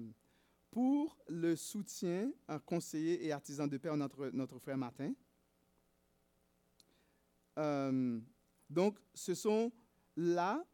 pour 0.72 1.16
le 1.28 1.56
soutien, 1.56 2.32
un 2.48 2.58
conseiller 2.58 3.24
et 3.24 3.32
artisan 3.32 3.68
de 3.68 3.78
paix, 3.78 3.96
notre, 3.96 4.30
notre 4.30 4.58
frère 4.58 4.80
Martin. 4.80 5.14
Euh, 7.60 8.20
donc, 8.68 8.98
ce 9.14 9.36
sont 9.36 9.72
là, 10.16 10.66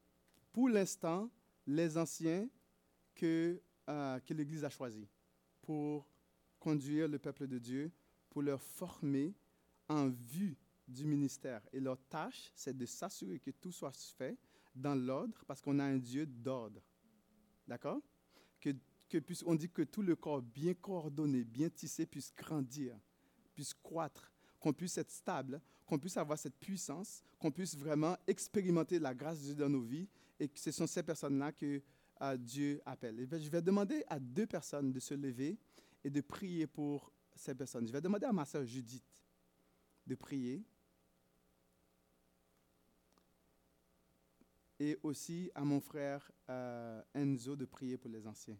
pour 0.53 0.69
l'instant, 0.69 1.29
les 1.67 1.97
anciens 1.97 2.47
que, 3.15 3.61
que 4.25 4.33
l'Église 4.33 4.63
a 4.63 4.69
choisis 4.69 5.07
pour 5.61 6.07
conduire 6.59 7.07
le 7.07 7.19
peuple 7.19 7.47
de 7.47 7.57
Dieu, 7.57 7.91
pour 8.29 8.41
leur 8.41 8.61
former 8.61 9.33
en 9.87 10.09
vue 10.09 10.57
du 10.87 11.05
ministère. 11.05 11.61
Et 11.71 11.79
leur 11.79 11.97
tâche, 12.07 12.51
c'est 12.55 12.75
de 12.75 12.85
s'assurer 12.85 13.39
que 13.39 13.51
tout 13.51 13.71
soit 13.71 13.95
fait 14.17 14.37
dans 14.75 14.95
l'ordre 14.95 15.43
parce 15.47 15.61
qu'on 15.61 15.79
a 15.79 15.83
un 15.83 15.97
Dieu 15.97 16.25
d'ordre. 16.25 16.81
D'accord? 17.67 18.01
Que, 18.59 18.69
que 19.07 19.17
puisse, 19.19 19.43
On 19.45 19.55
dit 19.55 19.69
que 19.69 19.83
tout 19.83 20.01
le 20.01 20.15
corps 20.15 20.41
bien 20.41 20.73
coordonné, 20.73 21.43
bien 21.43 21.69
tissé 21.69 22.05
puisse 22.05 22.33
grandir, 22.35 22.95
puisse 23.53 23.73
croître, 23.73 24.31
qu'on 24.59 24.73
puisse 24.73 24.97
être 24.97 25.11
stable, 25.11 25.61
qu'on 25.85 25.97
puisse 25.97 26.17
avoir 26.17 26.37
cette 26.37 26.57
puissance, 26.57 27.23
qu'on 27.39 27.51
puisse 27.51 27.75
vraiment 27.75 28.17
expérimenter 28.27 28.99
la 28.99 29.13
grâce 29.13 29.39
de 29.39 29.45
Dieu 29.45 29.55
dans 29.55 29.69
nos 29.69 29.81
vies. 29.81 30.07
Et 30.39 30.47
que 30.47 30.59
ce 30.59 30.71
sont 30.71 30.87
ces 30.87 31.03
personnes-là 31.03 31.51
que 31.51 31.81
euh, 32.21 32.37
Dieu 32.37 32.81
appelle. 32.85 33.27
Je 33.31 33.49
vais 33.49 33.61
demander 33.61 34.03
à 34.07 34.19
deux 34.19 34.45
personnes 34.47 34.91
de 34.91 34.99
se 34.99 35.13
lever 35.13 35.57
et 36.03 36.09
de 36.09 36.21
prier 36.21 36.67
pour 36.67 37.11
ces 37.35 37.55
personnes. 37.55 37.87
Je 37.87 37.91
vais 37.91 38.01
demander 38.01 38.25
à 38.25 38.33
ma 38.33 38.45
soeur 38.45 38.65
Judith 38.65 39.05
de 40.05 40.15
prier. 40.15 40.63
Et 44.79 44.97
aussi 45.03 45.51
à 45.55 45.63
mon 45.63 45.81
frère 45.81 46.31
euh, 46.49 47.01
Enzo 47.13 47.55
de 47.55 47.65
prier 47.65 47.97
pour 47.97 48.09
les 48.09 48.25
anciens. 48.25 48.57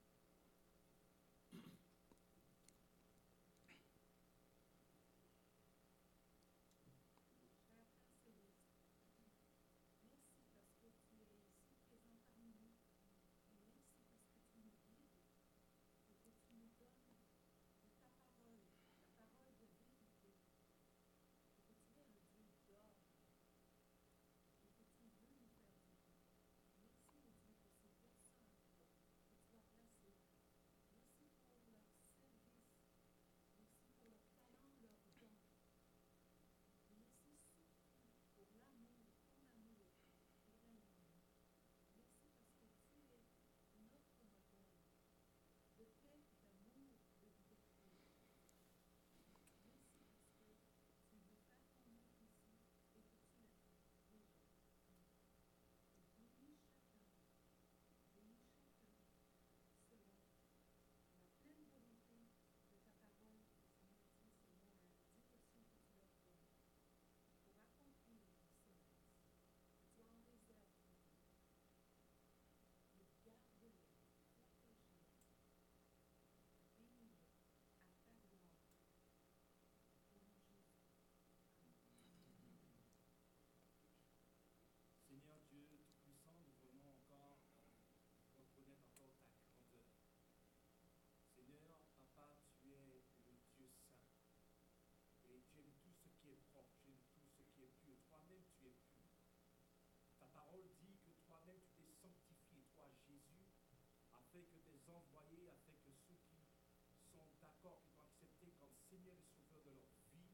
D'accord, 107.70 107.86
qui 107.86 107.93
t'ont 107.93 108.01
accepté 108.01 108.51
comme 108.57 108.74
Seigneur 108.89 109.13
et 109.13 109.26
Sauveur 109.30 109.61
de 109.61 109.72
leur 109.72 109.93
vie, 110.13 110.34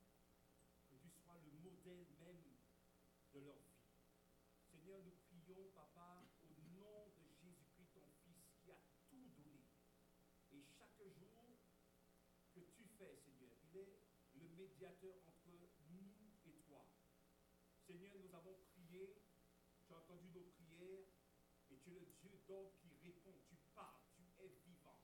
que 0.89 0.95
tu 0.95 1.09
sois 1.09 1.38
le 1.43 1.51
modèle 1.59 2.07
même 2.19 2.43
de 3.33 3.39
leur 3.39 3.59
vie. 3.59 3.83
Seigneur, 4.71 4.99
nous 5.03 5.17
prions, 5.27 5.67
Papa, 5.73 6.31
au 6.43 6.55
nom 6.79 7.11
de 7.17 7.27
Jésus-Christ, 7.43 7.91
ton 7.93 8.07
Fils, 8.23 8.47
qui 8.63 8.71
a 8.71 8.79
tout 9.09 9.27
donné. 9.36 9.67
Et 10.51 10.63
chaque 10.63 11.01
jour 11.19 11.27
que 12.53 12.61
tu 12.61 12.83
fais, 12.97 13.17
Seigneur, 13.17 13.51
il 13.65 13.77
est 13.77 13.99
le 14.36 14.47
médiateur 14.55 15.15
entre 15.27 15.51
nous 15.91 16.15
et 16.45 16.55
toi. 16.67 16.88
Seigneur, 17.86 18.15
nous 18.17 18.33
avons 18.33 18.55
prié, 18.71 19.21
tu 19.86 19.93
as 19.93 19.97
entendu 19.97 20.29
nos 20.31 20.47
prières, 20.55 21.07
et 21.69 21.77
tu 21.79 21.95
es 21.95 21.99
le 21.99 22.13
Dieu 22.21 22.39
donc 22.47 22.77
qui 22.79 22.95
répond, 23.03 23.36
tu 23.49 23.57
parles, 23.73 24.01
tu 24.15 24.23
es 24.39 24.47
vivant. 24.63 25.01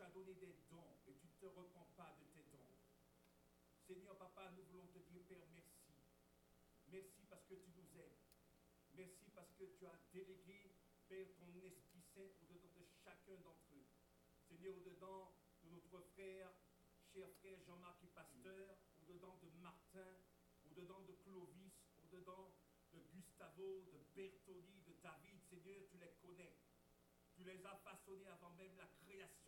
As 0.00 0.08
donné 0.14 0.32
des 0.34 0.56
dons 0.70 0.96
et 1.06 1.12
tu 1.12 1.26
ne 1.26 1.32
te 1.38 1.44
repens 1.44 1.86
pas 1.94 2.16
de 2.18 2.24
tes 2.32 2.42
dons. 2.50 2.72
Seigneur, 3.86 4.16
Papa, 4.16 4.50
nous 4.56 4.64
voulons 4.72 4.86
te 4.86 4.98
dire, 4.98 5.20
Père, 5.28 5.44
merci. 5.52 5.92
Merci 6.88 7.26
parce 7.28 7.44
que 7.44 7.54
tu 7.54 7.70
nous 7.76 8.00
aimes. 8.00 8.16
Merci 8.94 9.30
parce 9.34 9.52
que 9.58 9.64
tu 9.64 9.84
as 9.84 9.98
délégué, 10.10 10.72
Père, 11.06 11.26
ton 11.38 11.52
Esprit 11.60 12.00
Saint 12.14 12.32
au-dedans 12.40 12.72
de 12.78 12.86
chacun 13.04 13.36
d'entre 13.44 13.74
eux. 13.74 13.84
Seigneur, 14.48 14.74
au-dedans 14.74 15.34
de 15.62 15.68
notre 15.68 16.00
frère, 16.14 16.50
cher 17.12 17.28
frère 17.40 17.60
Jean-Marc 17.66 18.02
et 18.02 18.08
pasteur, 18.08 18.78
au-dedans 19.02 19.36
de 19.42 19.50
Martin, 19.60 20.16
au-dedans 20.64 21.02
de 21.02 21.12
Clovis, 21.24 21.76
au-dedans 22.02 22.54
de 22.94 23.00
Gustavo, 23.12 23.84
de 23.92 24.00
Bertoli, 24.14 24.80
de 24.86 24.94
David. 25.02 25.42
Seigneur, 25.44 25.82
tu 25.90 25.98
les 25.98 26.12
connais. 26.22 26.56
Tu 27.34 27.44
les 27.44 27.64
as 27.66 27.76
façonnés 27.84 28.28
avant 28.28 28.50
même 28.52 28.76
la 28.78 28.86
création. 29.04 29.39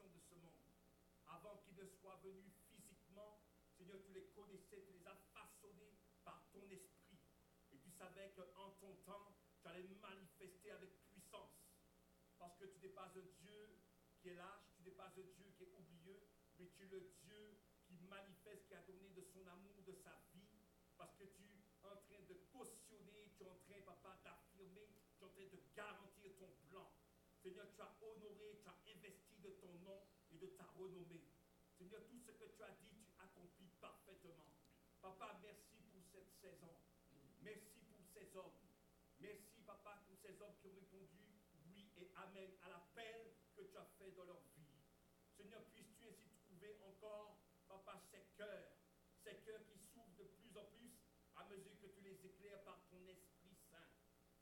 Avant 1.42 1.58
qu'ils 1.58 1.74
ne 1.74 1.86
soient 1.98 2.20
venus 2.22 2.54
physiquement, 2.70 3.42
Seigneur, 3.76 3.98
tu 4.06 4.12
les 4.12 4.26
connaissais, 4.30 4.78
tu 4.86 4.92
les 4.92 5.06
as 5.08 5.18
façonnés 5.34 5.98
par 6.22 6.46
ton 6.52 6.62
esprit. 6.70 7.18
Et 7.72 7.78
tu 7.78 7.90
savais 7.90 8.30
qu'en 8.30 8.70
ton 8.78 8.94
temps, 9.02 9.34
tu 9.60 9.66
allais 9.66 9.88
manifester 10.00 10.70
avec 10.70 11.02
puissance. 11.10 11.66
Parce 12.38 12.56
que 12.58 12.66
tu 12.66 12.78
n'es 12.78 12.94
pas 12.94 13.10
un 13.16 13.26
Dieu 13.42 13.82
qui 14.20 14.28
est 14.28 14.34
lâche, 14.36 14.70
tu 14.76 14.84
n'es 14.84 14.92
pas 14.92 15.06
un 15.06 15.10
Dieu 15.10 15.34
qui 15.34 15.64
est 15.64 15.74
oublieux, 15.74 16.22
mais 16.58 16.68
tu 16.68 16.84
es 16.84 16.86
le 16.86 17.10
Dieu 17.26 17.58
qui 17.82 17.98
manifeste, 18.06 18.68
qui 18.68 18.74
a 18.74 18.82
donné 18.82 19.08
de 19.10 19.22
son 19.22 19.44
amour, 19.48 19.82
de 19.82 19.94
sa 19.94 20.14
vie. 20.32 20.46
Parce 20.96 21.16
que 21.16 21.24
tu 21.24 21.42
es 21.42 21.88
en 21.88 21.96
train 22.06 22.22
de 22.22 22.34
cautionner, 22.52 23.32
tu 23.36 23.42
es 23.42 23.46
en 23.48 23.58
train, 23.66 23.82
papa, 23.84 24.20
d'affirmer, 24.22 24.86
tu 25.18 25.24
es 25.24 25.26
en 25.26 25.30
train 25.30 25.48
de 25.50 25.58
garantir 25.74 26.36
ton 26.38 26.54
plan. 26.70 26.88
Seigneur, 27.42 27.66
tu 27.74 27.82
as 27.82 27.98
honoré, 28.00 28.60
tu 28.62 28.68
as 28.68 28.94
investi 28.94 29.34
de 29.42 29.50
ton 29.58 29.74
nom 29.80 30.06
et 30.30 30.38
de 30.38 30.46
ta 30.46 30.66
renommée. 30.78 31.31
Tout 32.00 32.18
ce 32.18 32.32
que 32.32 32.44
tu 32.44 32.62
as 32.62 32.70
dit, 32.80 33.04
tu 33.04 33.20
accomplis 33.20 33.70
parfaitement. 33.80 34.48
Papa, 35.00 35.38
merci 35.42 35.82
pour 35.92 36.02
cette 36.12 36.32
saison. 36.40 36.74
Merci 37.42 37.80
pour 37.90 38.00
ces 38.14 38.36
hommes. 38.36 38.56
Merci, 39.20 39.60
papa, 39.66 40.02
pour 40.06 40.16
ces 40.18 40.40
hommes 40.40 40.54
qui 40.60 40.68
ont 40.68 40.74
répondu 40.74 41.22
oui 41.68 41.90
et 41.96 42.10
amen 42.16 42.50
à 42.62 42.68
l'appel 42.68 43.34
que 43.54 43.62
tu 43.62 43.76
as 43.76 43.86
fait 43.98 44.12
dans 44.12 44.24
leur 44.24 44.42
vie. 44.56 44.66
Seigneur, 45.36 45.62
puisses-tu 45.74 46.04
ainsi 46.06 46.30
trouver 46.46 46.76
encore, 46.82 47.38
papa, 47.68 48.00
ces 48.10 48.24
cœurs, 48.36 48.72
ces 49.22 49.36
cœurs 49.44 49.64
qui 49.66 49.78
s'ouvrent 49.78 50.16
de 50.16 50.24
plus 50.24 50.56
en 50.56 50.64
plus 50.76 50.92
à 51.36 51.44
mesure 51.46 51.78
que 51.80 51.86
tu 51.86 52.00
les 52.00 52.24
éclaires 52.26 52.62
par 52.64 52.82
ton 52.90 53.06
Esprit 53.06 53.54
Saint. 53.70 53.90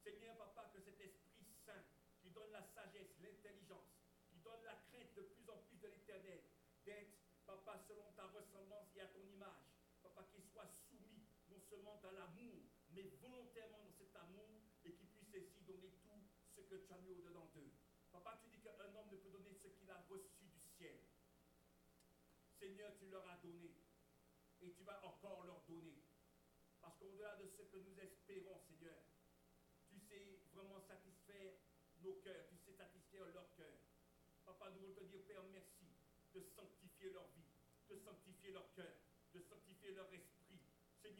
Seigneur, 0.02 0.36
papa, 0.36 0.70
que 0.72 0.80
cet 0.80 1.00
Esprit 1.00 1.46
Saint 1.64 1.84
qui 2.20 2.30
donne 2.30 2.50
la 2.52 2.62
sagesse, 2.62 3.18
l'intelligence, 3.20 3.90
qui 4.28 4.36
donne 4.36 4.62
la 4.64 4.74
crainte 4.90 5.14
de 5.14 5.22
plus 5.22 5.48
en 5.50 5.58
plus 5.68 5.78
de 5.78 5.88
l'éternel, 5.88 6.42
d'être, 6.84 7.16
papa, 7.46 7.78
selon 7.88 8.10
ta 8.12 8.26
ressemblance 8.28 8.88
et 8.96 9.00
à 9.00 9.06
ton 9.06 9.24
image, 9.26 9.64
papa, 10.02 10.24
qu'il 10.32 10.44
soit 10.44 10.68
soumis 10.88 11.26
non 11.48 11.60
seulement 11.68 11.89
dans 12.02 12.12
l'amour, 12.12 12.64
mais 12.92 13.02
volontairement 13.20 13.82
dans 13.84 13.92
cet 13.92 14.14
amour 14.16 14.48
et 14.84 14.92
qui 14.92 15.06
puisse 15.06 15.34
ainsi 15.34 15.62
donner 15.64 15.90
tout 16.02 16.22
ce 16.54 16.60
que 16.62 16.74
tu 16.74 16.92
as 16.92 16.98
mis 16.98 17.12
au-dedans 17.12 17.48
d'eux. 17.54 17.72
Papa, 18.10 18.38
tu 18.42 18.48
dis 18.48 18.60
qu'un 18.60 18.94
homme 18.94 19.10
ne 19.10 19.16
peut 19.16 19.30
donner 19.30 19.54
ce 19.54 19.68
qu'il 19.68 19.90
a 19.90 20.04
reçu 20.08 20.44
du 20.44 20.60
ciel. 20.76 20.98
Seigneur, 22.58 22.92
tu 22.98 23.06
leur 23.08 23.26
as 23.28 23.36
donné 23.38 23.74
et 24.60 24.72
tu 24.72 24.82
vas 24.82 25.04
encore 25.04 25.44
leur 25.44 25.62
donner. 25.68 26.02
Parce 26.80 26.96
qu'au-delà 26.98 27.36
de 27.36 27.46
ce 27.48 27.62
que 27.62 27.76
nous 27.76 27.98
espérons, 28.00 28.58
Seigneur, 28.58 28.98
tu 29.88 29.98
sais 30.00 30.40
vraiment 30.52 30.80
satisfaire 30.80 31.52
nos 32.02 32.14
cœurs, 32.14 32.46
tu 32.48 32.56
sais 32.56 32.72
satisfaire 32.72 33.26
leur 33.32 33.54
cœur. 33.54 33.76
Papa, 34.44 34.70
nous 34.70 34.80
voulons 34.80 34.94
te 34.94 35.04
dire, 35.04 35.22
Père, 35.26 35.44
merci 35.52 35.86
de 36.34 36.40
sanctifier 36.40 37.10
leur 37.10 37.28
vie, 37.28 37.50
de 37.88 37.96
sanctifier 37.96 38.50
leur 38.52 38.72
cœur, 38.72 38.92
de 39.34 39.40
sanctifier 39.40 39.92
leur 39.92 40.12
esprit. 40.12 40.29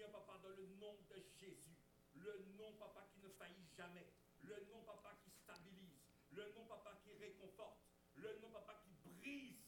Papa, 0.08 0.38
dans 0.42 0.50
le 0.50 0.66
nom 0.80 0.96
de 1.10 1.20
Jésus, 1.38 1.76
le 2.14 2.44
nom, 2.56 2.72
papa, 2.78 3.04
qui 3.12 3.20
ne 3.20 3.28
faillit 3.28 3.68
jamais, 3.76 4.06
le 4.42 4.56
nom, 4.70 4.82
papa, 4.82 5.14
qui 5.22 5.30
stabilise, 5.30 6.00
le 6.32 6.52
nom, 6.54 6.64
papa, 6.64 6.98
qui 7.04 7.12
réconforte, 7.14 7.80
le 8.14 8.38
nom, 8.40 8.50
papa, 8.50 8.80
qui 8.84 8.92
brise 9.18 9.60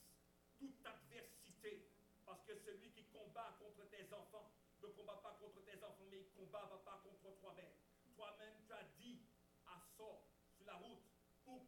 toute 0.59 0.85
adversité. 0.85 1.89
Parce 2.25 2.43
que 2.45 2.55
celui 2.57 2.91
qui 2.93 3.05
combat 3.07 3.57
contre 3.59 3.89
tes 3.91 4.13
enfants 4.13 4.53
ne 4.83 4.89
combat 4.89 5.21
pas 5.23 5.37
contre 5.41 5.63
tes 5.65 5.77
enfants, 5.85 6.07
mais 6.11 6.21
il 6.21 6.31
combat, 6.33 6.67
papa, 6.71 7.03
contre 7.05 7.39
toi-même. 7.41 7.73
Toi-même, 8.15 8.55
tu 8.67 8.73
as 8.73 8.85
dit 8.99 9.21
à 9.67 9.79
sort 9.97 10.27
sur 10.57 10.65
la 10.67 10.77
route 10.77 11.03
pour 11.45 11.63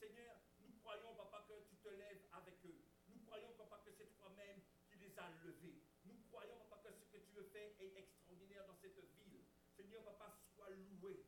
Seigneur, 0.00 0.34
nous 0.64 0.72
croyons, 0.80 1.12
papa, 1.14 1.44
que 1.46 1.52
tu 1.68 1.76
te 1.76 1.88
lèves 1.88 2.24
avec 2.32 2.56
eux. 2.64 2.80
Nous 3.08 3.20
croyons, 3.26 3.52
papa, 3.58 3.82
que 3.84 3.92
c'est 3.92 4.16
toi-même 4.16 4.62
Nous 6.04 6.16
croyons, 6.30 6.56
papa, 6.70 6.90
que 6.92 7.04
ce 7.04 7.10
que 7.10 7.18
tu 7.18 7.32
veux 7.32 7.44
faire 7.52 7.70
est 7.78 7.94
extraordinaire 7.96 8.66
dans 8.66 8.76
cette 8.80 8.96
ville. 8.96 9.44
Seigneur, 9.76 10.02
papa, 10.04 10.40
sois 10.54 10.70
loué, 10.70 11.26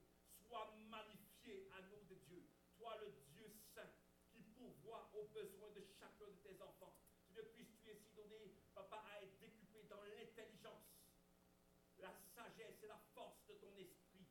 sois 0.49 0.75
magnifié 0.89 1.69
à 1.73 1.83
nom 1.83 2.03
de 2.09 2.15
Dieu. 2.15 2.49
Toi, 2.79 2.97
le 3.01 3.13
Dieu 3.33 3.53
saint, 3.75 3.93
qui 4.31 4.43
pourvoit 4.57 5.11
aux 5.15 5.29
besoins 5.29 5.71
de 5.73 5.83
chacun 6.01 6.27
de 6.27 6.39
tes 6.43 6.61
enfants. 6.63 6.97
Seigneur, 7.27 7.53
puisses-tu 7.53 7.91
ainsi 7.91 8.15
donner, 8.15 8.57
papa, 8.75 9.05
à 9.13 9.23
être 9.23 9.39
décuplé 9.41 9.85
dans 9.85 10.03
l'intelligence, 10.03 10.89
la 11.99 12.15
sagesse 12.35 12.83
et 12.83 12.87
la 12.87 13.01
force 13.15 13.45
de 13.47 13.55
ton 13.55 13.77
esprit. 13.77 14.27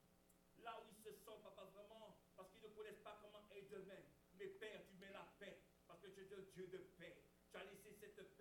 Là 0.57 0.81
où 0.81 0.89
ils 0.89 1.03
se 1.03 1.13
sentent, 1.23 1.43
papa, 1.43 1.65
vraiment, 1.65 2.17
parce 2.35 2.49
qu'ils 2.51 2.63
ne 2.63 2.69
connaissent 2.69 3.03
pas 3.03 3.19
comment 3.21 3.47
est 3.51 3.69
demain. 3.69 4.01
Mais 4.33 4.47
Père, 4.47 4.81
tu 4.87 4.95
mets 4.95 5.11
la 5.11 5.27
paix, 5.39 5.61
parce 5.85 6.01
que 6.01 6.07
tu 6.07 6.21
es 6.21 6.33
un 6.33 6.41
Dieu 6.53 6.67
de 6.67 6.77
paix. 6.97 7.23
Tu 7.51 7.57
as 7.57 7.63
laissé 7.65 7.93
cette 7.99 8.37
paix, 8.37 8.40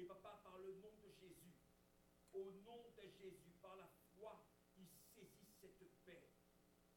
et 0.00 0.06
papa, 0.06 0.40
par 0.42 0.58
le 0.58 0.72
nom 0.80 0.92
de 1.02 1.10
Jésus, 1.20 1.52
au 2.32 2.50
nom 2.64 2.88
de 2.96 3.04
Jésus, 3.20 3.52
par 3.60 3.76
la 3.76 3.88
foi, 4.16 4.46
ils 4.78 4.88
saisissent 5.14 5.60
cette 5.60 5.92
paix. 6.04 6.30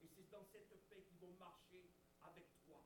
Et 0.01 0.07
c'est 0.07 0.29
dans 0.29 0.45
cette 0.45 0.71
paix 0.87 1.03
qu'ils 1.03 1.19
vont 1.19 1.33
marcher 1.33 1.91
avec 2.21 2.47
toi. 2.63 2.85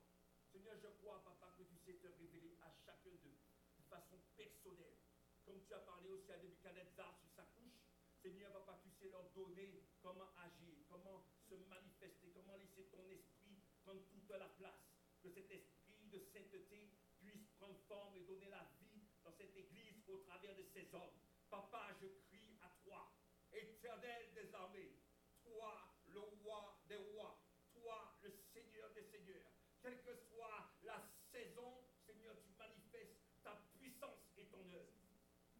Seigneur, 0.51 0.75
je 0.81 0.87
crois, 0.99 1.23
papa, 1.23 1.53
que 1.57 1.63
tu 1.63 1.77
sais 1.77 1.93
te 2.01 2.07
révéler 2.07 2.57
à 2.61 2.71
chacun 2.83 3.13
d'eux 3.23 3.37
de 3.77 3.83
façon 3.83 4.17
personnelle. 4.35 4.97
Comme 5.45 5.61
tu 5.63 5.73
as 5.73 5.85
parlé 5.85 6.09
aussi 6.09 6.31
à 6.31 6.37
Nebuchadnezzar 6.37 7.15
sur 7.19 7.29
sa 7.35 7.43
couche, 7.53 7.77
Seigneur, 8.21 8.51
papa, 8.53 8.79
tu 8.81 8.89
sais 8.89 9.09
leur 9.09 9.29
donner 9.35 9.83
comment 10.01 10.33
agir, 10.37 10.73
comment 10.89 11.25
se 11.47 11.53
manifester, 11.69 12.31
comment 12.33 12.55
laisser 12.55 12.89
ton 12.89 13.07
esprit 13.09 13.61
prendre 13.83 14.01
toute 14.09 14.29
la 14.31 14.49
place. 14.57 14.81
Que 15.21 15.29
cet 15.29 15.51
esprit 15.51 16.07
de 16.09 16.19
sainteté 16.19 16.89
puisse 17.19 17.47
prendre 17.57 17.77
forme 17.87 18.15
et 18.15 18.21
donner 18.21 18.49
la 18.49 18.63
vie 18.79 19.01
dans 19.23 19.31
cette 19.33 19.55
église 19.57 19.96
au 20.07 20.17
travers 20.17 20.55
de 20.55 20.63
ces 20.73 20.93
hommes. 20.93 21.17
Papa, 21.49 21.89
je 22.01 22.07
crie 22.27 22.57
à 22.61 22.69
toi, 22.83 23.11
éternel 23.51 24.33
des 24.33 24.53
armées, 24.53 24.95
toi, 25.43 25.95
le 26.07 26.19
roi 26.19 26.79
des 26.87 26.97
rois, 26.97 27.41
toi, 27.73 28.17
le 28.23 28.31
Seigneur 28.53 28.91
des 28.93 29.03
seigneurs. 29.03 29.51
Quelle 29.81 30.01
que 30.03 30.15
soit 30.15 30.71
la 30.83 31.01
saison, 31.31 31.83
Seigneur, 32.05 32.35
tu 32.41 32.51
manifestes 32.57 33.17
ta 33.43 33.61
puissance 33.77 34.31
et 34.37 34.45
ton 34.45 34.69
œuvre. 34.71 34.93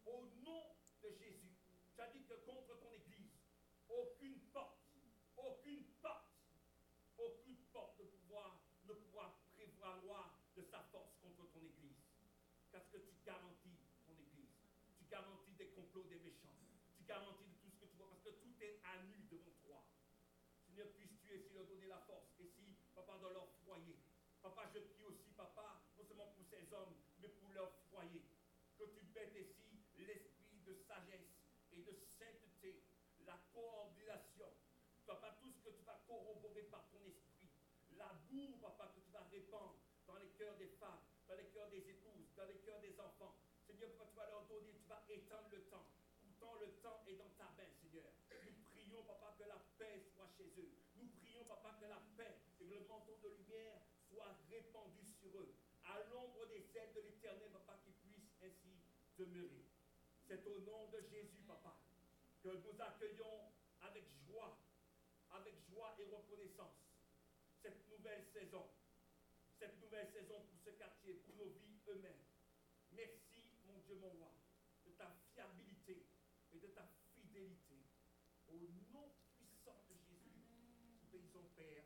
Au 0.06 0.24
nom 0.44 0.76
de 1.02 1.10
Jésus, 1.10 1.48
dit 2.12 2.24
que 2.24 2.34
contre 2.46 2.78
ton 2.78 2.92
Église, 2.92 3.32
aucune 3.88 4.40
porte, 4.52 4.80
aucune 5.36 5.84
porte, 6.00 6.32
aucune 7.18 7.58
porte 7.72 7.98
de 7.98 8.04
pouvoir 8.04 8.60
ne 8.84 8.94
pourra 8.94 9.38
prévaloir 9.54 10.38
de 10.56 10.62
sa 10.62 10.80
force 10.90 11.14
contre 11.20 11.46
ton 11.50 11.60
Église. 11.60 11.96
Parce 12.70 12.88
que 12.88 12.98
tu 12.98 13.14
garantis 13.24 13.78
ton 14.06 14.12
Église. 14.12 14.54
Tu 14.98 15.04
garantis 15.10 15.52
des 15.52 15.68
complots 15.68 16.04
des 16.04 16.18
méchants. 16.18 16.48
Tu 17.08 17.14
garantis 17.14 17.48
de 17.48 17.56
tout 17.56 17.70
ce 17.72 17.80
que 17.80 17.86
tu 17.88 17.96
vois, 17.96 18.10
parce 18.10 18.20
que 18.20 18.36
tout 18.36 18.52
est 18.60 18.84
à 18.84 19.00
nu 19.08 19.16
devant 19.32 19.56
toi. 19.64 19.80
Seigneur, 20.60 20.92
puisses-tu 20.92 21.32
ainsi 21.32 21.54
leur 21.54 21.64
donner 21.64 21.86
la 21.86 21.96
force. 22.04 22.28
Et 22.38 22.44
si, 22.44 22.76
papa, 22.94 23.16
dans 23.22 23.30
leur 23.30 23.48
foyer, 23.64 23.96
papa, 24.42 24.68
je 24.74 24.80
prie 24.80 25.04
aussi, 25.04 25.32
papa, 25.32 25.80
non 25.96 26.04
seulement 26.04 26.28
pour 26.36 26.44
ces 26.44 26.70
hommes, 26.70 26.92
mais 27.22 27.28
pour 27.28 27.48
leur 27.52 27.72
foyer. 27.88 28.28
Que 28.76 28.84
tu 28.92 29.00
mettes 29.14 29.32
ici 29.40 29.80
l'esprit 29.96 30.60
de 30.66 30.74
sagesse 30.74 31.32
et 31.72 31.80
de 31.80 31.96
sainteté, 32.18 32.84
la 33.24 33.40
coordination. 33.54 34.52
Papa, 35.06 35.38
tout 35.40 35.50
ce 35.50 35.64
que 35.64 35.70
tu 35.70 35.82
vas 35.84 36.04
corroborer 36.06 36.64
par 36.64 36.90
ton 36.90 37.00
esprit. 37.08 37.48
L'amour, 37.96 38.60
papa, 38.60 38.92
que 38.94 39.00
tu 39.00 39.10
vas 39.12 39.24
répandre 39.32 39.80
dans 40.06 40.18
les 40.18 40.28
cœurs 40.36 40.58
des 40.58 40.68
femmes, 40.76 41.00
dans 41.26 41.36
les 41.36 41.48
cœurs 41.56 41.70
des 41.70 41.88
épouses, 41.88 42.28
dans 42.36 42.44
les 42.44 42.58
cœurs 42.60 42.82
des 42.82 43.00
enfants. 43.00 43.40
Seigneur, 43.66 43.96
papa, 43.96 44.10
tu 44.10 44.16
vas 44.16 44.28
leur 44.28 44.44
donner, 44.44 44.76
tu 44.76 44.86
vas 44.86 45.02
étendre 45.08 45.48
le 45.52 45.62
temps. 45.72 45.88
Pourtant, 46.38 46.54
le 46.60 46.70
temps 46.82 47.02
est 47.08 47.16
dans 47.16 47.30
ta 47.36 47.50
main, 47.56 47.66
Seigneur. 47.82 48.06
Nous 48.30 48.62
prions, 48.70 49.02
papa, 49.02 49.34
que 49.36 49.42
la 49.42 49.58
paix 49.76 50.04
soit 50.14 50.27
eux. 50.44 50.72
Nous 50.96 51.08
prions, 51.20 51.44
papa, 51.44 51.76
que 51.80 51.86
la 51.86 52.02
paix 52.16 52.38
et 52.46 52.52
que 52.58 52.64
le 52.64 52.80
manteau 52.86 53.16
de 53.22 53.28
lumière 53.28 53.80
soit 54.08 54.36
répandu 54.50 55.06
sur 55.06 55.38
eux. 55.38 55.54
À 55.84 55.98
l'ombre 56.10 56.46
des 56.46 56.76
ailes 56.76 56.92
de 56.94 57.00
l'éternel, 57.00 57.50
papa, 57.52 57.78
qu'ils 57.84 57.94
puissent 57.94 58.36
ainsi 58.42 58.78
demeurer. 59.16 59.64
C'est 60.26 60.46
au 60.46 60.60
nom 60.60 60.88
de 60.90 61.00
Jésus, 61.00 61.42
papa, 61.46 61.76
que 62.42 62.48
nous 62.48 62.80
accueillons 62.80 63.52
avec 63.80 64.04
joie, 64.26 64.58
avec 65.30 65.54
joie 65.70 65.96
et 65.98 66.04
reconnaissance 66.04 66.88
cette 67.62 67.88
nouvelle 67.88 68.24
saison. 68.32 68.64
Cette 69.58 69.80
nouvelle 69.80 70.08
saison 70.08 70.40
pour 70.48 70.58
ce 70.60 70.70
quartier, 70.70 71.14
pour 71.14 71.34
nos 71.36 71.50
vies 71.50 71.80
eux-mêmes. 71.88 72.22
Merci, 72.92 73.50
mon 73.66 73.78
Dieu, 73.78 73.96
mon 73.96 74.10
roi, 74.10 74.32
de 74.86 74.92
ta 74.92 75.10
fiabilité 75.34 76.06
et 76.52 76.58
de 76.58 76.68
ta 76.68 76.88
fidélité. 77.14 77.82
Au 78.48 78.58
nom 78.92 79.12
puissant 79.36 79.84
de 79.88 79.96
Jésus, 79.96 80.44
nous 81.02 81.08
bénissons 81.10 81.44
Père. 81.56 81.84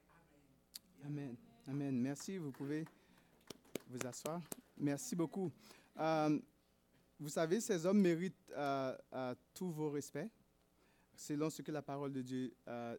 Amen. 1.04 1.36
Amen. 1.72 1.98
Merci. 2.02 2.36
Vous 2.36 2.50
pouvez 2.50 2.84
vous 3.88 4.06
asseoir. 4.06 4.42
Merci 4.76 5.16
beaucoup. 5.16 5.50
Euh, 5.98 6.38
vous 7.18 7.30
savez, 7.30 7.62
ces 7.62 7.86
hommes 7.86 8.02
méritent 8.02 8.52
euh, 8.54 8.94
euh, 9.14 9.34
tous 9.54 9.70
vos 9.70 9.88
respects, 9.88 10.28
selon 11.16 11.48
ce 11.48 11.62
que 11.62 11.72
la 11.72 11.80
parole 11.80 12.12
de 12.12 12.20
Dieu 12.20 12.52